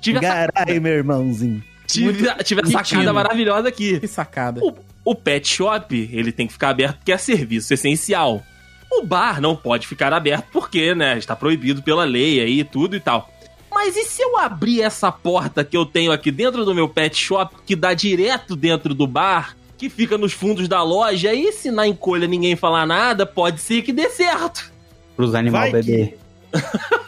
tive 0.00 0.18
essa, 0.18 0.50
Garai, 0.50 0.80
meu 0.80 0.94
irmãozinho. 0.94 1.62
tive, 1.86 2.34
tive 2.42 2.62
essa 2.62 2.72
sacada 2.72 3.12
maravilhosa 3.12 3.68
aqui. 3.68 4.00
Que 4.00 4.08
sacada. 4.08 4.60
O, 4.64 4.74
o 5.04 5.14
pet 5.14 5.46
shop, 5.46 6.10
ele 6.12 6.32
tem 6.32 6.46
que 6.46 6.54
ficar 6.54 6.70
aberto 6.70 6.96
porque 6.96 7.12
é 7.12 7.18
serviço 7.18 7.72
essencial. 7.72 8.42
O 8.90 9.04
bar 9.04 9.40
não 9.40 9.54
pode 9.54 9.86
ficar 9.86 10.12
aberto 10.12 10.46
porque, 10.50 10.94
né, 10.94 11.18
está 11.18 11.36
proibido 11.36 11.82
pela 11.82 12.04
lei 12.04 12.40
aí, 12.40 12.64
tudo 12.64 12.96
e 12.96 13.00
tal. 13.00 13.30
Mas 13.78 13.96
e 13.96 14.02
se 14.02 14.20
eu 14.20 14.36
abrir 14.36 14.82
essa 14.82 15.12
porta 15.12 15.64
que 15.64 15.76
eu 15.76 15.86
tenho 15.86 16.10
aqui 16.10 16.32
dentro 16.32 16.64
do 16.64 16.74
meu 16.74 16.88
pet 16.88 17.16
shop, 17.16 17.54
que 17.64 17.76
dá 17.76 17.94
direto 17.94 18.56
dentro 18.56 18.92
do 18.92 19.06
bar, 19.06 19.56
que 19.78 19.88
fica 19.88 20.18
nos 20.18 20.32
fundos 20.32 20.66
da 20.66 20.82
loja, 20.82 21.32
e 21.32 21.52
se 21.52 21.70
na 21.70 21.86
encolha 21.86 22.26
ninguém 22.26 22.56
falar 22.56 22.84
nada, 22.84 23.24
pode 23.24 23.60
ser 23.60 23.82
que 23.82 23.92
dê 23.92 24.10
certo. 24.10 24.72
Pros 25.14 25.32
animais 25.32 25.70
beber. 25.70 26.18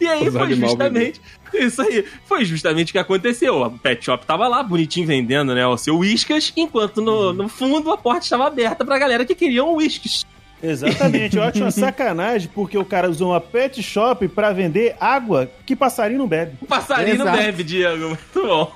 E 0.00 0.06
aí 0.06 0.28
Os 0.28 0.34
foi 0.34 0.54
justamente. 0.54 1.20
Isso 1.52 1.82
aí. 1.82 2.04
Foi 2.24 2.44
justamente 2.44 2.90
o 2.90 2.92
que 2.92 2.98
aconteceu. 2.98 3.60
O 3.60 3.78
pet 3.78 4.04
shop 4.04 4.24
tava 4.24 4.46
lá, 4.46 4.62
bonitinho, 4.62 5.06
vendendo, 5.06 5.52
né? 5.52 5.66
O 5.66 5.76
seu 5.76 5.98
whiskas, 5.98 6.52
enquanto 6.56 7.02
no, 7.02 7.32
no 7.32 7.48
fundo 7.48 7.90
a 7.90 7.98
porta 7.98 8.22
estava 8.22 8.46
aberta 8.46 8.84
pra 8.84 8.98
galera 8.98 9.24
que 9.24 9.34
queriam 9.34 9.74
whiskas. 9.74 10.24
Exatamente, 10.62 11.36
eu 11.36 11.42
acho 11.42 11.60
uma 11.60 11.70
sacanagem 11.70 12.50
porque 12.54 12.76
o 12.76 12.84
cara 12.84 13.08
usou 13.08 13.30
uma 13.30 13.40
pet 13.40 13.82
shop 13.82 14.28
pra 14.28 14.52
vender 14.52 14.94
água 15.00 15.50
que 15.64 15.74
passarinho 15.74 16.18
não 16.18 16.28
bebe. 16.28 16.56
Passarinho 16.68 17.18
não 17.18 17.32
bebe, 17.32 17.64
Diego. 17.64 18.08
Muito 18.08 18.42
bom. 18.42 18.72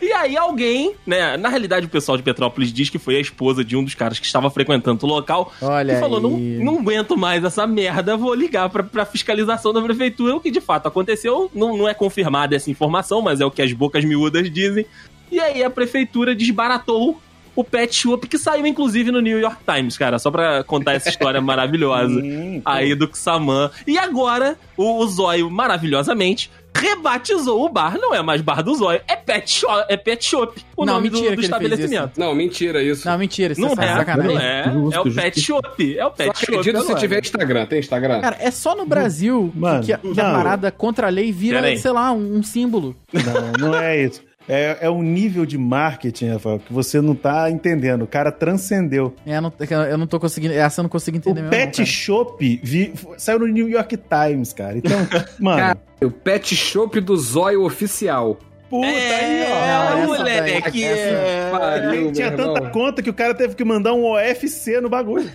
E 0.00 0.10
aí 0.12 0.36
alguém, 0.36 0.94
né? 1.06 1.36
Na 1.36 1.48
realidade, 1.50 1.84
o 1.84 1.88
pessoal 1.88 2.16
de 2.16 2.22
Petrópolis 2.22 2.72
diz 2.72 2.88
que 2.88 2.98
foi 2.98 3.16
a 3.16 3.20
esposa 3.20 3.62
de 3.62 3.76
um 3.76 3.84
dos 3.84 3.94
caras 3.94 4.18
que 4.18 4.24
estava 4.24 4.50
frequentando 4.50 5.04
o 5.04 5.08
local. 5.08 5.52
Olha 5.60 5.92
e 5.92 6.00
falou: 6.00 6.20
não, 6.20 6.30
não 6.30 6.78
aguento 6.78 7.16
mais 7.16 7.44
essa 7.44 7.66
merda, 7.66 8.16
vou 8.16 8.32
ligar 8.34 8.70
pra, 8.70 8.82
pra 8.82 9.04
fiscalização 9.04 9.72
da 9.72 9.82
prefeitura. 9.82 10.34
O 10.34 10.40
que 10.40 10.50
de 10.50 10.60
fato 10.60 10.86
aconteceu, 10.86 11.50
não, 11.54 11.76
não 11.76 11.86
é 11.86 11.92
confirmada 11.92 12.56
essa 12.56 12.70
informação, 12.70 13.20
mas 13.20 13.40
é 13.40 13.44
o 13.44 13.50
que 13.50 13.60
as 13.60 13.72
bocas 13.72 14.04
miúdas 14.04 14.50
dizem. 14.50 14.86
E 15.30 15.38
aí 15.38 15.62
a 15.62 15.68
prefeitura 15.70 16.34
desbaratou 16.34 17.20
o 17.56 17.62
Pet 17.64 17.94
Shop, 17.94 18.26
que 18.26 18.38
saiu 18.38 18.66
inclusive 18.66 19.10
no 19.10 19.20
New 19.20 19.38
York 19.38 19.58
Times, 19.64 19.96
cara, 19.96 20.18
só 20.18 20.30
pra 20.30 20.64
contar 20.64 20.94
essa 20.94 21.08
história 21.08 21.40
maravilhosa 21.42 22.20
aí 22.64 22.94
do 22.94 23.08
Xamã. 23.14 23.70
E 23.86 23.96
agora, 23.98 24.56
o, 24.76 24.98
o 25.02 25.06
Zóio, 25.06 25.50
maravilhosamente, 25.50 26.50
rebatizou 26.76 27.64
o 27.64 27.68
bar. 27.68 27.96
Não 27.98 28.14
é 28.14 28.20
mais 28.22 28.40
bar 28.40 28.62
do 28.62 28.74
Zóio, 28.74 29.00
é 29.08 29.16
Pet 29.16 29.50
Shop, 29.50 29.84
é 29.88 29.96
Pet 29.96 30.24
Shop 30.24 30.60
o 30.76 30.84
Não, 30.84 30.94
nome 30.94 31.08
do, 31.08 31.16
mentira 31.18 31.36
do 31.36 31.42
estabelecimento. 31.42 32.18
Não, 32.18 32.34
mentira 32.34 32.82
isso. 32.82 33.06
Não, 33.08 33.16
mentira, 33.18 33.52
isso 33.52 33.60
Não 33.60 33.68
é 33.70 33.72
é, 33.72 33.96
sacanagem. 33.96 34.34
não 34.34 34.40
é. 34.42 34.64
Justo, 34.64 34.94
é 34.96 35.00
o 35.00 35.04
justo. 35.04 35.20
Pet 35.22 35.40
Shop. 35.40 35.98
É 35.98 36.04
o 36.04 36.08
Só 36.08 36.14
Pet 36.16 36.26
Shop. 36.38 36.44
acredito 36.52 36.76
se 36.78 36.84
agora. 36.86 37.00
tiver 37.00 37.20
Instagram. 37.20 37.66
Tem 37.66 37.78
Instagram? 37.78 38.20
Cara, 38.20 38.36
é 38.40 38.50
só 38.50 38.74
no 38.76 38.84
Brasil 38.86 39.50
que- 39.52 39.58
Mano, 39.60 39.84
que, 39.84 39.92
a- 39.92 39.98
que 39.98 40.20
a 40.20 40.24
parada 40.32 40.70
contra 40.70 41.06
a 41.06 41.10
lei 41.10 41.30
vira, 41.32 41.76
sei 41.76 41.90
lá, 41.92 42.12
um, 42.12 42.38
um 42.38 42.42
símbolo. 42.42 42.96
Não, 43.12 43.68
não 43.70 43.78
é 43.78 44.02
isso. 44.04 44.22
É, 44.48 44.78
é 44.82 44.90
um 44.90 45.02
nível 45.02 45.46
de 45.46 45.56
marketing, 45.56 46.28
Rafael, 46.28 46.58
que 46.58 46.72
você 46.72 47.00
não 47.00 47.14
tá 47.14 47.50
entendendo. 47.50 48.02
O 48.02 48.06
cara 48.06 48.30
transcendeu. 48.30 49.14
É, 49.26 49.38
eu 49.38 49.42
não, 49.42 49.52
eu 49.90 49.98
não 49.98 50.06
tô 50.06 50.20
conseguindo. 50.20 50.52
Essa 50.52 50.80
eu 50.80 50.82
não 50.82 50.90
consigo 50.90 51.16
entender 51.16 51.40
o 51.40 51.44
mesmo. 51.44 51.50
Pet 51.50 51.78
não, 51.78 51.84
cara. 51.84 51.96
Shop 51.96 52.60
vi- 52.62 52.92
saiu 53.16 53.38
no 53.38 53.46
New 53.46 53.68
York 53.68 53.96
Times, 53.96 54.52
cara. 54.52 54.76
Então, 54.76 54.98
mano, 55.40 55.58
Cara, 55.58 55.78
o 56.02 56.10
Pet 56.10 56.54
Shop 56.54 57.00
do 57.00 57.16
Zóio 57.16 57.64
Oficial. 57.64 58.38
Puta 58.70 58.86
aí, 58.86 58.94
É, 59.42 59.90
Não, 60.00 60.06
moleque. 60.06 60.84
é. 60.84 61.50
Pariu, 61.50 62.12
Tinha 62.12 62.30
tanta 62.32 62.58
irmão. 62.58 62.70
conta 62.72 63.02
que 63.02 63.10
o 63.10 63.14
cara 63.14 63.34
teve 63.34 63.54
que 63.54 63.64
mandar 63.64 63.92
um 63.92 64.04
OFC 64.04 64.80
no 64.80 64.88
bagulho. 64.88 65.30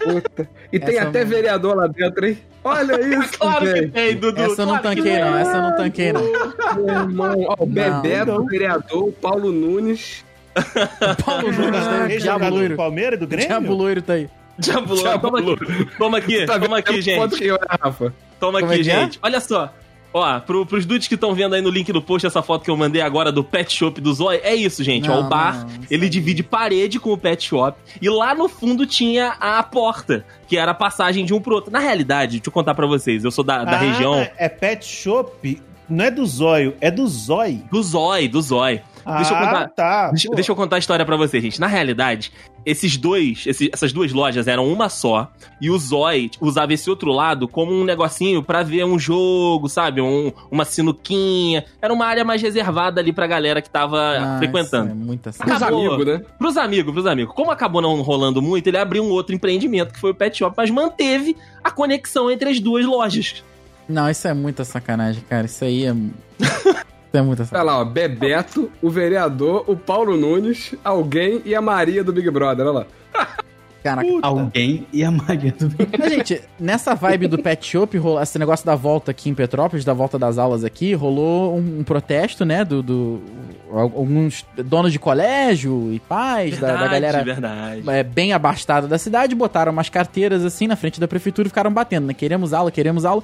E 0.72 0.80
tem 0.80 0.98
Essa 0.98 1.10
até 1.10 1.24
não. 1.24 1.30
vereador 1.30 1.76
lá 1.76 1.88
dentro, 1.88 2.26
hein? 2.26 2.38
Olha 2.64 3.00
isso, 3.24 3.40
Claro 3.40 3.74
que 3.74 3.88
tem, 3.88 4.16
Dudu. 4.18 4.42
Essa 4.42 4.62
eu 4.62 4.66
não 4.66 4.80
claro 4.80 4.96
tanquei, 4.96 5.20
não. 5.20 5.38
Essa 5.38 5.58
eu 5.58 5.62
não 5.64 5.76
tanquei, 5.78 6.14
não. 6.14 6.22
Meu 6.76 6.96
irmão. 6.96 7.46
Ó, 7.48 7.56
o 7.60 7.66
Bebeto, 7.66 8.26
Não. 8.32 8.38
o 8.42 8.46
vereador, 8.46 9.04
o 9.08 9.12
Paulo 9.12 9.52
Nunes. 9.52 10.26
Paulo 11.26 11.52
Nunes, 11.52 11.72
né? 11.72 12.08
Diabo 12.08 12.12
Ex-jogador 12.12 12.50
do 12.50 12.56
loiro. 12.56 12.76
Palmeiras 12.76 13.18
e 13.18 13.20
do 13.22 13.28
Grêmio? 13.28 13.48
Diabo 13.48 13.74
loiro 13.74 14.02
tá 14.02 14.14
aí. 14.14 14.30
Diabo, 14.58 14.94
Diabo 14.96 15.22
toma 15.32 15.40
aqui. 15.40 15.86
Toma 15.98 16.18
aqui, 16.18 16.46
Tá 16.46 16.54
gente. 16.54 16.62
Toma 16.68 16.78
é 16.78 16.80
aqui, 18.64 18.74
que 18.76 18.80
é? 18.80 18.84
gente. 18.84 19.20
Olha 19.22 19.40
só. 19.40 19.74
Ó, 20.12 20.40
pro, 20.40 20.66
pros 20.66 20.86
dudes 20.86 21.08
que 21.08 21.14
estão 21.16 21.34
vendo 21.36 21.54
aí 21.54 21.62
no 21.62 21.70
link 21.70 21.92
do 21.94 22.02
post 22.02 22.26
essa 22.26 22.42
foto 22.42 22.64
que 22.64 22.72
eu 22.72 22.76
mandei 22.78 23.02
agora 23.02 23.32
do 23.32 23.44
Pet 23.44 23.72
Shop 23.72 24.02
do 24.02 24.12
Zói, 24.14 24.40
é 24.44 24.56
isso, 24.56 24.84
gente. 24.84 25.10
ó, 25.10 25.16
Não, 25.18 25.26
o 25.28 25.30
bar, 25.30 25.60
não, 25.68 25.68
isso 25.68 25.80
ele 25.92 26.10
divide 26.10 26.42
parede 26.42 27.00
com 27.00 27.12
o 27.14 27.18
Pet 27.18 27.44
Shop. 27.48 27.78
E 28.02 28.10
lá 28.10 28.34
no 28.34 28.50
fundo 28.50 28.86
tinha 28.88 29.36
a 29.40 29.62
porta, 29.62 30.26
que 30.48 30.58
era 30.58 30.72
a 30.72 30.76
passagem 30.76 31.26
de 31.26 31.34
um 31.34 31.40
pro 31.40 31.54
outro. 31.56 31.72
Na 31.72 31.80
realidade, 31.80 32.38
deixa 32.38 32.48
eu 32.50 32.52
contar 32.52 32.74
pra 32.74 32.88
vocês, 32.88 33.24
eu 33.24 33.32
sou 33.32 33.44
da, 33.44 33.64
da 33.64 33.74
Ah, 33.74 33.78
região 33.78 34.16
É 34.38 34.50
Pet 34.50 34.84
Shop, 34.86 35.62
não 35.88 36.06
é 36.06 36.12
do 36.12 36.26
Zóio, 36.26 36.76
é 36.82 36.90
do 36.92 37.08
Zói. 37.08 37.62
do 37.72 37.82
Zói, 37.84 38.28
do 38.28 38.42
Zói. 38.42 38.82
Deixa 39.06 39.34
eu 39.34 39.38
ah, 39.38 39.46
contar. 39.48 39.68
tá. 39.70 40.10
Deixa, 40.12 40.30
deixa 40.32 40.52
eu 40.52 40.56
contar 40.56 40.76
a 40.76 40.80
história 40.80 41.06
pra 41.06 41.16
vocês, 41.16 41.42
gente. 41.44 41.60
Na 41.60 41.68
realidade, 41.68 42.32
esses 42.66 42.98
dois, 42.98 43.44
esse- 43.48 43.70
essas 43.74 43.92
duas 43.94 44.12
lojas 44.14 44.48
eram 44.48 44.68
uma 44.72 44.90
só. 44.90 45.32
E 45.62 45.70
o 45.70 45.78
Zói 45.78 46.30
usava 46.42 46.74
esse 46.74 46.90
outro 46.90 47.12
lado 47.12 47.48
como 47.48 47.72
um 47.72 47.84
negocinho 47.84 48.44
pra 48.44 48.64
ver 48.64 48.84
um 48.86 49.00
jogo, 49.00 49.68
sabe? 49.70 50.02
Um, 50.02 50.32
uma 50.52 50.66
sinuquinha. 50.66 51.66
Era 51.82 51.94
uma 51.94 52.06
área 52.06 52.24
mais 52.24 52.42
reservada 52.42 53.00
ali 53.02 53.12
pra 53.14 53.26
galera 53.28 53.62
que 53.62 53.70
tava 53.70 54.00
Ah, 54.00 54.38
frequentando. 54.40 54.92
É 54.92 54.94
muita 54.94 55.32
Pros 55.32 55.52
Acabou. 55.62 55.80
amigos, 55.94 56.06
né? 56.06 56.22
Pros 56.38 56.58
amigos, 56.58 56.94
pros 56.94 57.06
amigos. 57.06 57.34
Como 57.36 57.52
acabou 57.52 57.82
não 57.82 58.02
rolando 58.02 58.42
muito, 58.42 58.68
ele 58.68 58.78
abriu 58.78 59.04
um 59.04 59.10
outro 59.10 59.34
empreendimento, 59.36 59.94
que 59.94 60.00
foi 60.00 60.12
o 60.12 60.16
Pet 60.16 60.38
Shop, 60.38 60.54
mas 60.58 60.70
manteve 60.70 61.36
a 61.64 61.72
conexão 61.72 62.30
entre 62.32 62.50
as 62.50 62.60
duas 62.60 62.86
lojas. 62.86 63.44
Não, 63.88 64.10
isso 64.10 64.28
é 64.28 64.34
muita 64.34 64.64
sacanagem, 64.64 65.24
cara. 65.28 65.46
Isso 65.48 65.64
aí 65.64 65.86
é. 65.86 65.94
É 67.12 67.22
muita 67.22 67.42
Olha 67.44 67.48
sacanagem. 67.48 67.76
lá, 67.76 67.82
ó. 67.82 67.86
Bebeto, 67.86 68.72
o 68.82 68.90
vereador, 68.90 69.64
o 69.68 69.76
Paulo 69.76 70.16
Nunes, 70.18 70.76
alguém 70.84 71.42
e 71.46 71.56
a 71.56 71.62
Maria 71.62 72.04
do 72.04 72.14
Big 72.14 72.30
Brother. 72.30 72.66
Olha 72.68 72.80
lá. 72.80 72.86
Caraca. 73.82 74.10
Alguém 74.24 74.86
e 74.92 75.06
a 75.06 75.10
Maria 75.10 75.54
do 75.54 75.72
Mas, 75.98 76.12
gente, 76.12 76.42
nessa 76.60 76.94
vibe 76.94 77.28
do 77.30 77.38
Pet 77.42 77.66
Shop, 77.66 77.98
rolou 77.98 78.22
esse 78.22 78.38
negócio 78.38 78.66
da 78.66 78.76
volta 78.76 79.12
aqui 79.12 79.30
em 79.30 79.34
Petrópolis, 79.34 79.86
da 79.86 79.94
volta 79.94 80.20
das 80.20 80.38
aulas 80.38 80.66
aqui, 80.66 80.94
rolou 80.94 81.56
um, 81.58 81.80
um 81.80 81.84
protesto, 81.86 82.44
né, 82.44 82.66
do, 82.66 82.84
do- 82.84 83.22
alguns 83.72 84.46
donos 84.66 84.92
de 84.92 85.00
colégio 85.00 85.94
e 85.94 86.00
pais, 86.02 86.60
da, 86.60 86.76
da 86.76 86.88
galera 86.90 87.24
verdade. 87.24 87.90
é, 87.90 88.04
bem 88.04 88.34
abastada 88.34 88.86
da 88.86 88.98
cidade, 88.98 89.34
botaram 89.34 89.72
umas 89.72 89.88
carteiras 89.88 90.44
assim 90.44 90.68
na 90.68 90.76
frente 90.76 91.00
da 91.00 91.08
prefeitura 91.08 91.48
e 91.48 91.50
ficaram 91.50 91.72
batendo, 91.72 92.06
né, 92.08 92.14
queremos 92.14 92.54
aula, 92.54 92.70
queremos 92.72 93.06
aula. 93.06 93.24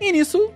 E 0.00 0.10
nisso, 0.10 0.50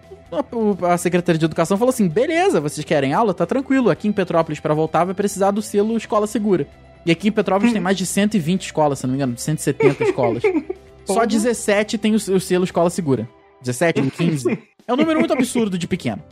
a, 0.93 0.99
Secretaria 0.99 1.39
de 1.39 1.45
Educação 1.45 1.77
falou 1.77 1.91
assim, 1.91 2.09
beleza, 2.09 2.61
vocês 2.61 2.85
querem 2.85 3.12
aula? 3.12 3.33
Tá 3.35 3.47
tranquilo, 3.47 3.91
aqui 3.91 4.09
em 4.09 4.12
Petrópolis, 4.12 4.61
pra 4.61 4.75
voltar, 4.75 5.05
vai 5.05 5.15
precisar 5.15 5.51
do 5.51 5.62
selo 5.62 5.97
Escola 5.97 6.27
Segura. 6.27 6.67
E 7.05 7.11
aqui 7.12 7.29
em 7.29 7.33
Petrópolis 7.33 7.73
tem 7.73 7.81
mais 7.81 7.97
de 7.97 8.05
120 8.05 8.62
escolas, 8.67 8.99
se 8.99 9.07
não 9.07 9.12
me 9.12 9.17
engano, 9.17 9.39
170 9.39 10.03
escolas. 10.11 10.43
Só 11.05 11.25
17 11.25 11.99
tem 11.99 12.12
o, 12.12 12.17
o 12.17 12.41
selo 12.41 12.65
Escola 12.65 12.91
Segura. 12.91 13.29
17 13.62 14.01
ou 14.01 14.11
15. 14.11 14.59
É 14.87 14.93
um 14.93 14.97
número 14.97 15.19
muito 15.21 15.33
absurdo 15.33 15.79
de 15.79 15.87
pequeno. 15.87 16.23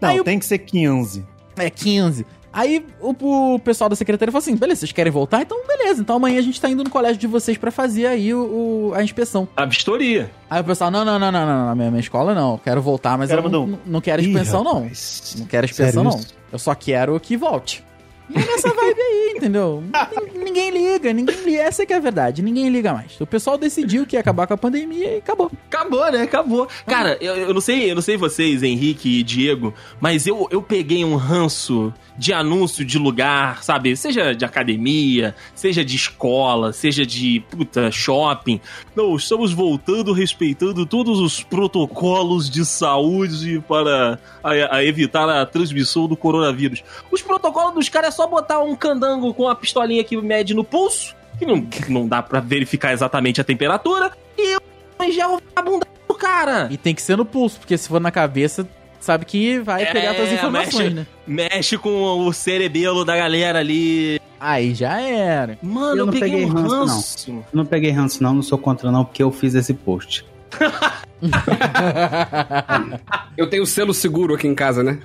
Não, 0.00 0.08
Aí 0.10 0.20
o- 0.20 0.24
tem 0.24 0.38
que 0.38 0.46
ser 0.46 0.58
15. 0.58 1.24
É 1.56 1.68
15. 1.68 2.24
Aí 2.52 2.84
o, 3.00 3.54
o 3.54 3.58
pessoal 3.60 3.88
da 3.88 3.94
secretaria 3.94 4.32
falou 4.32 4.42
assim: 4.42 4.56
beleza, 4.56 4.80
vocês 4.80 4.92
querem 4.92 5.12
voltar? 5.12 5.42
Então 5.42 5.56
beleza, 5.66 6.00
então 6.00 6.16
amanhã 6.16 6.38
a 6.38 6.42
gente 6.42 6.60
tá 6.60 6.68
indo 6.68 6.82
no 6.82 6.90
colégio 6.90 7.16
de 7.16 7.26
vocês 7.28 7.56
pra 7.56 7.70
fazer 7.70 8.06
aí 8.06 8.34
o, 8.34 8.90
o- 8.90 8.92
a 8.94 9.02
inspeção. 9.04 9.46
A 9.56 9.64
vistoria. 9.64 10.30
Aí 10.50 10.60
o 10.60 10.64
pessoal: 10.64 10.90
não, 10.90 11.04
não, 11.04 11.18
não, 11.18 11.30
não, 11.30 11.46
não, 11.46 11.66
não, 11.68 11.76
minha, 11.76 11.90
minha 11.90 12.00
escola 12.00 12.34
não, 12.34 12.58
quero 12.58 12.82
voltar, 12.82 13.16
mas 13.16 13.30
Cara, 13.30 13.40
eu 13.42 13.48
não, 13.48 13.66
não, 13.66 13.78
não 13.86 14.00
quero 14.00 14.20
Ih, 14.20 14.26
inspeção 14.30 14.64
não. 14.64 14.74
rapaz. 14.80 15.36
Não 15.38 15.46
quero 15.46 15.64
inspeção 15.66 16.02
Sério 16.04 16.10
não. 16.10 16.18
isso? 16.18 16.34
Eu 16.52 16.58
só 16.58 16.74
quero 16.74 17.18
que 17.20 17.36
volte. 17.36 17.84
E 18.32 18.38
é 18.38 18.46
nessa 18.46 18.68
vibe 18.72 19.00
aí, 19.00 19.34
entendeu? 19.38 19.82
Nin- 19.82 20.44
Ninguém 20.44 20.70
liga, 20.70 21.12
ninguém 21.12 21.34
liga. 21.44 21.62
Essa 21.62 21.84
que 21.84 21.92
é 21.92 21.96
a 21.96 22.00
verdade, 22.00 22.42
ninguém 22.42 22.68
liga 22.68 22.92
mais. 22.92 23.20
O 23.20 23.26
pessoal 23.26 23.58
decidiu 23.58 24.06
que 24.06 24.14
ia 24.16 24.20
acabar 24.20 24.46
com 24.46 24.54
a 24.54 24.56
pandemia 24.56 25.14
e 25.14 25.18
acabou. 25.18 25.50
Acabou, 25.68 26.10
né? 26.12 26.22
Acabou. 26.22 26.68
Cara, 26.86 27.16
eu, 27.20 27.34
eu 27.36 27.52
não 27.54 27.60
sei, 27.60 27.90
eu 27.90 27.94
não 27.96 28.02
sei 28.02 28.16
vocês, 28.16 28.62
Henrique 28.62 29.18
e 29.18 29.22
Diego, 29.24 29.74
mas 30.00 30.26
eu, 30.28 30.46
eu 30.50 30.62
peguei 30.62 31.04
um 31.04 31.16
ranço 31.16 31.92
de 32.20 32.34
anúncio 32.34 32.84
de 32.84 32.98
lugar, 32.98 33.64
sabe? 33.64 33.96
Seja 33.96 34.34
de 34.34 34.44
academia, 34.44 35.34
seja 35.54 35.82
de 35.82 35.96
escola, 35.96 36.70
seja 36.70 37.06
de 37.06 37.40
puta 37.50 37.90
shopping. 37.90 38.60
Não, 38.94 39.16
estamos 39.16 39.54
voltando 39.54 40.12
respeitando 40.12 40.84
todos 40.84 41.18
os 41.18 41.42
protocolos 41.42 42.50
de 42.50 42.62
saúde 42.66 43.64
para 43.66 44.20
a- 44.44 44.76
a 44.76 44.84
evitar 44.84 45.26
a 45.30 45.46
transmissão 45.46 46.06
do 46.06 46.14
coronavírus. 46.14 46.84
Os 47.10 47.22
protocolos 47.22 47.74
dos 47.74 47.88
caras 47.88 48.10
é 48.12 48.16
só 48.16 48.26
botar 48.26 48.60
um 48.60 48.76
candango 48.76 49.32
com 49.32 49.48
a 49.48 49.54
pistolinha 49.54 50.04
que 50.04 50.14
mede 50.18 50.52
no 50.52 50.62
pulso, 50.62 51.16
que 51.38 51.46
não, 51.46 51.66
não 51.88 52.06
dá 52.06 52.22
pra 52.22 52.38
verificar 52.40 52.92
exatamente 52.92 53.40
a 53.40 53.44
temperatura, 53.44 54.12
e 54.36 54.52
eu 54.52 54.60
já 55.10 55.26
a 55.56 55.62
bunda 55.62 55.86
do 56.06 56.14
cara. 56.14 56.68
E 56.70 56.76
tem 56.76 56.94
que 56.94 57.00
ser 57.00 57.16
no 57.16 57.24
pulso, 57.24 57.58
porque 57.58 57.78
se 57.78 57.88
for 57.88 57.98
na 57.98 58.10
cabeça, 58.10 58.68
sabe 59.00 59.24
que 59.24 59.58
vai 59.60 59.82
É, 59.82 59.92
pegar 59.92 60.14
todas 60.14 60.28
as 60.28 60.34
informações, 60.38 60.92
mexe- 60.92 60.94
né? 60.94 61.06
Mexe 61.26 61.78
com 61.78 62.26
o 62.26 62.32
cerebelo 62.32 63.04
da 63.04 63.16
galera 63.16 63.58
ali. 63.58 64.20
Aí 64.38 64.74
já 64.74 65.00
era. 65.00 65.58
Mano, 65.62 65.90
Eu 65.92 65.96
eu, 65.98 66.06
não 66.06 66.12
peguei 66.12 66.30
peguei 66.30 66.44
um 66.46 66.48
ranço, 66.48 66.68
não. 66.76 66.86
ranço. 66.86 67.30
Eu 67.30 67.44
não 67.52 67.66
peguei 67.66 67.90
ranço, 67.90 68.22
não, 68.22 68.34
não 68.34 68.42
sou 68.42 68.56
contra, 68.58 68.90
não, 68.90 69.04
porque 69.04 69.22
eu 69.22 69.30
fiz 69.30 69.54
esse 69.54 69.74
post. 69.74 70.24
Eu 73.36 73.48
tenho 73.48 73.64
selo 73.66 73.94
seguro 73.94 74.34
aqui 74.34 74.46
em 74.46 74.54
casa, 74.54 74.82
né? 74.82 74.98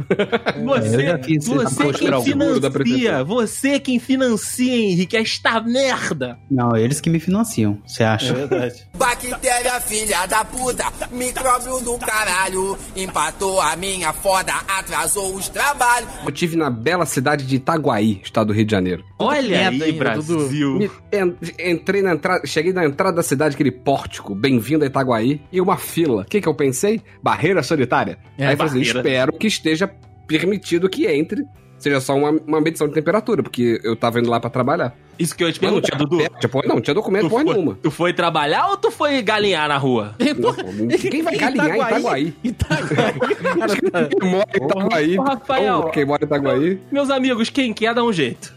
Você, 0.64 1.18
fiz 1.24 1.48
você 1.48 1.94
quem 1.94 2.24
financia, 2.24 3.24
você 3.24 3.80
quem 3.80 4.00
financia, 4.00 4.76
Henrique, 4.76 5.16
esta 5.18 5.62
merda. 5.62 6.38
Não, 6.50 6.76
eles 6.76 7.00
que 7.00 7.10
me 7.10 7.20
financiam, 7.20 7.80
você 7.86 8.04
É 8.04 8.08
acha? 8.08 8.34
verdade. 8.34 8.88
Bactéria, 8.98 9.80
filha 9.82 10.26
da 10.26 10.44
puta, 10.44 10.86
micróbio 11.12 11.80
do 11.82 11.98
caralho. 11.98 12.78
Empatou 12.96 13.62
a 13.62 13.76
minha 13.76 14.12
foda, 14.12 14.54
atrasou 14.68 15.34
os 15.36 15.48
trabalhos. 15.50 16.10
Eu 16.26 16.32
tive 16.32 16.58
na 16.58 16.70
bela 16.70 17.06
cidade 17.06 17.46
de 17.46 17.56
Itaguaí, 17.58 18.20
estado 18.24 18.48
do 18.48 18.54
Rio 18.54 18.66
de 18.66 18.72
Janeiro. 18.72 19.04
Olha 19.20 19.42
merda 19.70 19.86
aí, 19.86 19.92
ainda, 19.92 20.04
Brasil. 20.04 20.78
Me- 20.78 20.92
en- 21.14 21.36
entrei 21.72 22.02
na 22.02 22.14
entrada, 22.14 22.46
cheguei 22.46 22.74
na 22.74 22.86
entrada 22.86 23.18
da 23.18 23.24
cidade, 23.24 23.56
aquele 23.56 23.72
pórtico, 23.72 24.36
bem-vindo 24.36 24.84
a 24.84 24.88
Itaguaí, 24.88 25.42
e 25.52 25.62
uma 25.62 25.78
fila. 25.78 26.05
O 26.14 26.26
que, 26.26 26.42
que 26.42 26.48
eu 26.48 26.54
pensei? 26.54 27.02
Barreira 27.22 27.62
sanitária. 27.64 28.18
É, 28.38 28.48
Aí 28.48 28.54
eu 28.54 28.58
falei 28.58 28.72
assim, 28.72 28.82
espero 28.82 29.34
que 29.34 29.48
esteja 29.48 29.90
permitido 30.28 30.90
que 30.90 31.06
entre 31.08 31.46
seja 31.78 32.00
só 32.00 32.16
uma, 32.16 32.32
uma 32.48 32.62
medição 32.62 32.88
de 32.88 32.94
temperatura, 32.94 33.44
porque 33.44 33.80
eu 33.84 33.96
tava 33.96 34.20
indo 34.20 34.30
lá 34.30 34.40
pra 34.40 34.50
trabalhar. 34.50 34.96
Isso 35.20 35.36
que 35.36 35.44
eu 35.44 35.48
ia 35.48 35.54
te 35.54 35.60
tinha, 35.60 35.72
Dudu. 35.98 36.18
porra- 36.50 36.68
não, 36.68 36.76
não 36.76 36.82
tinha 36.82 36.94
documento 36.94 37.24
Tu 37.26 37.30
porra 37.30 37.44
foi, 37.44 37.54
nenhuma. 37.54 37.78
tu 37.82 37.92
foi 37.92 38.14
trabalhar 38.14 38.68
ou 38.70 38.78
tu 38.78 38.90
foi 38.92 39.22
galinhar 39.22 39.68
na 39.70 39.78
rua? 39.78 40.16
Não, 40.20 40.36
pô, 40.36 40.54
quem 40.98 41.22
vai 41.22 41.38
galinhar 41.38 41.76
em 41.78 41.82
Itaguaí? 41.82 42.34
Quem 44.20 44.30
mora 44.30 44.48
em 44.54 44.66
Itaguaí? 44.66 45.18
Ô, 45.20 45.22
Rafael. 45.24 45.84
Quem 45.94 46.06
mora 46.06 46.24
em 46.24 46.26
Itaguaí? 46.26 46.80
Meus 46.92 47.10
amigos, 47.10 47.50
quem 47.50 47.74
quer 47.74 47.94
dá 47.94 48.04
um 48.04 48.12
jeito. 48.14 48.54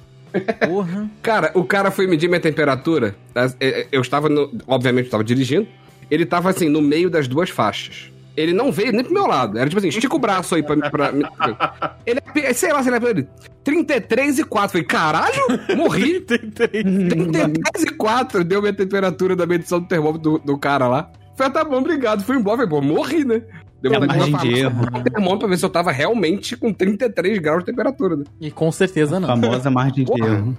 Porra. 0.66 1.08
Cara, 1.22 1.50
o 1.54 1.64
cara 1.64 1.90
foi 1.90 2.06
medir 2.06 2.28
minha 2.28 2.40
temperatura. 2.40 3.14
tá? 3.32 3.46
É, 3.60 3.80
é, 3.82 3.86
Eu 3.92 4.00
estava, 4.00 4.28
no, 4.28 4.50
obviamente, 4.66 5.04
eu 5.04 5.08
estava 5.08 5.24
dirigindo. 5.24 5.66
Ele 6.10 6.24
tava 6.26 6.50
assim, 6.50 6.68
no 6.68 6.80
meio 6.80 7.10
das 7.10 7.28
duas 7.28 7.50
faixas. 7.50 8.10
Ele 8.36 8.52
não 8.52 8.70
veio 8.70 8.92
nem 8.92 9.02
pro 9.02 9.12
meu 9.12 9.26
lado. 9.26 9.58
Era 9.58 9.68
tipo 9.68 9.78
assim, 9.78 9.88
estica 9.88 10.14
o 10.14 10.18
braço 10.18 10.54
aí 10.54 10.62
pra. 10.62 10.76
pra, 10.90 11.12
pra 11.12 11.96
ele, 12.06 12.20
sei 12.54 12.72
lá, 12.72 12.82
sei 12.82 12.92
lá, 12.92 12.98
ele. 13.10 13.26
33 13.64 14.38
e 14.38 14.44
4. 14.44 14.70
Falei, 14.70 14.86
caralho, 14.86 15.76
morri. 15.76 16.20
33 16.22 17.82
e 17.82 17.90
4 17.90 18.44
deu 18.44 18.60
minha 18.60 18.72
temperatura 18.72 19.34
da 19.34 19.44
medição 19.46 19.80
do 19.80 19.88
termômetro 19.88 20.22
do, 20.22 20.38
do 20.38 20.56
cara 20.58 20.86
lá. 20.86 21.10
Falei, 21.36 21.50
ah, 21.50 21.54
tá 21.54 21.64
bom, 21.64 21.78
obrigado. 21.78 22.22
Fui 22.22 22.36
embora, 22.36 22.58
falei, 22.58 22.70
pô, 22.70 22.80
morri, 22.80 23.24
né? 23.24 23.42
Deu 23.82 23.92
É 23.94 24.00
vontade 24.00 24.38
de 24.38 24.58
erro. 24.60 24.84
termômetro 25.02 25.38
pra 25.40 25.48
ver 25.48 25.56
se 25.58 25.64
eu 25.64 25.70
tava 25.70 25.92
realmente 25.92 26.56
com 26.56 26.72
33 26.72 27.38
graus 27.38 27.60
de 27.60 27.66
temperatura, 27.66 28.16
né? 28.16 28.24
E 28.40 28.50
com 28.50 28.70
certeza 28.72 29.18
não. 29.20 29.28
Famosa 29.28 29.70
margem 29.70 30.04
de 30.04 30.12
erro. 30.22 30.56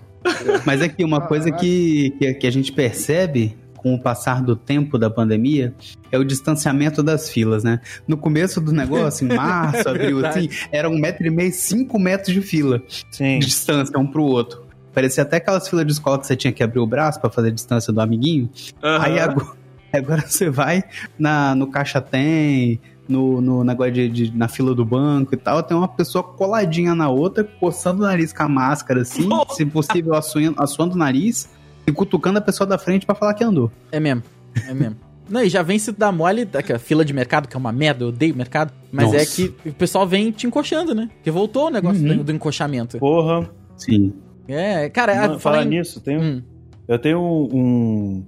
Mas 0.65 0.81
aqui, 0.81 1.03
uma 1.03 1.21
coisa 1.21 1.51
que, 1.51 2.11
que, 2.19 2.33
que 2.33 2.47
a 2.47 2.51
gente 2.51 2.71
percebe 2.71 3.57
com 3.81 3.93
o 3.95 3.99
passar 3.99 4.41
do 4.43 4.55
tempo 4.57 4.97
da 4.97 5.09
pandemia 5.09 5.73
é 6.11 6.17
o 6.17 6.23
distanciamento 6.25 7.01
das 7.01 7.29
filas, 7.29 7.63
né? 7.63 7.79
No 8.05 8.17
começo 8.17 8.59
do 8.59 8.73
negócio, 8.73 9.25
em 9.25 9.33
março, 9.33 9.87
abril, 9.87 10.25
assim, 10.25 10.49
era 10.69 10.89
um 10.89 10.99
metro 10.99 11.25
e 11.25 11.29
meio, 11.29 11.51
cinco 11.53 11.97
metros 11.97 12.33
de 12.33 12.41
fila 12.41 12.81
Sim. 13.09 13.39
de 13.39 13.45
distância 13.45 13.97
um 13.97 14.05
pro 14.05 14.23
outro. 14.23 14.63
Parecia 14.93 15.23
até 15.23 15.37
aquelas 15.37 15.67
filas 15.69 15.85
de 15.85 15.93
escola 15.93 16.19
que 16.19 16.27
você 16.27 16.35
tinha 16.35 16.51
que 16.51 16.61
abrir 16.61 16.79
o 16.79 16.85
braço 16.85 17.21
pra 17.21 17.29
fazer 17.29 17.47
a 17.49 17.51
distância 17.51 17.93
do 17.93 18.01
amiguinho. 18.01 18.49
Aham. 18.83 19.05
Aí 19.05 19.19
agora, 19.19 19.47
agora 19.93 20.23
você 20.27 20.49
vai 20.49 20.83
na, 21.17 21.55
no 21.55 21.67
caixa 21.67 22.01
tem, 22.01 22.81
no, 23.07 23.39
no 23.39 23.63
negócio 23.63 23.93
de, 23.93 24.09
de- 24.09 24.37
na 24.37 24.49
fila 24.49 24.75
do 24.75 24.83
banco 24.83 25.33
e 25.33 25.37
tal, 25.37 25.63
tem 25.63 25.77
uma 25.77 25.87
pessoa 25.87 26.21
coladinha 26.21 26.93
na 26.93 27.07
outra, 27.07 27.45
coçando 27.61 28.03
o 28.03 28.05
nariz 28.05 28.33
com 28.33 28.43
a 28.43 28.49
máscara, 28.49 29.01
assim, 29.01 29.29
se 29.51 29.65
possível, 29.65 30.15
assoando, 30.15 30.61
assoando 30.61 30.95
o 30.95 30.97
nariz 30.97 31.49
e 31.87 31.91
cutucando 31.91 32.37
a 32.39 32.41
pessoa 32.41 32.67
da 32.67 32.77
frente 32.77 33.05
pra 33.05 33.15
falar 33.15 33.33
que 33.33 33.43
andou. 33.43 33.71
É 33.91 33.99
mesmo. 33.99 34.23
É 34.67 34.73
mesmo. 34.73 34.95
Não, 35.29 35.43
e 35.43 35.49
já 35.49 35.61
vem 35.61 35.77
se 35.77 35.91
dar 35.91 36.11
mole, 36.11 36.43
daquela 36.43 36.79
fila 36.79 37.05
de 37.05 37.13
mercado, 37.13 37.47
que 37.47 37.55
é 37.55 37.59
uma 37.59 37.71
merda, 37.71 38.03
eu 38.03 38.07
odeio 38.07 38.35
mercado. 38.35 38.73
Mas 38.91 39.05
Nossa. 39.11 39.17
é 39.17 39.25
que 39.25 39.53
o 39.69 39.73
pessoal 39.73 40.07
vem 40.07 40.31
te 40.31 40.47
encoxando, 40.47 40.95
né? 40.95 41.07
Porque 41.15 41.29
voltou 41.29 41.67
o 41.67 41.69
negócio 41.69 42.01
Uhum. 42.01 42.17
do, 42.17 42.23
do 42.23 42.31
encoxamento. 42.31 42.97
Porra. 42.97 43.47
Sim. 43.77 44.11
É, 44.47 44.89
cara, 44.89 45.13
Mano, 45.15 45.33
a, 45.35 45.39
falar 45.39 45.63
em... 45.65 45.69
nisso, 45.69 46.01
tem, 46.01 46.17
um- 46.17 46.21
Hum. 46.37 46.41
eu 46.87 46.97
tenho 46.97 47.19
um, 47.19 48.25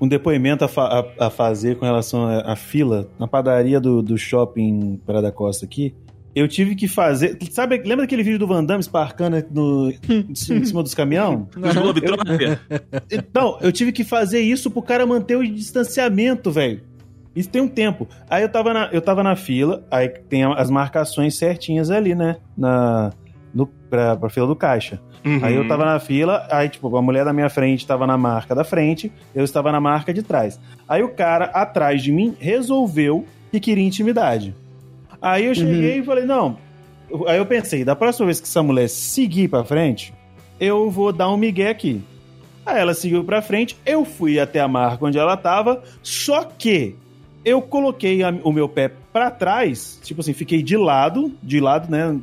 um 0.00 0.08
depoimento 0.08 0.64
a, 0.64 0.68
fa- 0.68 1.04
a- 1.18 1.26
a 1.26 1.30
fazer 1.30 1.76
com 1.76 1.84
relação 1.84 2.24
à 2.26 2.52
à 2.52 2.56
fila 2.56 3.08
na 3.16 3.28
padaria 3.28 3.80
do, 3.80 4.02
do 4.02 4.18
shopping 4.18 5.00
Praia 5.06 5.22
da 5.22 5.30
Costa 5.30 5.64
aqui. 5.64 5.94
Eu 6.34 6.46
tive 6.46 6.74
que 6.74 6.86
fazer. 6.86 7.36
Sabe, 7.50 7.78
lembra 7.78 8.04
daquele 8.04 8.22
vídeo 8.22 8.38
do 8.38 8.46
Van 8.46 8.64
Damme 8.64 8.80
esparcando 8.80 9.44
no, 9.50 9.92
em 10.08 10.34
cima 10.34 10.82
dos 10.82 10.94
caminhão? 10.94 11.48
Os 11.56 11.74
Globetrotter. 11.74 12.60
Então, 13.10 13.58
eu 13.60 13.72
tive 13.72 13.90
que 13.90 14.04
fazer 14.04 14.40
isso 14.40 14.70
pro 14.70 14.82
cara 14.82 15.04
manter 15.04 15.36
o 15.36 15.46
distanciamento, 15.46 16.50
velho. 16.50 16.82
Isso 17.34 17.48
tem 17.48 17.62
um 17.62 17.68
tempo. 17.68 18.08
Aí 18.28 18.42
eu 18.42 18.48
tava 18.48 18.72
na, 18.72 18.88
eu 18.92 19.00
tava 19.00 19.22
na 19.22 19.36
fila, 19.36 19.84
aí 19.90 20.08
tem 20.08 20.44
as 20.44 20.70
marcações 20.70 21.36
certinhas 21.36 21.90
ali, 21.90 22.14
né? 22.14 22.36
Na, 22.56 23.12
no, 23.54 23.66
pra, 23.66 24.16
pra 24.16 24.30
fila 24.30 24.46
do 24.46 24.56
caixa. 24.56 25.00
Uhum. 25.24 25.40
Aí 25.42 25.54
eu 25.54 25.66
tava 25.68 25.84
na 25.84 26.00
fila, 26.00 26.46
aí, 26.50 26.68
tipo, 26.68 26.94
a 26.96 27.02
mulher 27.02 27.24
da 27.24 27.32
minha 27.32 27.50
frente 27.50 27.86
tava 27.86 28.06
na 28.06 28.16
marca 28.16 28.54
da 28.54 28.64
frente, 28.64 29.12
eu 29.34 29.44
estava 29.44 29.70
na 29.70 29.80
marca 29.80 30.14
de 30.14 30.22
trás. 30.22 30.58
Aí 30.88 31.02
o 31.02 31.10
cara 31.10 31.46
atrás 31.46 32.02
de 32.02 32.10
mim 32.10 32.36
resolveu 32.38 33.26
que 33.50 33.60
queria 33.60 33.84
intimidade. 33.84 34.54
Aí 35.20 35.46
eu 35.46 35.54
cheguei 35.54 35.98
e 35.98 36.02
falei, 36.04 36.24
não. 36.24 36.56
Aí 37.26 37.36
eu 37.38 37.46
pensei, 37.46 37.84
da 37.84 37.94
próxima 37.96 38.26
vez 38.26 38.40
que 38.40 38.46
essa 38.46 38.62
mulher 38.62 38.88
seguir 38.88 39.48
pra 39.48 39.64
frente, 39.64 40.14
eu 40.58 40.90
vou 40.90 41.12
dar 41.12 41.30
um 41.30 41.36
migué 41.36 41.68
aqui. 41.70 42.00
Aí 42.64 42.78
ela 42.78 42.94
seguiu 42.94 43.24
pra 43.24 43.42
frente, 43.42 43.76
eu 43.84 44.04
fui 44.04 44.38
até 44.38 44.60
a 44.60 44.68
marca 44.68 45.04
onde 45.04 45.18
ela 45.18 45.36
tava, 45.36 45.82
só 46.02 46.44
que 46.44 46.94
eu 47.44 47.60
coloquei 47.60 48.22
a- 48.22 48.34
o 48.44 48.52
meu 48.52 48.68
pé 48.68 48.90
pra 49.12 49.30
trás, 49.30 49.98
tipo 50.04 50.20
assim, 50.20 50.32
fiquei 50.32 50.62
de 50.62 50.76
lado, 50.76 51.32
de 51.42 51.58
lado, 51.58 51.90
né, 51.90 52.16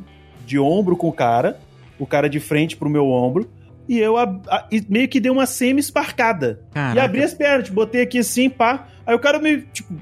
de 0.46 0.58
ombro 0.58 0.96
com 0.96 1.08
o 1.10 1.14
cara, 1.14 1.60
o 2.00 2.06
cara 2.06 2.30
de 2.30 2.40
frente 2.40 2.78
pro 2.78 2.90
meu 2.90 3.08
ombro, 3.10 3.50
e 3.90 3.98
eu 4.00 4.16
ab- 4.16 4.42
a- 4.48 4.66
e 4.72 4.82
meio 4.88 5.08
que 5.10 5.20
dei 5.20 5.32
uma 5.32 5.46
semi-esparcada. 5.46 6.62
E 6.96 7.00
abri 7.00 7.24
as 7.24 7.34
pernas, 7.34 7.66
tipo, 7.66 7.76
botei 7.76 8.02
aqui 8.04 8.20
assim, 8.20 8.50
pá. 8.50 8.88
Aí 9.06 9.16
o 9.16 9.20
cara 9.20 9.40
meio, 9.40 9.62
tipo, 9.74 9.94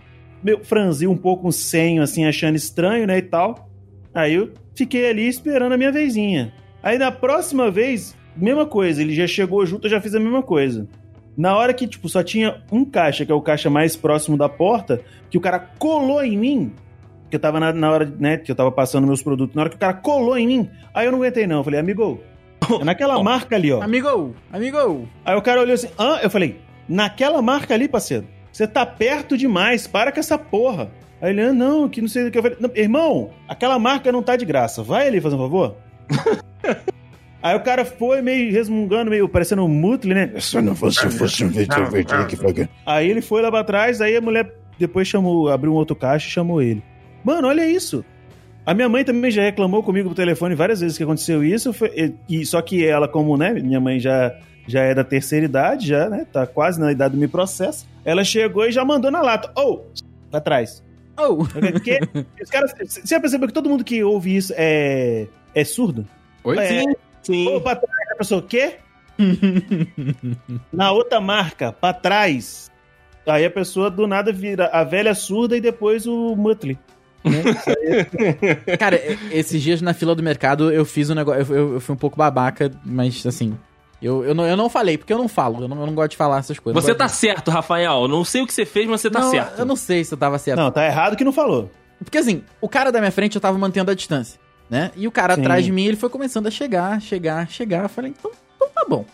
meio 0.45 0.63
franziu 0.63 1.09
um 1.09 1.17
pouco 1.17 1.47
o 1.47 1.51
senho, 1.51 2.03
assim, 2.03 2.23
achando 2.25 2.55
estranho, 2.55 3.07
né, 3.07 3.17
e 3.17 3.21
tal. 3.23 3.67
Aí 4.13 4.35
eu 4.35 4.51
fiquei 4.75 5.09
ali 5.09 5.27
esperando 5.27 5.73
a 5.73 5.77
minha 5.77 5.91
vezinha. 5.91 6.53
Aí 6.83 6.99
na 6.99 7.11
próxima 7.11 7.71
vez, 7.71 8.15
mesma 8.37 8.65
coisa, 8.67 9.01
ele 9.01 9.15
já 9.15 9.25
chegou 9.25 9.65
junto, 9.65 9.87
eu 9.87 9.91
já 9.91 9.99
fiz 9.99 10.13
a 10.13 10.19
mesma 10.19 10.43
coisa. 10.43 10.87
Na 11.35 11.57
hora 11.57 11.73
que, 11.73 11.87
tipo, 11.87 12.07
só 12.07 12.23
tinha 12.23 12.61
um 12.71 12.85
caixa, 12.85 13.25
que 13.25 13.31
é 13.31 13.35
o 13.35 13.41
caixa 13.41 13.71
mais 13.71 13.95
próximo 13.95 14.37
da 14.37 14.47
porta, 14.47 15.01
que 15.31 15.37
o 15.37 15.41
cara 15.41 15.59
colou 15.59 16.23
em 16.23 16.37
mim, 16.37 16.71
que 17.29 17.35
eu 17.35 17.39
tava 17.39 17.59
na, 17.59 17.73
na 17.73 17.91
hora, 17.91 18.05
né, 18.05 18.37
que 18.37 18.51
eu 18.51 18.55
tava 18.55 18.71
passando 18.71 19.07
meus 19.07 19.23
produtos, 19.23 19.55
na 19.55 19.63
hora 19.63 19.69
que 19.69 19.75
o 19.75 19.79
cara 19.79 19.95
colou 19.95 20.37
em 20.37 20.47
mim, 20.47 20.69
aí 20.93 21.07
eu 21.07 21.11
não 21.11 21.17
aguentei 21.17 21.47
não, 21.47 21.57
eu 21.57 21.63
falei, 21.63 21.79
amigo, 21.79 22.21
é 22.79 22.83
naquela 22.83 23.21
marca 23.23 23.55
ali, 23.55 23.71
ó. 23.71 23.81
Amigo, 23.81 24.35
amigo. 24.53 25.09
Aí 25.25 25.35
o 25.35 25.41
cara 25.41 25.61
olhou 25.61 25.73
assim, 25.73 25.89
ah, 25.97 26.19
eu 26.21 26.29
falei, 26.29 26.61
naquela 26.87 27.41
marca 27.41 27.73
ali, 27.73 27.89
parceiro, 27.89 28.25
você 28.55 28.65
tá 28.65 28.85
perto 28.85 29.37
demais, 29.37 29.85
para 29.85 30.13
com 30.13 30.19
essa 30.21 30.37
porra. 30.37 30.89
Aí 31.21 31.31
ele, 31.31 31.41
ah, 31.41 31.51
não, 31.51 31.89
que 31.89 31.99
não 31.99 32.07
sei 32.07 32.25
o 32.27 32.31
que. 32.31 32.37
Eu 32.37 32.41
falei, 32.41 32.57
"Não, 32.57 32.71
irmão, 32.73 33.31
aquela 33.49 33.77
marca 33.77 34.13
não 34.13 34.23
tá 34.23 34.37
de 34.37 34.45
graça, 34.45 34.81
vai 34.81 35.07
ali 35.09 35.19
fazer 35.19 35.35
um 35.35 35.39
favor. 35.39 35.75
Aí 37.43 37.53
o 37.55 37.59
cara 37.59 37.83
foi 37.83 38.21
meio 38.21 38.51
resmungando, 38.53 39.11
meio 39.11 39.27
parecendo 39.27 39.63
um 39.63 39.67
mutle, 39.67 40.13
né? 40.15 40.31
Se 40.39 40.59
não 40.61 40.73
fosse, 40.73 41.07
fosse 41.11 41.43
um 41.43 41.49
vídeo 41.49 41.83
aqui 42.21 42.37
pra 42.37 42.49
Aí 42.85 43.09
ele 43.09 43.21
foi 43.21 43.41
lá 43.41 43.51
pra 43.51 43.63
trás, 43.63 43.99
aí 44.01 44.15
a 44.15 44.21
mulher 44.21 44.51
depois 44.79 45.07
chamou, 45.07 45.49
abriu 45.49 45.71
um 45.71 45.75
outro 45.75 45.95
caixa 45.95 46.27
e 46.27 46.31
chamou 46.31 46.59
ele. 46.61 46.81
Mano, 47.23 47.47
olha 47.49 47.69
isso. 47.69 48.03
A 48.65 48.73
minha 48.73 48.89
mãe 48.89 49.03
também 49.03 49.29
já 49.29 49.43
reclamou 49.43 49.83
comigo 49.83 50.09
no 50.09 50.15
telefone 50.15 50.55
várias 50.55 50.79
vezes 50.79 50.97
que 50.97 51.03
aconteceu 51.03 51.43
isso, 51.43 51.71
foi- 51.71 51.91
e, 52.29 52.39
e- 52.41 52.45
só 52.47 52.61
que 52.63 52.83
ela, 52.83 53.07
como, 53.07 53.37
né, 53.37 53.53
minha 53.53 53.79
mãe 53.79 53.99
já, 53.99 54.33
já 54.65 54.79
é 54.81 54.95
da 54.95 55.03
terceira 55.03 55.45
idade, 55.45 55.87
já, 55.89 56.09
né, 56.09 56.25
tá 56.31 56.47
quase 56.47 56.79
na 56.79 56.91
idade 56.91 57.13
do 57.15 57.19
me 57.19 57.27
processo, 57.27 57.85
ela 58.05 58.23
chegou 58.23 58.65
e 58.65 58.71
já 58.71 58.85
mandou 58.85 59.11
na 59.11 59.21
lata. 59.21 59.51
Ou, 59.55 59.91
pra 60.31 60.39
trás. 60.39 60.81
Oh. 61.17 61.23
Eu 61.41 61.45
falei, 61.45 61.71
"Quê?" 61.79 61.99
Os 62.41 62.49
caras, 62.49 62.73
você 62.77 63.01
já 63.05 63.19
percebeu 63.19 63.47
que 63.47 63.53
todo 63.53 63.69
mundo 63.69 63.83
que 63.83 64.03
ouve 64.03 64.35
isso 64.35 64.53
é, 64.55 65.27
é 65.53 65.63
surdo? 65.65 66.05
Oi? 66.43 66.57
É, 66.57 66.67
Sim, 66.67 66.93
sim. 67.23 67.47
ou 67.49 67.59
pra 67.61 67.75
trás, 67.75 68.11
a 68.11 68.15
pessoa, 68.15 68.41
quê? 68.41 68.75
Na 70.71 70.91
outra 70.91 71.19
marca, 71.21 71.71
pra 71.71 71.93
trás. 71.93 72.69
Aí 73.25 73.43
a 73.45 73.49
pessoa 73.49 73.89
do 73.89 74.05
nada 74.05 74.31
vira 74.31 74.67
a 74.67 74.83
velha 74.83 75.15
surda 75.15 75.57
e 75.57 75.61
depois 75.61 76.05
o 76.05 76.35
Muttley. 76.35 76.77
Cara, 78.77 78.97
e- 78.97 79.17
esses 79.39 79.61
dias 79.63 79.81
na 79.81 79.93
fila 79.93 80.13
do 80.13 80.21
mercado 80.21 80.71
eu 80.71 80.85
fiz 80.85 81.09
um 81.09 81.15
negócio. 81.15 81.41
Eu, 81.41 81.55
eu- 81.57 81.73
eu 81.75 81.79
fui 81.81 81.95
um 81.95 81.97
pouco 81.97 82.17
babaca, 82.17 82.69
mas 82.85 83.25
assim. 83.25 83.57
Eu, 84.05 84.23
eu, 84.23 84.35
não, 84.35 84.45
eu 84.45 84.55
não 84.55 84.69
falei, 84.69 84.97
porque 84.97 85.11
eu 85.11 85.17
não 85.17 85.27
falo. 85.27 85.63
Eu 85.63 85.67
não, 85.67 85.79
eu 85.79 85.87
não 85.87 85.95
gosto 85.95 86.11
de 86.11 86.17
falar 86.17 86.37
essas 86.39 86.59
coisas. 86.59 86.83
Você 86.83 86.93
tá 86.93 87.05
gosto 87.05 87.15
certo, 87.15 87.49
Rafael. 87.51 88.07
Não 88.07 88.23
sei 88.23 88.41
o 88.41 88.47
que 88.47 88.53
você 88.53 88.65
fez, 88.65 88.87
mas 88.87 89.01
você 89.01 89.09
de- 89.09 89.13
tá 89.13 89.19
não, 89.21 89.31
certo. 89.31 89.59
Eu 89.59 89.65
não 89.65 89.75
sei 89.75 90.03
se 90.03 90.13
eu 90.13 90.17
tava 90.17 90.37
certo. 90.37 90.59
Não, 90.59 90.69
tá 90.71 90.85
errado 90.85 91.15
que 91.15 91.23
não 91.23 91.31
falou. 91.33 91.71
Porque 92.03 92.17
assim, 92.17 92.43
o 92.61 92.69
cara 92.69 92.91
da 92.91 92.99
minha 92.99 93.11
frente 93.11 93.35
eu 93.35 93.41
tava 93.41 93.57
mantendo 93.57 93.89
a 93.89 93.93
distância, 93.95 94.39
né? 94.69 94.91
E 94.95 95.07
o 95.07 95.11
cara 95.11 95.33
Sim. 95.35 95.41
atrás 95.41 95.65
de 95.65 95.71
mim, 95.71 95.85
ele 95.85 95.97
foi 95.97 96.09
começando 96.09 96.45
a 96.47 96.51
chegar, 96.51 97.01
chegar, 97.01 97.49
chegar. 97.49 97.83
Eu 97.83 97.89
falei, 97.89 98.13
então, 98.17 98.31
então 98.55 98.67
tá 98.75 98.85
bom. 98.87 99.05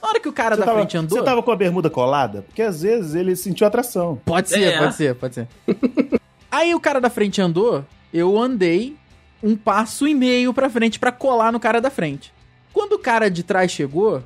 Na 0.00 0.08
hora 0.08 0.20
que 0.20 0.28
o 0.28 0.32
cara 0.32 0.54
Você 0.54 0.60
da 0.60 0.66
tava, 0.66 0.78
frente 0.78 0.96
andou. 0.96 1.18
você 1.18 1.24
tava 1.24 1.42
com 1.42 1.50
a 1.50 1.56
bermuda 1.56 1.90
colada? 1.90 2.42
Porque 2.42 2.62
às 2.62 2.80
vezes 2.82 3.14
ele 3.14 3.34
sentiu 3.36 3.66
atração. 3.66 4.18
Pode 4.24 4.48
ser, 4.48 4.62
É. 4.62 4.78
pode 4.78 4.94
ser, 4.94 5.14
pode 5.16 5.34
ser. 5.34 5.48
Aí 6.50 6.74
o 6.74 6.80
cara 6.80 7.00
da 7.00 7.10
frente 7.10 7.40
andou, 7.40 7.84
eu 8.14 8.38
andei 8.38 8.96
um 9.42 9.56
passo 9.56 10.06
e 10.08 10.14
meio 10.14 10.54
pra 10.54 10.70
frente 10.70 10.98
pra 10.98 11.12
colar 11.12 11.52
no 11.52 11.60
cara 11.60 11.80
da 11.80 11.90
frente. 11.90 12.32
Quando 12.72 12.92
o 12.92 12.98
cara 12.98 13.28
de 13.28 13.42
trás 13.42 13.70
chegou 13.72 14.22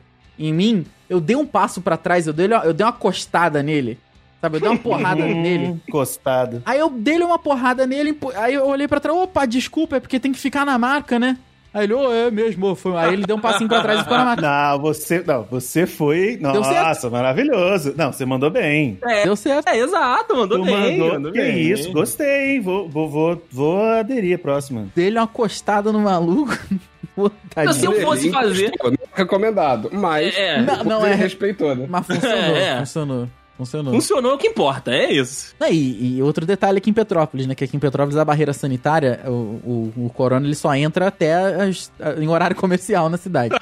em 0.49 0.53
mim, 0.53 0.84
eu 1.09 1.20
dei 1.20 1.36
um 1.36 1.47
passo 1.47 1.80
pra 1.80 1.97
trás, 1.97 2.26
eu 2.26 2.32
dei, 2.32 2.49
eu 2.64 2.72
dei 2.72 2.84
uma 2.86 2.93
costada 2.93 3.62
nele. 3.62 3.99
Sabe, 4.40 4.57
eu 4.57 4.61
dei 4.61 4.68
uma 4.70 4.78
porrada 4.78 5.24
nele. 5.24 5.80
Encostado. 5.88 6.62
Aí 6.66 6.78
eu 6.78 6.90
dei 6.90 7.18
uma 7.22 7.38
porrada 7.38 7.86
nele, 7.86 8.16
aí 8.36 8.55
eu 8.55 8.66
olhei 8.66 8.88
pra 8.88 8.99
trás, 8.99 9.16
opa, 9.16 9.47
desculpa, 9.47 9.97
é 9.97 10.01
porque 10.01 10.18
tem 10.18 10.32
que 10.32 10.38
ficar 10.38 10.66
na 10.66 10.76
marca, 10.78 11.18
né? 11.18 11.38
Aí 11.74 11.84
ele, 11.84 11.95
ô, 11.95 12.12
é 12.12 12.30
mesmo, 12.30 12.74
foi. 12.74 12.95
Aí 12.97 13.14
ele 13.14 13.24
deu 13.24 13.36
um 13.36 13.40
passinho 13.40 13.66
pra 13.66 13.80
trás 13.80 14.01
e 14.01 14.03
ficou 14.03 14.18
na 14.18 14.24
marca. 14.26 14.43
Não, 14.43 14.78
você, 14.80 15.24
não, 15.26 15.43
você 15.45 15.86
foi. 15.86 16.36
Deu 16.36 16.62
certo. 16.64 16.86
Nossa, 16.88 17.09
maravilhoso. 17.09 17.95
Não, 17.97 18.12
você 18.12 18.26
mandou 18.26 18.51
bem. 18.51 18.99
É, 19.05 19.22
Deu 19.24 19.34
certo. 19.34 19.68
é, 19.68 19.78
exato, 19.78 20.36
mandou 20.36 20.59
Tu 20.59 20.64
bem. 20.66 20.99
mandou. 20.99 21.12
mandou 21.14 21.32
que 21.32 21.38
bem. 21.40 21.59
isso, 21.70 21.90
gostei, 21.93 22.57
hein? 22.57 22.61
Vou, 22.61 22.90
vou, 22.90 23.09
vou, 23.09 23.43
vou 23.51 23.82
aderir 23.84 24.34
a 24.34 24.38
próxima. 24.38 24.86
Dei 24.95 25.11
uma 25.11 25.26
costada 25.26 25.90
no 25.90 26.01
maluco. 26.01 26.53
Pô. 27.16 27.30
Se 27.72 27.84
eu 27.86 27.93
fosse 28.03 28.30
fazer- 28.30 28.72
é 28.74 29.01
recomendado, 29.14 29.88
mas 29.92 30.34
É, 30.36 30.56
é. 30.56 30.62
Não, 30.62 30.84
não 30.84 31.06
é. 31.06 31.14
respeitou, 31.14 31.74
né? 31.74 31.86
Mas 31.88 32.06
funcionou, 32.06 32.56
É, 32.56 32.62
é. 32.74 32.78
funcionou. 32.78 33.28
Funcionou. 33.56 33.92
Funcionou 33.94 34.34
o 34.34 34.38
que 34.38 34.48
importa, 34.48 34.90
é 34.92 35.12
isso. 35.12 35.54
Ah, 35.60 35.68
E, 35.70 36.16
e 36.16 36.22
outro 36.22 36.44
detalhe 36.46 36.78
aqui 36.78 36.90
em 36.90 36.92
Petrópolis, 36.92 37.46
né? 37.46 37.54
Que 37.54 37.64
aqui 37.64 37.76
em 37.76 37.80
Petrópolis 37.80 38.16
a 38.16 38.24
barreira 38.24 38.52
sanitária, 38.52 39.20
o, 39.26 39.30
o, 39.30 39.92
o 40.06 40.10
corona 40.10 40.44
ele 40.46 40.54
só 40.54 40.74
entra 40.74 41.06
até 41.08 41.34
as- 41.34 41.92
a- 42.00 42.14
em 42.20 42.26
horário 42.28 42.56
comercial 42.56 43.08
na 43.08 43.16
cidade. 43.18 43.54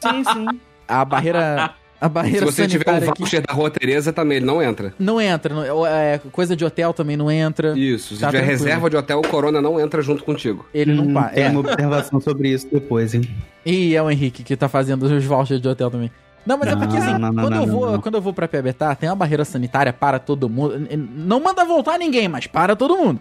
Sim, 0.00 0.24
sim. 0.24 0.60
A 0.86 1.04
barreira. 1.04 1.70
A 2.00 2.06
Se 2.06 2.12
barreira 2.12 2.46
você 2.46 2.66
tiver 2.68 2.82
um 2.82 2.84
sanitária 2.92 3.10
aqui 3.10 3.20
voucher 3.20 3.42
da 3.44 3.52
Rua 3.52 3.70
Tereza, 3.70 4.12
também 4.12 4.36
ele 4.36 4.46
não 4.46 4.62
entra. 4.62 4.94
não 4.98 5.20
entra. 5.20 5.52
não- 5.54 5.84
é, 5.86 6.20
coisa 6.30 6.54
de 6.54 6.64
hotel 6.64 6.92
também 6.94 7.16
não 7.16 7.28
entra. 7.30 7.76
Isso, 7.76 8.14
se 8.14 8.20
Tá 8.20 8.28
tiver 8.28 8.38
tranquilo. 8.44 8.64
reserva 8.64 8.90
de 8.90 8.96
hotel, 8.96 9.18
o 9.18 9.26
Corona 9.28 9.60
não 9.60 9.80
entra 9.80 10.00
junto 10.00 10.22
contigo. 10.22 10.64
Ele 10.72 10.94
não 10.94 11.04
Hum. 11.06 11.28
Tem 11.34 11.44
É. 11.44 11.48
uma 11.48 11.60
observação 11.60 12.20
sobre 12.20 12.50
isso 12.50 12.68
depois, 12.70 13.14
hein? 13.14 13.22
E 13.66 13.96
é 13.96 14.02
o 14.02 14.08
Henrique 14.10 14.44
que 14.44 14.56
tá 14.56 14.68
fazendo 14.68 15.02
os 15.04 15.24
vouchers 15.24 15.60
de 15.60 15.66
hotel 15.68 15.90
também. 15.90 16.10
Não, 16.46 16.56
mas 16.56 16.68
é 16.68 16.72
Não, 16.72 16.80
porque 16.80 16.96
assim, 16.96 17.12
não, 17.12 17.18
não, 17.18 17.42
quando, 17.42 17.50
não, 17.50 17.60
eu 17.62 17.66
não, 17.66 17.74
vou, 17.74 17.92
não. 17.92 18.00
quando 18.00 18.14
eu 18.14 18.22
vou 18.22 18.32
pra 18.32 18.46
Piabetá, 18.48 18.94
tem 18.94 19.08
uma 19.08 19.16
barreira 19.16 19.44
sanitária 19.44 19.92
para 19.92 20.18
todo 20.20 20.48
mundo. 20.48 20.80
Não 21.14 21.40
manda 21.40 21.64
voltar 21.64 21.98
ninguém, 21.98 22.28
mas 22.28 22.46
para 22.46 22.76
todo 22.76 22.96
mundo. 22.96 23.20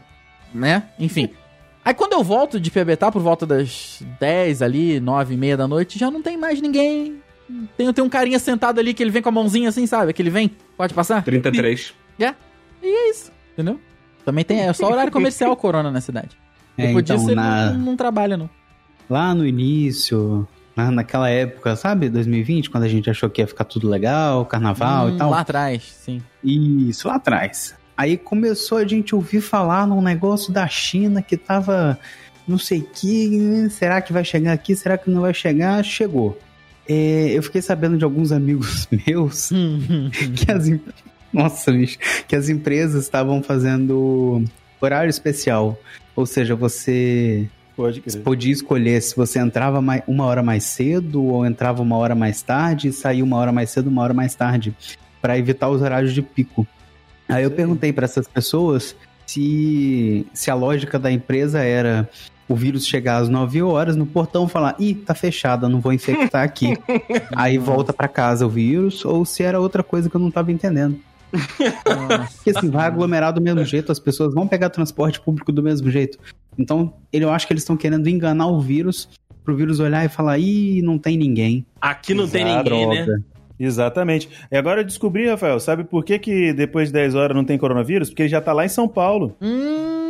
Né? 0.53 0.83
Enfim. 0.99 1.29
Aí 1.83 1.93
quando 1.93 2.13
eu 2.13 2.23
volto 2.23 2.59
de 2.59 2.69
Piabetá 2.69 3.11
por 3.11 3.21
volta 3.21 3.45
das 3.45 4.01
10 4.19 4.61
ali, 4.61 4.99
9 4.99 5.33
e 5.33 5.37
meia 5.37 5.57
da 5.57 5.67
noite, 5.67 5.97
já 5.97 6.11
não 6.11 6.21
tem 6.21 6.37
mais 6.37 6.61
ninguém. 6.61 7.21
Tem, 7.77 7.91
tem 7.93 8.03
um 8.03 8.09
carinha 8.09 8.39
sentado 8.39 8.79
ali 8.79 8.93
que 8.93 9.01
ele 9.01 9.11
vem 9.11 9.21
com 9.21 9.29
a 9.29 9.31
mãozinha 9.31 9.69
assim, 9.69 9.87
sabe? 9.87 10.11
Que 10.13 10.21
ele 10.21 10.29
vem, 10.29 10.51
pode 10.75 10.93
passar? 10.93 11.23
33. 11.23 11.93
E 12.19 12.25
é 12.25 13.09
isso, 13.09 13.31
entendeu? 13.53 13.79
Também 14.25 14.43
tem, 14.43 14.59
é 14.61 14.73
só 14.73 14.89
horário 14.91 15.11
comercial 15.11 15.55
Corona 15.55 15.89
na 15.91 16.01
cidade. 16.01 16.37
É, 16.77 16.87
Depois 16.87 17.03
então, 17.03 17.15
disso 17.15 17.29
ele 17.29 17.35
na- 17.35 17.71
não, 17.71 17.79
não 17.79 17.95
trabalha, 17.95 18.35
não. 18.37 18.49
Lá 19.09 19.33
no 19.33 19.45
início, 19.47 20.47
na- 20.75 20.91
naquela 20.91 21.29
época, 21.29 21.75
sabe, 21.75 22.09
2020, 22.09 22.69
quando 22.69 22.83
a 22.83 22.87
gente 22.89 23.09
achou 23.09 23.29
que 23.29 23.41
ia 23.41 23.47
ficar 23.47 23.63
tudo 23.63 23.87
legal, 23.87 24.45
carnaval 24.45 25.07
Hum, 25.07 25.15
e 25.15 25.17
tal. 25.17 25.29
Lá 25.31 25.39
atrás, 25.39 25.83
sim. 25.83 26.21
Isso, 26.43 27.07
lá 27.07 27.15
atrás. 27.15 27.75
Aí 27.95 28.15
começou 28.17 28.77
a 28.77 28.85
gente 28.85 29.15
ouvir 29.15 29.41
falar 29.41 29.87
num 29.87 30.01
negócio 30.01 30.51
da 30.53 30.67
China 30.67 31.21
que 31.21 31.35
tava 31.37 31.97
não 32.47 32.57
sei 32.59 32.81
que, 32.81 33.67
será 33.71 34.01
que 34.01 34.13
vai 34.13 34.23
chegar 34.23 34.53
aqui, 34.53 34.75
será 34.75 34.97
que 34.97 35.09
não 35.09 35.21
vai 35.21 35.33
chegar? 35.33 35.83
Chegou. 35.83 36.37
É, 36.87 37.31
eu 37.33 37.43
fiquei 37.43 37.61
sabendo 37.61 37.97
de 37.97 38.03
alguns 38.03 38.31
amigos 38.31 38.87
meus 39.05 39.49
que 40.35 40.51
as 40.51 40.69
nossa, 41.33 41.71
bicho, 41.71 41.97
que 42.27 42.35
as 42.35 42.49
empresas 42.49 43.03
estavam 43.03 43.43
fazendo 43.43 44.43
horário 44.79 45.09
especial. 45.09 45.77
Ou 46.15 46.25
seja, 46.25 46.55
você 46.55 47.47
Pode 47.75 48.01
podia 48.23 48.51
escolher 48.51 48.99
se 49.01 49.15
você 49.15 49.37
entrava 49.37 49.81
mai- 49.81 50.03
uma 50.07 50.25
hora 50.25 50.41
mais 50.41 50.63
cedo 50.63 51.23
ou 51.23 51.45
entrava 51.45 51.81
uma 51.83 51.95
hora 51.97 52.15
mais 52.15 52.41
tarde 52.41 52.87
e 52.87 52.93
saía 52.93 53.23
uma 53.23 53.37
hora 53.37 53.51
mais 53.51 53.69
cedo, 53.69 53.87
uma 53.87 54.01
hora 54.01 54.15
mais 54.15 54.33
tarde, 54.33 54.75
para 55.21 55.37
evitar 55.37 55.69
os 55.69 55.81
horários 55.81 56.13
de 56.13 56.23
pico. 56.23 56.65
Aí 57.29 57.43
eu 57.43 57.51
perguntei 57.51 57.93
para 57.93 58.05
essas 58.05 58.27
pessoas 58.27 58.95
se, 59.27 60.25
se 60.33 60.49
a 60.49 60.55
lógica 60.55 60.97
da 60.97 61.11
empresa 61.11 61.59
era 61.59 62.09
o 62.49 62.55
vírus 62.55 62.85
chegar 62.87 63.17
às 63.17 63.29
9 63.29 63.61
horas 63.61 63.95
no 63.95 64.05
portão 64.05 64.45
e 64.45 64.49
falar: 64.49 64.75
ih, 64.79 64.93
tá 64.93 65.13
fechada, 65.13 65.67
não 65.67 65.79
vou 65.79 65.91
infectar 65.93 66.43
aqui. 66.43 66.77
Aí 67.35 67.57
volta 67.57 67.91
para 67.93 68.07
casa 68.07 68.45
o 68.45 68.49
vírus, 68.49 69.03
ou 69.05 69.25
se 69.25 69.43
era 69.43 69.59
outra 69.59 69.83
coisa 69.83 70.09
que 70.09 70.15
eu 70.15 70.21
não 70.21 70.31
tava 70.31 70.51
entendendo. 70.51 70.99
Porque 72.35 72.51
assim, 72.57 72.69
vai 72.69 72.85
aglomerar 72.85 73.33
do 73.33 73.41
mesmo 73.41 73.63
jeito, 73.65 73.91
as 73.91 73.99
pessoas 73.99 74.33
vão 74.33 74.47
pegar 74.47 74.69
transporte 74.69 75.19
público 75.19 75.51
do 75.51 75.61
mesmo 75.61 75.89
jeito. 75.91 76.17
Então, 76.57 76.93
ele- 77.11 77.25
eu 77.25 77.31
acho 77.31 77.45
que 77.45 77.53
eles 77.53 77.63
estão 77.63 77.77
querendo 77.77 78.07
enganar 78.07 78.47
o 78.47 78.59
vírus, 78.61 79.09
pro 79.43 79.55
vírus 79.55 79.79
olhar 79.79 80.03
e 80.05 80.09
falar, 80.09 80.39
ih, 80.39 80.81
não 80.81 80.97
tem 80.97 81.17
ninguém. 81.17 81.65
Aqui 81.79 82.13
não 82.13 82.27
tem 82.27 82.43
Exato, 82.43 82.69
ninguém, 82.69 83.05
né? 83.05 83.19
Exatamente. 83.59 84.29
E 84.51 84.57
agora 84.57 84.81
eu 84.81 84.85
descobri, 84.85 85.27
Rafael, 85.27 85.59
sabe 85.59 85.83
por 85.83 86.03
que, 86.03 86.19
que 86.19 86.53
depois 86.53 86.89
de 86.89 86.93
10 86.93 87.15
horas 87.15 87.35
não 87.35 87.43
tem 87.43 87.57
coronavírus? 87.57 88.09
Porque 88.09 88.23
ele 88.23 88.29
já 88.29 88.39
tá 88.41 88.53
lá 88.53 88.65
em 88.65 88.69
São 88.69 88.87
Paulo. 88.87 89.35
Hum. 89.41 90.06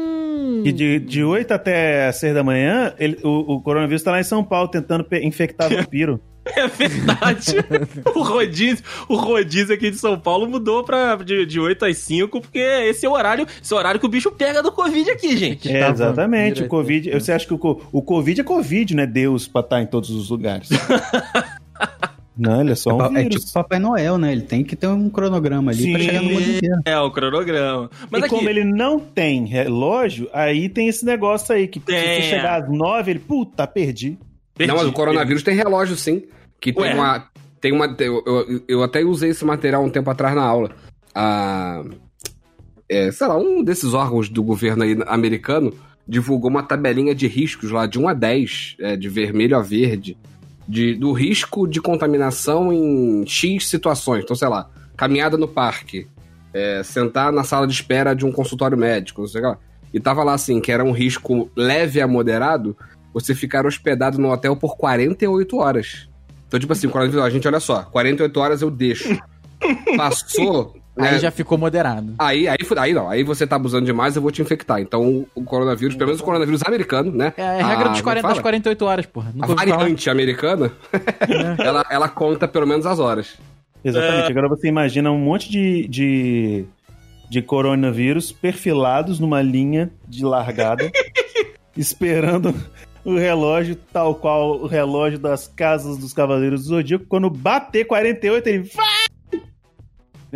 E 0.66 0.72
de, 0.72 1.00
de 1.00 1.24
8 1.24 1.52
até 1.54 2.12
6 2.12 2.34
da 2.34 2.44
manhã, 2.44 2.94
ele- 3.00 3.20
o, 3.24 3.56
o 3.56 3.62
coronavírus 3.62 4.04
tá 4.04 4.12
lá 4.12 4.20
em 4.20 4.24
São 4.24 4.44
Paulo 4.44 4.68
tentando 4.70 5.06
infectar 5.24 5.70
vampiro. 5.74 6.20
É 6.56 6.66
verdade. 6.66 7.56
o 8.16 8.22
rodízio, 8.24 8.84
o 9.10 9.16
rodízio 9.18 9.76
aqui 9.76 9.92
de 9.92 9.98
São 9.98 10.18
Paulo 10.18 10.48
mudou 10.48 10.82
pra, 10.84 11.16
de, 11.18 11.46
de 11.46 11.60
8 11.60 11.84
às 11.86 11.98
5, 11.98 12.40
porque 12.40 12.58
esse 12.60 13.06
é 13.06 13.10
o 13.10 13.12
horário, 13.12 13.46
esse 13.62 13.74
é 13.74 13.76
o 13.76 13.80
horário 13.80 14.00
que 14.00 14.06
o 14.06 14.10
bicho 14.10 14.32
pega 14.32 14.64
do 14.64 14.72
Covid 14.72 15.10
aqui, 15.12 15.36
gente. 15.36 15.68
Que 15.68 15.76
É, 15.76 15.82
tá 15.82 15.90
exatamente. 15.90 16.64
O 16.64 16.68
Covid. 16.70 17.12
Você 17.12 17.34
acha 17.34 17.46
que 17.46 17.54
o, 17.54 17.82
o 17.92 18.02
Covid 18.02 18.40
é 18.40 18.44
Covid, 18.46 18.96
não 18.96 19.04
é 19.04 19.08
Deus 19.08 19.46
pra 19.46 19.60
estar 19.60 19.82
em 19.82 19.86
todos 19.88 20.10
os 20.10 20.30
lugares? 20.30 20.70
não, 22.38 22.62
ele 22.62 22.72
é 22.72 22.76
só 22.76 22.96
um 22.96 23.18
é 23.18 23.24
vírus. 23.24 23.42
tipo 23.42 23.54
Papai 23.54 23.80
Noel, 23.80 24.18
né? 24.18 24.32
Ele 24.32 24.42
tem 24.42 24.64
que 24.64 24.76
ter 24.76 24.88
um 24.88 25.10
cronograma 25.10 25.72
ali 25.72 25.92
pra 25.92 26.00
Sim. 26.00 26.06
chegar 26.06 26.22
no 26.22 26.30
mundo 26.30 26.42
inteiro. 26.50 26.76
É 26.86 27.00
o 27.00 27.12
cronograma. 27.12 27.90
Mas 28.12 28.22
e 28.22 28.26
aqui, 28.26 28.36
como 28.36 28.50
ele 28.50 28.64
não 28.64 29.00
tem 29.00 29.46
relógio, 29.46 30.30
aí 30.34 30.70
tem 30.70 30.88
esse 30.88 31.06
negócio 31.06 31.54
aí, 31.54 31.68
que 31.68 31.80
se 31.80 31.86
Tem. 31.86 32.22
você 32.22 32.30
chegar 32.30 32.64
às 32.64 32.70
9, 32.70 33.12
ele, 33.12 33.20
puta, 33.20 33.66
perdi. 33.66 34.18
perdi, 34.56 34.72
Não, 34.72 34.80
mas 34.80 34.88
o 34.88 34.94
coronavírus 34.94 35.44
tem 35.44 35.56
relógio, 35.56 35.96
sim. 35.96 36.24
Que 36.60 36.72
tem 36.72 36.84
Ué. 36.84 36.94
uma. 36.94 37.28
Tem 37.60 37.72
uma 37.72 37.96
eu, 38.00 38.24
eu, 38.26 38.64
eu 38.68 38.84
até 38.84 39.04
usei 39.04 39.32
esse 39.32 39.44
material 39.44 39.84
um 39.84 39.90
tempo 39.90 40.10
atrás 40.10 40.36
na 40.36 40.44
aula. 40.44 40.70
A, 41.16 41.84
é, 42.88 43.12
sei 43.12 43.28
lá, 43.28 43.38
um 43.38 43.64
desses 43.64 43.94
órgãos 43.94 44.30
do 44.30 44.44
governo 44.44 44.84
aí 44.84 44.96
americano 45.08 45.74
divulgou 46.08 46.50
uma 46.50 46.64
tabelinha 46.64 47.14
de 47.14 47.28
riscos 47.28 47.70
lá 47.72 47.86
de 47.86 48.00
1 48.00 48.08
a 48.08 48.14
10, 48.14 48.76
é, 48.80 48.96
de 48.96 49.10
vermelho 49.10 49.58
a 49.58 49.62
verde, 49.62 50.18
de, 50.68 50.96
do 50.96 51.12
risco 51.14 51.68
de 51.68 51.82
contaminação 51.82 52.74
em 52.74 53.26
X 53.26 53.68
situações. 53.68 54.24
Então, 54.24 54.36
sei 54.36 54.48
lá, 54.48 54.70
caminhada 54.96 55.38
no 55.38 55.48
parque, 55.48 56.08
é, 56.54 56.82
sentar 56.84 57.32
na 57.32 57.44
sala 57.44 57.68
de 57.68 57.74
espera 57.74 58.14
de 58.14 58.26
um 58.26 58.32
consultório 58.32 58.78
médico, 58.78 59.22
não 59.22 59.28
sei 59.28 59.42
lá. 59.42 59.58
E 59.94 60.00
tava 60.00 60.24
lá 60.24 60.34
assim, 60.34 60.60
que 60.60 60.72
era 60.72 60.84
um 60.84 60.92
risco 60.92 61.50
leve 61.56 62.02
a 62.02 62.08
moderado, 62.08 62.76
você 63.14 63.34
ficar 63.34 63.66
hospedado 63.66 64.18
no 64.18 64.32
hotel 64.32 64.56
por 64.56 64.76
48 64.76 65.58
horas. 65.58 66.10
Então, 66.48 66.60
tipo 66.60 66.74
assim, 66.74 66.90
quando 66.90 67.22
a 67.22 67.30
gente, 67.30 67.48
olha 67.48 67.60
só, 67.60 67.84
48 67.84 68.40
horas 68.40 68.62
eu 68.62 68.70
deixo. 68.70 69.18
Passou. 69.98 70.77
Aí 70.98 71.12
né, 71.14 71.20
já 71.20 71.32
ficou 71.32 71.58
moderado. 71.58 72.14
Aí, 72.18 72.48
aí, 72.48 72.58
aí 72.78 72.94
não, 72.94 73.10
aí 73.10 73.24
você 73.24 73.46
tá 73.46 73.56
abusando 73.56 73.86
demais, 73.86 74.16
eu 74.16 74.22
vou 74.22 74.32
te 74.32 74.42
infectar. 74.42 74.80
Então, 74.80 75.26
o 75.36 75.44
coronavírus, 75.44 75.96
pelo 75.96 76.08
menos 76.08 76.22
o 76.22 76.24
coronavírus 76.24 76.62
americano, 76.66 77.12
né? 77.12 77.34
É 77.38 77.62
a 77.62 77.68
regra 77.68 77.86
a- 77.86 77.90
dos 77.90 78.02
como 78.02 78.04
40, 78.04 78.22
fala? 78.22 78.34
das 78.34 78.42
48 78.42 78.86
horas, 78.86 79.06
porra. 79.06 79.30
A 79.30 79.34
Nunca 79.34 79.52
ouvi 79.52 79.66
falar. 79.66 79.78
variante 79.78 80.10
americana, 80.10 80.72
ela, 81.64 81.86
ela 81.90 82.10
conta 82.10 82.48
pelo 82.48 82.66
menos 82.68 82.86
as 82.86 83.00
horas. 83.00 83.36
Exatamente. 83.84 84.32
Agora 84.32 84.50
você 84.50 84.68
imagina 84.68 85.12
um 85.12 85.18
monte 85.20 85.50
de, 85.52 85.88
de, 85.88 86.66
de 87.30 87.42
coronavírus 87.42 88.32
perfilados 88.32 89.20
numa 89.20 89.42
linha 89.42 89.92
de 90.08 90.26
largada, 90.26 90.92
esperando 91.78 92.54
o 93.06 93.16
relógio, 93.16 93.78
tal 93.94 94.16
qual 94.16 94.60
o 94.62 94.68
relógio 94.68 95.18
das 95.18 95.48
casas 95.48 95.98
dos 95.98 96.12
Cavaleiros 96.12 96.64
do 96.64 96.68
Zodíaco. 96.70 97.06
Quando 97.08 97.30
bater 97.30 97.86
48, 97.86 98.48
ele 98.48 98.60
vai! 98.76 98.97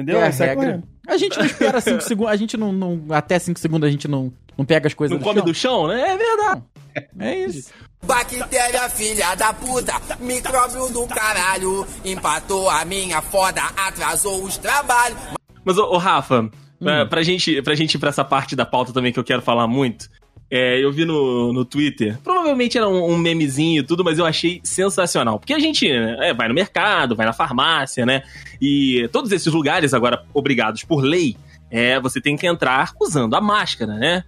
Entendeu? 0.01 0.21
É 0.21 0.27
a 0.27 0.29
regra. 0.29 0.83
A 1.07 1.17
gente 1.17 1.37
não 1.37 1.45
espera 1.45 1.81
5 1.81 2.01
segundos, 2.03 2.31
a 2.31 2.35
gente 2.35 2.57
não, 2.57 2.71
não- 2.71 3.01
Até 3.09 3.37
5 3.39 3.59
segundos 3.59 3.87
a 3.87 3.91
gente 3.91 4.07
não, 4.07 4.31
não 4.57 4.65
pega 4.65 4.87
as 4.87 4.93
coisas 4.93 5.15
Não 5.17 5.23
come 5.23 5.39
chão. 5.39 5.45
do 5.45 5.53
chão, 5.53 5.87
né? 5.87 6.01
É 6.13 6.17
verdade. 6.17 6.63
É 7.19 7.35
isso. 7.45 7.71
Bactéria, 8.03 8.89
filha 8.89 9.35
da 9.35 9.53
puta, 9.53 9.93
micróbio 10.19 10.89
do 10.89 11.05
caralho. 11.07 11.85
Empatou 12.03 12.69
a 12.69 12.83
minha 12.83 13.21
foda, 13.21 13.61
atrasou 13.77 14.43
os 14.43 14.57
trabalhos. 14.57 15.17
Mas, 15.63 15.77
ô, 15.77 15.83
ô, 15.93 15.97
Rafa, 15.97 16.41
Hum. 16.41 16.49
pra, 16.79 17.05
pra, 17.05 17.23
gente, 17.23 17.61
pra 17.61 17.75
gente 17.75 17.95
ir 17.95 17.99
pra 17.99 18.09
essa 18.09 18.25
parte 18.25 18.55
da 18.55 18.65
pauta 18.65 18.91
também 18.91 19.13
que 19.13 19.19
eu 19.19 19.23
quero 19.23 19.41
falar 19.41 19.67
muito, 19.67 20.09
é, 20.51 20.83
eu 20.83 20.91
vi 20.91 21.05
no, 21.05 21.53
no 21.53 21.63
Twitter, 21.63 22.19
provavelmente 22.21 22.77
era 22.77 22.87
um, 22.87 23.13
um 23.13 23.17
memezinho 23.17 23.79
e 23.79 23.85
tudo, 23.85 24.03
mas 24.03 24.19
eu 24.19 24.25
achei 24.25 24.59
sensacional. 24.65 25.39
Porque 25.39 25.53
a 25.53 25.59
gente 25.59 25.89
é, 25.89 26.33
vai 26.33 26.49
no 26.49 26.53
mercado, 26.53 27.15
vai 27.15 27.25
na 27.25 27.31
farmácia, 27.31 28.05
né? 28.05 28.21
E 28.61 29.07
todos 29.13 29.31
esses 29.31 29.51
lugares, 29.53 29.93
agora 29.93 30.25
obrigados 30.33 30.83
por 30.83 31.01
lei, 31.01 31.37
é, 31.69 31.97
você 32.01 32.19
tem 32.19 32.35
que 32.35 32.45
entrar 32.45 32.91
usando 32.99 33.33
a 33.33 33.39
máscara, 33.39 33.93
né? 33.93 34.25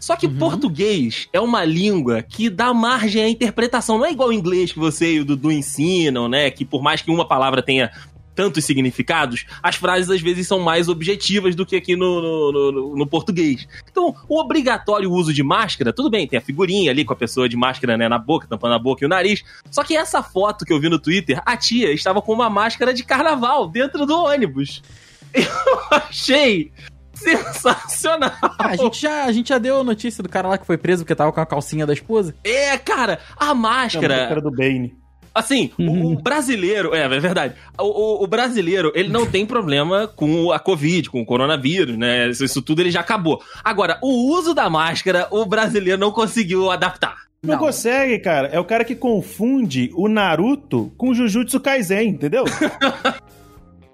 Só 0.00 0.16
que 0.16 0.26
Uhum. 0.26 0.36
português 0.36 1.28
é 1.32 1.40
uma 1.40 1.64
língua 1.64 2.22
que 2.22 2.48
dá 2.48 2.72
margem 2.72 3.22
à 3.22 3.28
interpretação. 3.28 3.98
Não 3.98 4.06
é 4.06 4.12
igual 4.12 4.30
o 4.30 4.32
inglês 4.32 4.72
que 4.72 4.78
você 4.78 5.14
e 5.14 5.20
o 5.20 5.24
Dudu 5.24 5.52
ensinam, 5.52 6.26
né? 6.26 6.50
Que 6.50 6.64
por 6.64 6.82
mais 6.82 7.02
que 7.02 7.10
uma 7.10 7.26
palavra 7.26 7.62
tenha 7.62 7.90
tantos 8.34 8.64
significados, 8.64 9.46
as 9.62 9.76
frases 9.76 10.10
às 10.10 10.20
vezes 10.20 10.46
são 10.46 10.58
mais 10.60 10.88
objetivas 10.88 11.54
do 11.54 11.64
que 11.64 11.76
aqui 11.76 11.96
no, 11.96 12.20
no, 12.20 12.72
no- 12.72 12.96
no 12.96 13.06
português. 13.06 13.66
Então, 13.90 14.14
o 14.28 14.40
obrigatório 14.40 15.10
uso 15.10 15.32
de 15.32 15.42
máscara, 15.42 15.92
tudo 15.92 16.10
bem, 16.10 16.26
tem 16.26 16.38
a 16.38 16.42
figurinha 16.42 16.90
ali 16.90 17.04
com 17.04 17.12
a 17.12 17.16
pessoa 17.16 17.48
de 17.48 17.56
máscara 17.56 17.96
né, 17.96 18.08
na 18.08 18.18
boca, 18.18 18.46
tampando 18.48 18.74
a 18.74 18.78
boca 18.78 19.04
e 19.04 19.06
o 19.06 19.08
nariz. 19.08 19.42
Só 19.70 19.82
que 19.84 19.96
essa 19.96 20.22
foto 20.22 20.64
que 20.64 20.72
eu 20.72 20.80
vi 20.80 20.88
no 20.88 20.98
Twitter, 20.98 21.40
a 21.44 21.56
tia 21.56 21.92
estava 21.92 22.20
com 22.20 22.32
uma 22.32 22.50
máscara 22.50 22.92
de 22.92 23.04
carnaval 23.04 23.68
dentro 23.68 24.04
do 24.06 24.16
ônibus. 24.24 24.82
Eu 25.34 25.44
achei 25.90 26.70
Sensacional! 27.14 28.32
Ah, 28.42 28.54
a, 28.70 28.76
gente 28.76 29.00
já, 29.00 29.24
a 29.24 29.32
gente 29.32 29.48
já 29.48 29.58
deu 29.58 29.80
a 29.80 29.84
notícia 29.84 30.22
do 30.22 30.28
cara 30.28 30.48
lá 30.48 30.58
que 30.58 30.66
foi 30.66 30.76
preso 30.76 31.04
porque 31.04 31.14
tava 31.14 31.32
com 31.32 31.40
a 31.40 31.46
calcinha 31.46 31.86
da 31.86 31.92
esposa. 31.92 32.34
É, 32.44 32.76
cara, 32.76 33.20
a 33.36 33.54
máscara. 33.54 34.28
cara 34.28 34.40
do 34.40 34.50
Bane. 34.50 34.96
Assim, 35.34 35.70
o, 35.78 36.12
o 36.12 36.22
brasileiro, 36.22 36.94
é, 36.94 37.00
é 37.00 37.20
verdade. 37.20 37.54
O, 37.78 37.84
o- 38.20 38.24
o 38.24 38.26
brasileiro, 38.26 38.92
ele 38.94 39.08
não 39.08 39.26
tem 39.26 39.44
problema 39.44 40.06
com 40.06 40.52
a 40.52 40.58
Covid, 40.60 41.10
com 41.10 41.20
o 41.20 41.26
coronavírus, 41.26 41.96
né? 41.98 42.28
Isso, 42.28 42.44
isso 42.44 42.62
tudo 42.62 42.80
ele 42.80 42.90
já 42.92 43.00
acabou. 43.00 43.42
Agora, 43.64 43.98
o 44.00 44.32
uso 44.32 44.54
da 44.54 44.70
máscara, 44.70 45.26
o 45.30 45.44
brasileiro 45.44 45.98
não 46.00 46.12
conseguiu 46.12 46.70
adaptar. 46.70 47.24
Não, 47.42 47.54
Não. 47.54 47.58
consegue, 47.60 48.18
cara. 48.20 48.48
É 48.48 48.58
o 48.60 48.64
cara 48.64 48.84
que 48.84 48.94
confunde 48.94 49.90
o 49.94 50.08
Naruto 50.08 50.90
com 50.96 51.10
o 51.10 51.14
Jujutsu 51.14 51.60
Kaisen, 51.60 52.08
entendeu? 52.08 52.44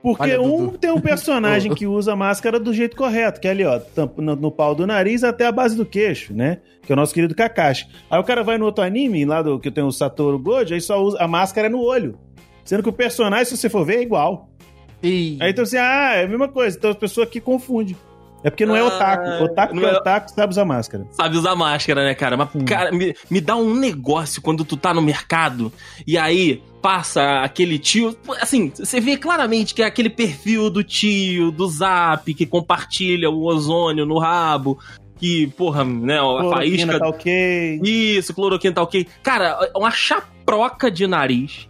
Porque 0.02 0.22
Olha, 0.22 0.40
um 0.40 0.66
Dudu. 0.66 0.78
tem 0.78 0.90
um 0.90 1.00
personagem 1.00 1.72
que 1.76 1.86
usa 1.86 2.14
a 2.14 2.16
máscara 2.16 2.58
do 2.58 2.72
jeito 2.72 2.96
correto, 2.96 3.38
que 3.40 3.46
é 3.46 3.50
ali, 3.50 3.64
ó, 3.64 3.78
no, 4.16 4.34
no 4.34 4.50
pau 4.50 4.74
do 4.74 4.86
nariz 4.86 5.22
até 5.22 5.46
a 5.46 5.52
base 5.52 5.76
do 5.76 5.84
queixo, 5.84 6.32
né? 6.32 6.58
Que 6.82 6.92
é 6.92 6.94
o 6.94 6.96
nosso 6.96 7.12
querido 7.12 7.34
Kakashi. 7.34 7.86
Aí 8.10 8.18
o 8.18 8.24
cara 8.24 8.42
vai 8.42 8.56
no 8.56 8.64
outro 8.64 8.82
anime, 8.82 9.24
lá 9.26 9.42
do 9.42 9.60
que 9.60 9.70
tem 9.70 9.84
o 9.84 9.92
Satoru 9.92 10.38
Gojo, 10.38 10.72
aí 10.72 10.80
só 10.80 11.02
usa 11.02 11.18
a 11.22 11.28
máscara 11.28 11.66
é 11.66 11.70
no 11.70 11.80
olho. 11.82 12.18
Sendo 12.64 12.82
que 12.82 12.88
o 12.88 12.92
personagem, 12.92 13.44
se 13.44 13.56
você 13.56 13.68
for 13.68 13.84
ver, 13.84 13.96
é 13.98 14.02
igual. 14.02 14.48
E... 15.02 15.36
Aí 15.40 15.50
então 15.50 15.64
assim, 15.64 15.76
ah, 15.76 16.12
é 16.14 16.24
a 16.24 16.28
mesma 16.28 16.48
coisa. 16.48 16.76
Então 16.76 16.90
as 16.90 16.96
pessoas 16.96 17.26
aqui 17.26 17.40
confundem. 17.40 17.96
É 18.42 18.48
porque 18.48 18.64
não 18.64 18.74
é 18.74 18.80
Ah, 18.80 18.86
otaku. 18.86 19.44
Otaku 19.44 19.74
não 19.74 19.82
que 19.82 19.88
é 19.88 19.92
é- 19.92 19.96
otaku 19.96 20.30
sabe 20.30 20.50
usar 20.50 20.64
máscara. 20.64 21.06
Sabe 21.10 21.36
usar 21.36 21.54
máscara, 21.54 22.04
né, 22.04 22.14
cara? 22.14 22.36
Mas, 22.38 22.48
cara, 22.66 22.90
me, 22.90 23.14
me 23.30 23.40
dá 23.40 23.54
um 23.56 23.74
negócio 23.74 24.40
quando 24.40 24.64
tu 24.64 24.76
tá 24.78 24.94
no 24.94 25.02
mercado 25.02 25.70
e 26.06 26.16
aí 26.16 26.62
passa 26.80 27.40
aquele 27.42 27.78
tio. 27.78 28.16
Assim, 28.40 28.70
você 28.74 29.00
vê 29.00 29.16
claramente 29.16 29.74
que 29.74 29.82
é 29.82 29.86
aquele 29.86 30.10
perfil 30.10 30.70
do 30.70 30.82
tio, 30.82 31.50
do 31.50 31.66
zap, 31.68 32.32
que 32.34 32.46
compartilha 32.46 33.30
o 33.30 33.44
ozônio 33.44 34.04
no 34.06 34.18
rabo, 34.18 34.78
que, 35.18 35.48
porra, 35.48 35.84
né, 35.84 36.18
a 36.18 36.50
faísca. 36.50 36.98
tá 36.98 37.08
ok. 37.08 37.80
Isso, 37.84 38.32
cloroquina 38.34 38.74
tá 38.74 38.82
ok. 38.82 39.06
Cara, 39.22 39.58
uma 39.76 39.90
chaproca 39.90 40.90
de 40.90 41.06
nariz 41.06 41.68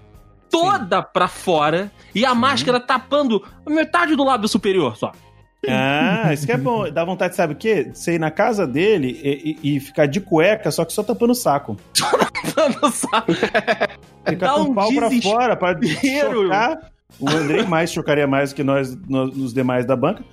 toda 0.50 1.00
pra 1.02 1.28
fora 1.28 1.92
e 2.14 2.24
a 2.24 2.34
máscara 2.34 2.80
tapando 2.80 3.44
metade 3.68 4.16
do 4.16 4.24
lábio 4.24 4.48
superior 4.48 4.96
só. 4.96 5.12
Ah, 5.68 6.32
isso 6.32 6.46
que 6.46 6.52
é 6.52 6.56
bom. 6.56 6.90
Dá 6.90 7.04
vontade, 7.04 7.36
sabe 7.36 7.52
o 7.52 7.56
quê? 7.56 7.90
Você 7.92 8.14
ir 8.14 8.18
na 8.18 8.30
casa 8.30 8.66
dele 8.66 9.20
e, 9.22 9.58
e- 9.62 9.76
e 9.76 9.80
ficar 9.80 10.06
de 10.06 10.18
cueca, 10.20 10.70
só 10.70 10.84
que 10.86 10.92
só 10.92 11.02
tampando 11.02 11.30
o 11.30 11.34
saco. 11.34 11.76
Não 12.82 12.90
sabe? 12.90 13.32
Ficar 14.26 14.46
Dá 14.46 14.54
com 14.54 14.60
um 14.60 14.70
o 14.70 14.74
pau 14.74 14.92
pra 14.92 15.10
fora 15.22 15.56
pra 15.56 15.78
chocar. 15.82 16.90
O 17.18 17.28
Andrei 17.28 17.64
mais 17.64 17.90
chocaria 17.92 18.26
mais 18.26 18.52
que 18.52 18.62
nós, 18.62 18.96
nós, 19.08 19.36
os 19.36 19.52
demais 19.52 19.84
da 19.84 19.96
banca. 19.96 20.24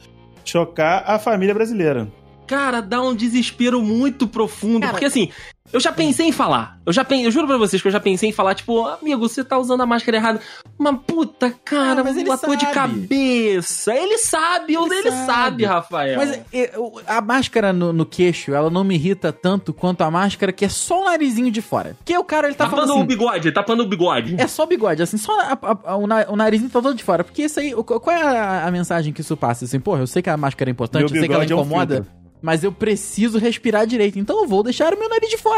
Chocar 0.46 1.04
a 1.06 1.20
família 1.20 1.54
brasileira. 1.54 2.08
Cara, 2.46 2.80
dá 2.82 3.02
um 3.02 3.14
desespero 3.14 3.82
muito 3.82 4.26
profundo. 4.26 4.88
Porque 4.88 5.06
assim, 5.06 5.30
eu 5.74 5.80
já 5.80 5.92
pensei 5.92 6.28
em 6.28 6.32
falar. 6.32 6.78
Eu 6.86 6.94
já 6.94 7.04
pen... 7.04 7.24
eu 7.24 7.32
juro 7.32 7.48
pra 7.48 7.58
vocês 7.58 7.82
que 7.82 7.88
eu 7.88 7.92
já 7.92 8.00
pensei 8.00 8.30
em 8.30 8.32
falar, 8.32 8.56
tipo, 8.56 8.86
amigo, 8.88 9.20
você 9.28 9.44
tá 9.44 9.58
usando 9.58 9.82
a 9.82 9.86
máscara 9.86 10.18
errada. 10.18 10.40
Mas 10.78 10.98
puta, 11.06 11.52
cara, 11.66 12.02
Ah, 12.02 12.04
mas 12.04 12.16
ele 12.18 12.30
de 12.30 12.38
sabe. 12.38 12.74
cabeça. 12.74 13.94
Ele 13.94 14.18
sabe, 14.18 14.74
ele, 14.76 14.94
Ele 14.96 15.12
sabe, 15.12 15.26
sabe. 15.26 15.66
Rafael. 15.66 16.18
Mas 16.18 16.40
o- 16.78 17.00
a 17.06 17.20
máscara 17.22 17.74
no, 17.74 17.92
no 17.92 18.06
queixo, 18.06 18.54
ela 18.54 18.70
não 18.70 18.84
me 18.84 18.96
irrita 18.96 19.32
tanto 19.34 19.74
quanto 19.74 20.02
a 20.04 20.12
máscara 20.12 20.52
que 20.52 20.66
é 20.66 20.70
só 20.70 21.02
o 21.02 21.06
narizinho 21.06 21.52
de 21.52 21.62
fora. 21.62 21.96
Porque 21.98 22.18
o 22.18 22.24
cara, 22.24 22.48
ele 22.48 22.56
tá 22.56 22.66
tapando 22.66 22.82
falando 22.84 22.96
o 22.96 23.00
assim... 23.00 23.08
bigode, 23.08 23.52
tapando 23.52 23.84
o 23.84 23.88
bigode. 23.88 24.36
É 24.40 24.48
só 24.48 24.66
bigode, 24.66 25.02
assim, 25.04 25.18
só 25.18 25.38
a- 25.40 25.58
a- 25.62 25.78
a- 25.92 25.96
o, 25.98 26.08
na- 26.08 26.26
o 26.30 26.36
narizinho 26.36 26.70
tá 26.70 26.82
todo 26.82 26.96
de 26.96 27.04
fora. 27.04 27.24
Porque 27.24 27.44
isso 27.44 27.60
aí, 27.60 27.74
o- 27.76 27.84
qual 27.84 28.16
é 28.16 28.22
a, 28.22 28.66
a 28.68 28.72
mensagem 28.72 29.12
que 29.14 29.22
isso 29.22 29.36
passa? 29.36 29.66
Assim, 29.66 29.80
porra, 29.80 30.02
eu 30.02 30.08
sei 30.08 30.22
que 30.22 30.30
a 30.30 30.38
máscara 30.38 30.70
é 30.70 30.72
importante, 30.72 31.02
Meu 31.02 31.10
eu 31.16 31.20
sei 31.20 31.28
que 31.28 31.34
ela 31.34 31.44
bigode 31.44 31.54
é 31.54 31.56
um 31.56 31.60
incomoda, 31.68 32.08
mas 32.42 32.64
eu 32.64 32.72
preciso 32.72 33.40
respirar 33.40 33.86
direito. 33.88 34.20
Então 34.20 34.42
eu 34.44 34.48
vou 34.48 34.62
deixar 34.64 34.94
o 34.94 35.00
meu 35.00 35.10
nariz 35.10 35.30
de 35.30 35.38
fora. 35.38 35.57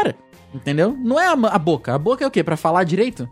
Entendeu? 0.54 0.96
Não 0.98 1.18
é 1.20 1.26
a, 1.28 1.32
a 1.32 1.58
boca. 1.58 1.94
A 1.94 1.98
boca 1.98 2.24
é 2.24 2.26
o 2.26 2.30
quê? 2.30 2.42
Pra 2.42 2.56
falar 2.56 2.84
direito? 2.84 3.28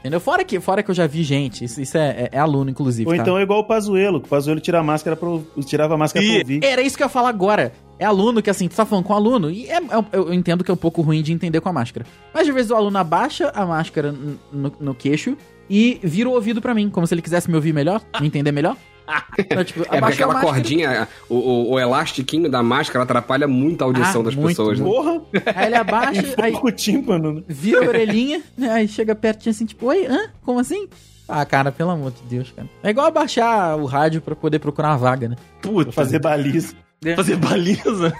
Entendeu? 0.00 0.20
Fora 0.20 0.44
que, 0.44 0.60
fora 0.60 0.82
que 0.82 0.90
eu 0.90 0.94
já 0.94 1.06
vi 1.06 1.22
gente, 1.22 1.64
isso, 1.64 1.80
isso 1.80 1.96
é, 1.96 2.10
é- 2.10 2.28
é 2.32 2.38
aluno, 2.38 2.70
inclusive. 2.70 3.08
Ou 3.08 3.16
tá? 3.16 3.22
então 3.22 3.38
é 3.38 3.42
igual 3.42 3.60
o 3.60 3.64
Pazuelo, 3.64 4.20
que 4.20 4.26
o 4.26 4.28
Pazuelo 4.28 4.60
tira 4.60 4.78
a 4.78 4.82
máscara 4.82 5.16
pro, 5.16 5.42
tirava 5.64 5.94
a 5.94 5.96
máscara 5.96 6.22
Ih, 6.22 6.28
pra 6.30 6.38
ouvir. 6.40 6.62
Era 6.64 6.82
isso 6.82 6.94
que 6.94 7.02
eu 7.02 7.06
ia 7.06 7.10
falar 7.10 7.30
agora. 7.30 7.72
É 7.98 8.04
aluno 8.04 8.42
que, 8.42 8.50
assim, 8.50 8.68
tu 8.68 8.76
tá 8.76 8.84
falando 8.84 9.04
com 9.04 9.14
aluno, 9.14 9.50
e 9.50 9.66
é- 9.66 9.76
é- 9.76 10.04
eu 10.12 10.34
entendo 10.34 10.62
que 10.62 10.70
é 10.70 10.74
um 10.74 10.76
pouco 10.76 11.00
ruim 11.00 11.22
de 11.22 11.32
entender 11.32 11.58
com 11.62 11.70
a 11.70 11.72
máscara. 11.72 12.04
Mas 12.34 12.46
às 12.46 12.54
vezes 12.54 12.70
o 12.70 12.74
aluno 12.74 12.98
abaixa 12.98 13.50
a 13.54 13.64
máscara 13.64 14.12
no, 14.52 14.72
no 14.78 14.94
queixo 14.94 15.38
e 15.70 15.98
vira 16.02 16.28
o 16.28 16.32
ouvido 16.32 16.60
pra 16.60 16.74
mim, 16.74 16.90
como 16.90 17.06
se 17.06 17.14
ele 17.14 17.22
quisesse 17.22 17.48
me 17.48 17.56
ouvir 17.56 17.72
melhor, 17.72 18.02
me 18.20 18.26
entender 18.26 18.52
melhor. 18.52 18.76
Então, 19.38 19.64
tipo, 19.64 19.82
É 19.82 19.98
aquela 19.98 20.34
máscara, 20.34 20.40
cordinha, 20.40 21.08
o, 21.28 21.34
o, 21.34 21.70
o 21.72 21.80
elastiquinho 21.80 22.50
da 22.50 22.62
máscara 22.62 23.02
atrapalha 23.04 23.46
muito 23.46 23.82
a 23.82 23.86
audição 23.86 24.20
Ah, 24.22 24.24
das 24.24 24.34
muito, 24.34 24.48
pessoas, 24.48 24.78
né? 24.78 24.84
Porra! 24.84 25.20
Aí 25.54 25.66
ele 25.66 25.74
abaixa, 25.76 26.34
aí 26.40 26.52
Pouco 26.52 26.72
tímpano. 26.72 27.32
né? 27.34 27.42
vira 27.48 27.84
a 27.84 27.88
orelhinha, 27.88 28.42
né, 28.56 28.70
aí 28.70 28.88
chega 28.88 29.14
pertinho 29.14 29.50
assim, 29.50 29.66
tipo, 29.66 29.86
oi, 29.86 30.06
hã? 30.06 30.28
Como 30.42 30.58
assim? 30.58 30.88
Ah, 31.28 31.44
cara, 31.44 31.72
pelo 31.72 31.90
amor 31.90 32.10
de 32.12 32.22
Deus, 32.28 32.50
cara. 32.54 32.68
É 32.82 32.90
igual 32.90 33.06
abaixar 33.06 33.76
o 33.78 33.86
rádio 33.86 34.20
pra 34.20 34.34
poder 34.36 34.58
procurar 34.58 34.88
uma 34.90 34.98
vaga, 34.98 35.28
né? 35.28 35.36
Puta, 35.62 35.90
fazer 35.92 36.18
baliza. 36.18 36.74
fazer 37.16 37.36
baliza. 37.36 38.12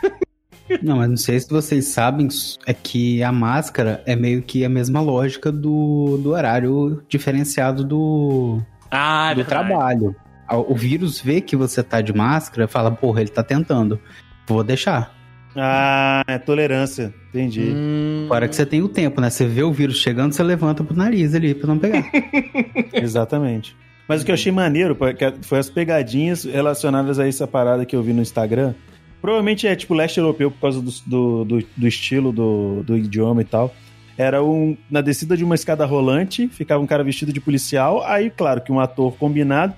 Não, 0.83 0.97
mas 0.97 1.11
não 1.11 1.17
sei 1.19 1.39
se 1.39 1.51
vocês 1.51 1.89
sabem, 1.89 2.27
é 2.67 2.73
que 2.73 3.23
a 3.23 3.31
máscara 3.31 4.03
é 4.07 4.17
meio 4.17 4.41
que 4.41 4.65
a 4.65 4.69
mesma 4.71 5.03
lógica 5.03 5.53
do, 5.53 6.19
do 6.23 6.31
horário 6.31 7.03
diferenciado 7.07 7.85
do, 7.85 8.63
Ah, 8.91 9.33
é 9.33 9.35
do 9.35 9.45
verdade. 9.45 9.67
trabalho. 9.69 10.17
O 10.57 10.75
vírus 10.75 11.21
vê 11.21 11.41
que 11.41 11.57
você 11.57 11.83
tá 11.83 12.01
de 12.01 12.13
máscara, 12.13 12.67
fala, 12.69 12.91
porra, 12.91 13.21
ele 13.21 13.31
tá 13.31 13.43
tentando. 13.43 13.99
Vou 14.47 14.63
deixar. 14.65 15.15
Ah, 15.57 16.23
é 16.27 16.39
tolerância. 16.39 17.15
Entendi. 17.29 17.73
Hum, 17.75 18.25
Fora 18.29 18.49
que 18.49 18.57
você 18.57 18.67
tem 18.67 18.83
o 18.83 18.89
tempo, 18.89 19.21
né? 19.21 19.31
Você 19.31 19.47
vê 19.47 19.63
o 19.63 19.73
vírus 19.73 19.99
chegando, 19.99 20.33
você 20.33 20.43
levanta 20.43 20.83
pro 20.83 20.97
nariz 20.97 21.35
ali 21.35 21.55
pra 21.55 21.67
não 21.69 21.79
pegar. 21.79 22.05
Exatamente. 22.93 23.77
Mas 24.09 24.23
o 24.23 24.25
que 24.25 24.31
eu 24.31 24.35
achei 24.35 24.53
maneiro 24.53 24.95
que 24.97 25.47
foi 25.47 25.59
as 25.59 25.71
pegadinhas 25.71 26.45
relacionadas 26.45 27.19
a 27.19 27.27
essa 27.27 27.47
parada 27.47 27.85
que 27.87 27.95
eu 27.97 28.03
vi 28.03 28.13
no 28.13 28.21
Instagram. 28.23 28.75
Provavelmente 29.21 29.67
é 29.67 29.75
tipo 29.75 29.95
leste 29.95 30.19
europeu 30.19 30.51
por 30.51 30.61
causa 30.61 30.83
do, 30.83 30.91
do, 31.07 31.45
do- 31.45 31.67
do 31.77 31.89
estilo, 31.89 32.31
do, 32.31 32.83
do 32.83 32.97
idioma 32.99 33.41
e 33.41 33.45
tal. 33.45 33.75
Era 34.19 34.45
um. 34.45 34.77
Na 34.91 35.01
descida 35.01 35.37
de 35.37 35.43
uma 35.43 35.55
escada 35.55 35.85
rolante, 35.87 36.47
ficava 36.49 36.83
um 36.83 36.87
cara 36.87 37.03
vestido 37.03 37.33
de 37.33 37.41
policial. 37.41 38.05
Aí, 38.05 38.31
claro, 38.31 38.61
que 38.61 38.71
um 38.71 38.79
ator 38.79 39.17
combinado, 39.17 39.73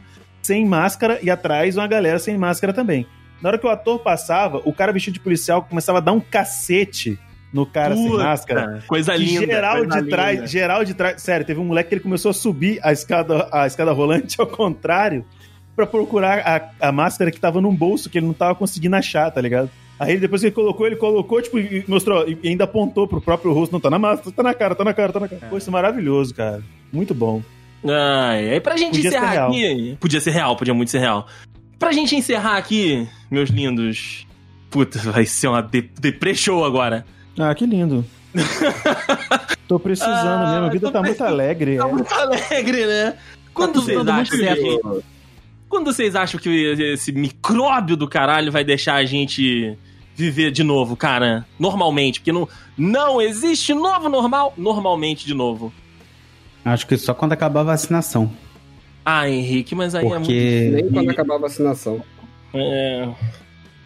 sem 0.47 0.65
máscara, 0.65 1.19
e 1.23 1.29
atrás 1.29 1.77
uma 1.77 1.87
galera 1.87 2.19
sem 2.19 2.39
máscara 2.39 2.73
também. 2.73 3.07
Na 3.43 3.51
hora 3.51 3.59
que 3.59 3.67
o 3.67 3.71
ator 3.71 3.99
passava, 3.99 4.63
o 4.65 4.73
cara 4.73 4.93
vestido 4.93 5.15
de 5.15 5.21
policial 5.21 5.63
começava 5.63 5.99
a 5.99 6.01
dar 6.01 6.13
um 6.13 6.21
cacete 6.21 7.19
no 7.53 7.67
cara 7.67 7.95
sem 7.95 8.09
Puta, 8.09 8.23
máscara. 8.23 8.83
Coisa 8.87 9.17
linda. 9.17 9.47
geral 9.47 9.79
coisa 9.79 10.03
de 10.03 10.09
trás, 10.09 10.35
linda. 10.37 10.47
geral 10.47 10.85
de 10.85 10.95
trás. 10.95 11.23
Sério, 11.23 11.45
teve 11.45 11.61
um 11.61 11.65
moleque 11.65 11.89
que 11.89 11.95
ele 11.97 12.03
começou 12.03 12.31
a 12.31 12.35
subir 12.35 12.79
a 12.83 12.93
escada, 12.93 13.49
a 13.53 13.67
escada 13.67 13.93
rolante 13.93 14.37
ao 14.41 14.47
contrário 14.47 15.25
pra 15.75 15.87
procurar 15.87 16.39
a, 16.81 16.89
a 16.89 16.93
máscara 16.93 17.31
que 17.31 17.39
tava 17.39 17.61
num 17.61 17.75
bolso 17.75 18.09
que 18.09 18.19
ele 18.19 18.27
não 18.27 18.33
tava 18.33 18.55
conseguindo 18.55 18.97
achar, 18.97 19.31
tá 19.31 19.41
ligado? 19.41 19.69
Aí 19.99 20.19
depois 20.19 20.41
que 20.41 20.49
ele 20.49 20.55
colocou, 20.55 20.87
ele 20.87 20.97
colocou, 20.97 21.41
tipo, 21.43 21.59
e 21.59 21.85
mostrou, 21.89 22.27
e 22.29 22.49
ainda 22.49 22.65
apontou 22.65 23.09
pro 23.09 23.21
próprio 23.21 23.53
rosto, 23.53 23.73
não 23.73 23.81
tá 23.81 23.91
na 23.91 23.99
máscara, 23.99 24.31
tá 24.31 24.43
na 24.43 24.55
cara, 24.55 24.75
tá 24.75 24.85
na 24.85 24.95
cara, 24.95 25.13
tá 25.13 25.21
na 25.21 25.29
cara. 25.29 25.47
Pô, 25.49 25.57
isso 25.57 25.69
é 25.69 25.73
maravilhoso, 25.73 26.35
cara. 26.35 26.63
Muito 26.93 27.15
bom. 27.15 27.43
Ai, 27.85 28.51
aí 28.51 28.61
pra 28.61 28.77
gente 28.77 28.95
Podia 28.95 29.09
encerrar 29.09 29.47
aqui. 29.47 29.97
Podia 30.01 30.21
ser 30.21 30.31
real, 30.31 30.57
podia 30.57 30.75
muito 30.75 30.91
ser 30.91 30.99
real. 30.99 31.27
Pra 31.79 31.93
gente 31.93 32.17
encerrar 32.17 32.57
aqui, 32.57 33.07
meus 33.31 33.51
lindos. 33.51 34.27
Puta, 34.71 34.99
vai 35.11 35.27
ser 35.27 35.49
uma 35.49 35.63
de 35.63 35.83
deprê 35.83 36.35
show 36.35 36.65
agora. 36.65 37.05
Ah, 37.39 37.55
que 37.55 37.67
lindo. 37.67 38.05
Tô 39.69 39.79
precisando 39.79 40.15
Ah, 40.15 40.51
mesmo, 40.53 40.67
a 40.67 40.69
vida 40.71 40.91
tá 40.91 41.03
muito 41.03 41.25
alegre. 41.25 41.77
Tá 41.77 41.89
é. 41.89 41.93
muito 41.93 42.15
alegre, 42.15 42.87
né? 42.87 43.15
Quando 43.53 43.75
tudo 43.75 44.05
vocês 44.05 44.09
acham 44.09 44.39
que. 44.39 45.03
Quando 45.69 45.93
vocês 45.93 46.15
acham 46.17 46.41
que 46.41 46.49
esse 46.49 47.13
micróbio 47.13 47.97
do 47.97 48.09
caralho 48.09 48.53
vai 48.53 48.65
deixar 48.65 48.95
a 48.95 49.05
gente 49.05 49.77
viver 50.15 50.51
de 50.51 50.63
novo, 50.63 50.97
cara? 50.97 51.45
Normalmente, 51.59 52.21
porque 52.21 52.33
não, 52.33 52.49
não 52.77 53.21
existe 53.21 53.75
novo 53.75 54.09
normal 54.09 54.55
normalmente 54.57 55.27
de 55.27 55.35
novo. 55.35 55.73
Acho 56.67 56.85
que 56.85 56.97
só 56.99 57.15
quando 57.15 57.33
acabar 57.33 57.61
a 57.61 57.63
vacinação. 57.63 58.29
Ah, 59.05 59.31
Henrique, 59.31 59.73
mas 59.73 59.95
aí 59.95 60.05
é 60.05 60.09
muito 60.09 60.23
Porque. 60.23 60.71
Nem 60.75 60.91
quando 60.91 61.11
acabar 61.11 61.37
a 61.37 61.39
vacinação. 61.39 62.03
É. 62.53 63.09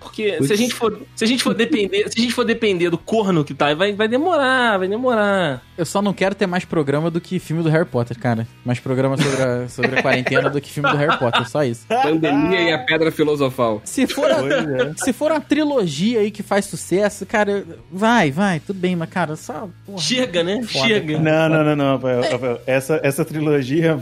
Porque 0.01 0.33
Putz. 0.33 0.47
se 0.47 0.53
a 0.53 0.57
gente 0.57 0.75
for, 0.75 1.01
se 1.15 1.25
a 1.25 1.27
gente 1.27 1.43
for 1.43 1.55
depender, 1.55 2.09
se 2.09 2.19
a 2.19 2.23
gente 2.23 2.33
for 2.33 2.45
depender 2.45 2.89
do 2.89 2.97
corno 2.97 3.45
que 3.45 3.53
tá, 3.53 3.75
vai, 3.75 3.93
vai 3.93 4.09
demorar, 4.09 4.79
vai 4.79 4.89
demorar. 4.89 5.63
Eu 5.77 5.85
só 5.85 6.01
não 6.01 6.13
quero 6.13 6.35
ter 6.35 6.47
mais 6.47 6.65
programa 6.65 7.11
do 7.11 7.21
que 7.21 7.39
filme 7.39 7.63
do 7.63 7.69
Harry 7.69 7.85
Potter, 7.85 8.19
cara. 8.19 8.47
Mais 8.65 8.81
programa 8.81 9.17
sobre 9.17 9.43
a, 9.43 9.69
sobre 9.69 9.99
a 9.99 10.03
quarentena 10.03 10.49
do 10.49 10.61
que 10.61 10.71
filme 10.71 10.91
do 10.91 10.97
Harry 10.97 11.19
Potter, 11.19 11.49
só 11.49 11.63
isso. 11.63 11.87
Pandemia 11.89 12.61
e 12.63 12.73
a 12.73 12.79
pedra 12.79 13.13
filosofal. 13.13 13.83
Se 13.85 14.07
for, 14.07 14.31
a, 14.31 14.39
é. 14.39 14.93
se 14.97 15.13
for 15.13 15.31
uma 15.31 15.41
trilogia 15.41 16.21
aí 16.21 16.31
que 16.31 16.43
faz 16.43 16.65
sucesso, 16.65 17.27
cara, 17.27 17.65
vai, 17.93 18.31
vai, 18.31 18.59
tudo 18.61 18.79
bem, 18.79 18.97
mas, 18.97 19.11
cara, 19.11 19.37
só. 19.37 19.69
Porra, 19.85 19.99
Chega, 19.99 20.43
né? 20.43 20.63
Foda, 20.63 20.87
Chega. 20.87 21.13
cara. 21.13 21.49
Não, 21.49 21.57
não, 21.57 21.65
não, 21.65 21.77
não, 21.77 21.95
Rafael, 21.97 22.23
Rafael. 22.23 22.61
Essa, 22.67 23.01
essa 23.03 23.25
trilogia 23.25 23.99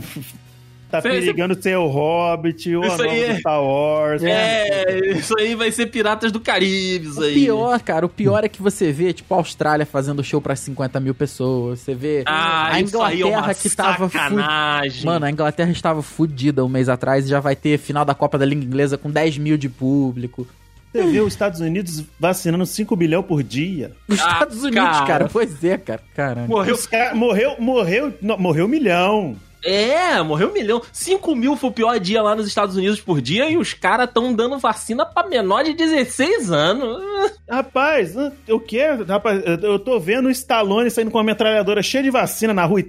Tá 0.89 0.97
aí- 0.97 1.03
perigando 1.03 1.61
ser 1.61 1.77
o 1.77 1.85
Hobbit, 1.87 2.75
o 2.75 2.83
Isso 2.83 3.01
aí 3.03 3.23
é- 3.25 3.39
Star 3.39 3.61
Wars. 3.63 4.23
É, 4.23 5.11
isso 5.11 5.35
aí 5.37 5.53
vai 5.53 5.71
ser 5.71 5.85
Piratas 5.87 6.31
do 6.31 6.39
Caribe, 6.39 7.07
isso 7.07 7.19
O 7.19 7.23
aí. 7.23 7.33
pior, 7.35 7.79
cara, 7.81 8.05
o 8.05 8.09
pior 8.09 8.43
é 8.43 8.49
que 8.49 8.61
você 8.61 8.91
vê, 8.91 9.13
tipo, 9.13 9.33
a 9.33 9.37
Austrália 9.37 9.85
fazendo 9.85 10.23
show 10.23 10.41
pra 10.41 10.55
50 10.55 10.99
mil 10.99 11.13
pessoas. 11.13 11.79
Você 11.79 11.93
vê 11.93 12.23
Ah, 12.25 12.73
a 12.73 12.81
isso 12.81 12.99
aí 13.01 13.13
é 13.13 13.25
Inglaterra 13.27 13.45
uma 13.47 13.53
que 13.53 13.69
tava 13.69 14.09
fu- 14.09 14.17
sacanagem. 14.17 15.05
Mano, 15.05 15.25
a 15.25 15.29
Inglaterra 15.31 15.71
estava 15.71 16.01
fudida 16.01 16.65
um 16.65 16.69
mês 16.69 16.89
atrás 16.89 17.25
e 17.25 17.29
já 17.29 17.39
vai 17.39 17.55
ter 17.55 17.77
final 17.77 18.03
da 18.03 18.15
Copa 18.15 18.37
da 18.37 18.45
Língua 18.45 18.65
Inglesa 18.65 18.97
com 18.97 19.11
10 19.11 19.37
mil 19.37 19.57
de 19.57 19.69
público. 19.69 20.47
Você 20.91 21.03
vê 21.03 21.19
os 21.21 21.31
Estados 21.33 21.59
Unidos 21.59 22.03
vacinando 22.19 22.65
5 22.65 22.95
bilhão 22.95 23.21
por 23.21 23.43
dia. 23.43 23.91
Os 24.07 24.19
Ah, 24.19 24.31
Estados 24.33 24.63
Unidos, 24.63 24.81
cara. 24.97 25.05
cara. 25.05 25.29
Pois 25.31 25.63
é, 25.63 25.77
cara. 25.77 26.01
Caralho. 26.15 26.47
Morreu, 26.47 26.75
cara- 26.89 27.13
morreu, 27.13 27.55
morreu, 27.59 28.11
não, 28.19 28.39
morreu 28.39 28.65
um 28.65 28.69
milhão. 28.69 29.35
É, 29.63 30.21
morreu 30.21 30.49
um 30.49 30.53
milhão. 30.53 30.81
5 30.91 31.35
mil 31.35 31.55
foi 31.55 31.69
o 31.69 31.73
pior 31.73 31.99
dia 31.99 32.21
lá 32.21 32.35
nos 32.35 32.47
Estados 32.47 32.75
Unidos 32.75 33.01
por 33.01 33.21
dia 33.21 33.49
e 33.49 33.57
os 33.57 33.73
caras 33.73 34.07
estão 34.07 34.33
dando 34.33 34.57
vacina 34.57 35.05
pra 35.05 35.27
menor 35.27 35.63
de 35.63 35.73
16 35.73 36.51
anos. 36.51 37.31
Rapaz, 37.49 38.15
o 38.47 38.59
que? 38.59 38.81
Rapaz, 39.07 39.41
eu 39.61 39.77
tô 39.77 39.99
vendo 39.99 40.27
o 40.27 40.31
Stallone 40.31 40.89
saindo 40.89 41.11
com 41.11 41.17
uma 41.17 41.23
metralhadora 41.23 41.83
cheia 41.83 42.03
de 42.03 42.09
vacina 42.09 42.53
na 42.53 42.63
rua 42.65 42.79
e... 42.79 42.87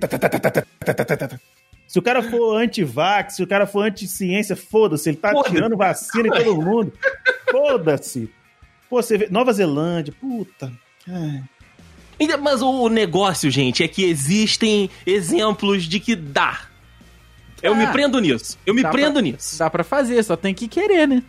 Se 1.89 1.99
o 1.99 2.03
cara 2.03 2.23
for 2.23 2.57
anti-vax, 2.57 3.35
se 3.35 3.43
o 3.43 3.49
cara 3.49 3.67
for 3.67 3.85
anti-ciência, 3.85 4.55
foda-se, 4.55 5.09
ele 5.11 5.17
tá 5.17 5.33
tirando 5.43 5.77
vacina 5.77 6.29
em 6.29 6.45
todo 6.45 6.63
mundo. 6.63 6.93
Foda-se. 7.51 8.31
Pô, 8.89 9.03
você 9.03 9.19
vê... 9.19 9.29
Nova 9.29 9.53
Zelândia, 9.53 10.15
puta. 10.21 10.73
Mas 12.43 12.61
o 12.63 12.89
negócio, 12.89 13.51
gente, 13.51 13.83
é 13.83 13.89
que 13.89 14.05
existem 14.05 14.91
exemplos 15.07 15.85
de 15.85 15.99
que 16.01 16.15
dá. 16.15 16.61
Eu 17.63 17.75
Ah, 17.75 17.77
me 17.77 17.87
prendo 17.89 18.19
nisso. 18.21 18.59
Eu 18.67 18.75
me 18.75 18.83
prendo 18.83 19.15
pra- 19.15 19.23
nisso. 19.23 19.59
Dá 19.59 19.69
pra 19.71 19.85
fazer, 19.85 20.23
só 20.23 20.37
tem 20.37 20.55
que 20.55 20.67
querer, 20.69 21.07
né? 21.07 21.23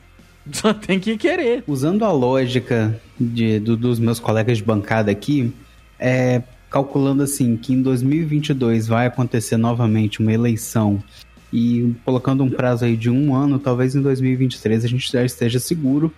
Só 0.51 0.73
tem 0.73 0.99
que 0.99 1.17
querer. 1.17 1.63
Usando 1.67 2.03
a 2.03 2.11
lógica 2.11 2.99
de, 3.19 3.59
do- 3.59 3.77
dos 3.77 3.99
meus 3.99 4.19
colegas 4.19 4.57
de 4.57 4.63
bancada 4.63 5.11
aqui, 5.11 5.53
é, 5.99 6.41
calculando 6.67 7.21
assim 7.21 7.55
que 7.55 7.73
em 7.73 7.81
2022 7.81 8.87
vai 8.87 9.05
acontecer 9.05 9.55
novamente 9.57 10.19
uma 10.19 10.33
eleição 10.33 11.01
e 11.53 11.93
colocando 12.03 12.43
um 12.43 12.49
prazo 12.49 12.85
aí 12.85 12.97
de 12.97 13.07
um 13.09 13.35
ano, 13.35 13.59
talvez 13.59 13.93
em 13.93 14.01
2023 14.01 14.83
a 14.83 14.87
gente 14.87 15.11
já 15.11 15.23
esteja 15.23 15.59
seguro 15.59 16.11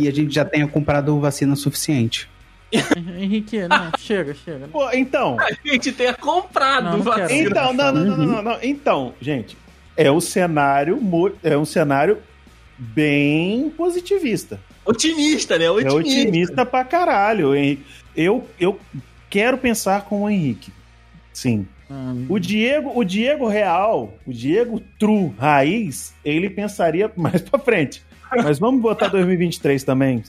e 0.00 0.08
a 0.08 0.10
gente 0.10 0.34
já 0.34 0.44
tenha 0.44 0.66
comprado 0.66 1.18
vacina 1.20 1.54
suficiente. 1.54 2.28
Henrique, 3.18 3.66
não, 3.68 3.90
chega, 3.98 4.34
chega. 4.34 4.68
Pô, 4.68 4.90
então. 4.92 5.36
A 5.40 5.48
gente 5.68 5.92
tenha 5.92 6.14
comprado 6.14 6.84
Não, 6.84 6.96
não 6.98 7.02
vacina. 7.02 7.48
Então, 7.50 7.72
não, 7.72 7.92
não, 7.92 8.16
não, 8.16 8.42
não. 8.42 8.58
Então, 8.62 9.14
gente, 9.20 9.56
é 9.96 10.10
um 10.10 10.20
cenário, 10.20 11.00
mo- 11.00 11.32
é 11.42 11.56
um 11.56 11.64
cenário 11.64 12.18
bem 12.78 13.70
positivista. 13.70 14.58
Otimista, 14.84 15.58
né? 15.58 15.66
É 15.66 15.70
Otimista. 15.70 15.98
otimista 15.98 16.66
pra 16.66 16.84
caralho. 16.84 17.54
Henrique. 17.54 17.84
Eu, 18.16 18.46
eu 18.58 18.78
quero 19.30 19.56
pensar 19.58 20.02
com 20.06 20.22
o 20.22 20.30
Henrique. 20.30 20.72
Sim. 21.32 21.66
Hum, 21.90 22.26
O 22.28 22.38
Diego, 22.38 22.90
o 22.94 23.04
Diego 23.04 23.46
real, 23.46 24.14
o 24.26 24.32
Diego 24.32 24.80
true 24.98 25.32
raiz, 25.38 26.14
ele 26.24 26.48
pensaria 26.50 27.10
mais 27.16 27.42
pra 27.42 27.58
frente. 27.58 28.02
Mas 28.34 28.58
vamos 28.58 28.80
botar 28.80 29.08
2023 29.12 29.84
também, 29.84 30.22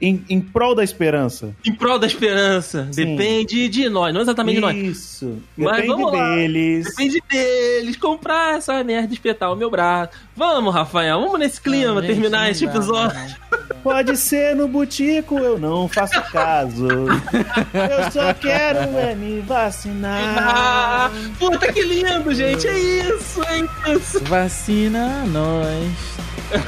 em, 0.00 0.24
em 0.28 0.40
prol 0.40 0.74
da 0.74 0.82
esperança. 0.82 1.54
Em 1.64 1.72
prol 1.74 1.98
da 1.98 2.06
esperança. 2.06 2.88
Sim. 2.90 3.16
Depende 3.16 3.68
de 3.68 3.88
nós, 3.88 4.12
não 4.14 4.20
exatamente 4.22 4.54
de 4.56 4.60
nós. 4.60 4.76
Isso. 4.76 5.38
Mas 5.56 5.76
Depende 5.76 5.88
vamos 6.02 6.12
lá. 6.12 6.36
deles. 6.36 6.86
Depende 6.86 7.22
deles 7.30 7.96
comprar 7.96 8.56
essa 8.58 8.82
merda 8.82 9.10
e 9.10 9.14
espetar 9.14 9.52
o 9.52 9.56
meu 9.56 9.70
braço. 9.70 10.12
Vamos, 10.34 10.74
Rafael, 10.74 11.20
vamos 11.20 11.38
nesse 11.38 11.60
clima, 11.60 11.94
não, 11.94 12.02
terminar 12.02 12.50
esse 12.50 12.64
episódio. 12.64 13.16
dá. 13.50 13.58
Pode 13.82 14.16
ser 14.16 14.54
no 14.54 14.68
botico, 14.68 15.38
eu 15.38 15.58
não 15.58 15.88
faço 15.88 16.20
caso. 16.30 16.86
Eu 16.88 18.10
só 18.12 18.32
quero 18.34 18.78
é 18.96 19.14
me 19.14 19.40
Ah, 19.40 19.44
vacinar. 19.46 21.12
puta 21.38 21.72
que 21.72 21.82
lindo, 21.82 22.32
gente. 22.34 22.66
É 22.66 22.78
isso, 22.78 23.42
é 23.44 23.92
isso. 23.94 24.20
Vacina 24.24 25.24
nós. 25.26 25.90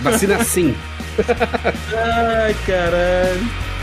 Vacina 0.02 0.42
sim. 0.44 0.74
Ai, 1.94 2.54
caralho. 2.66 3.73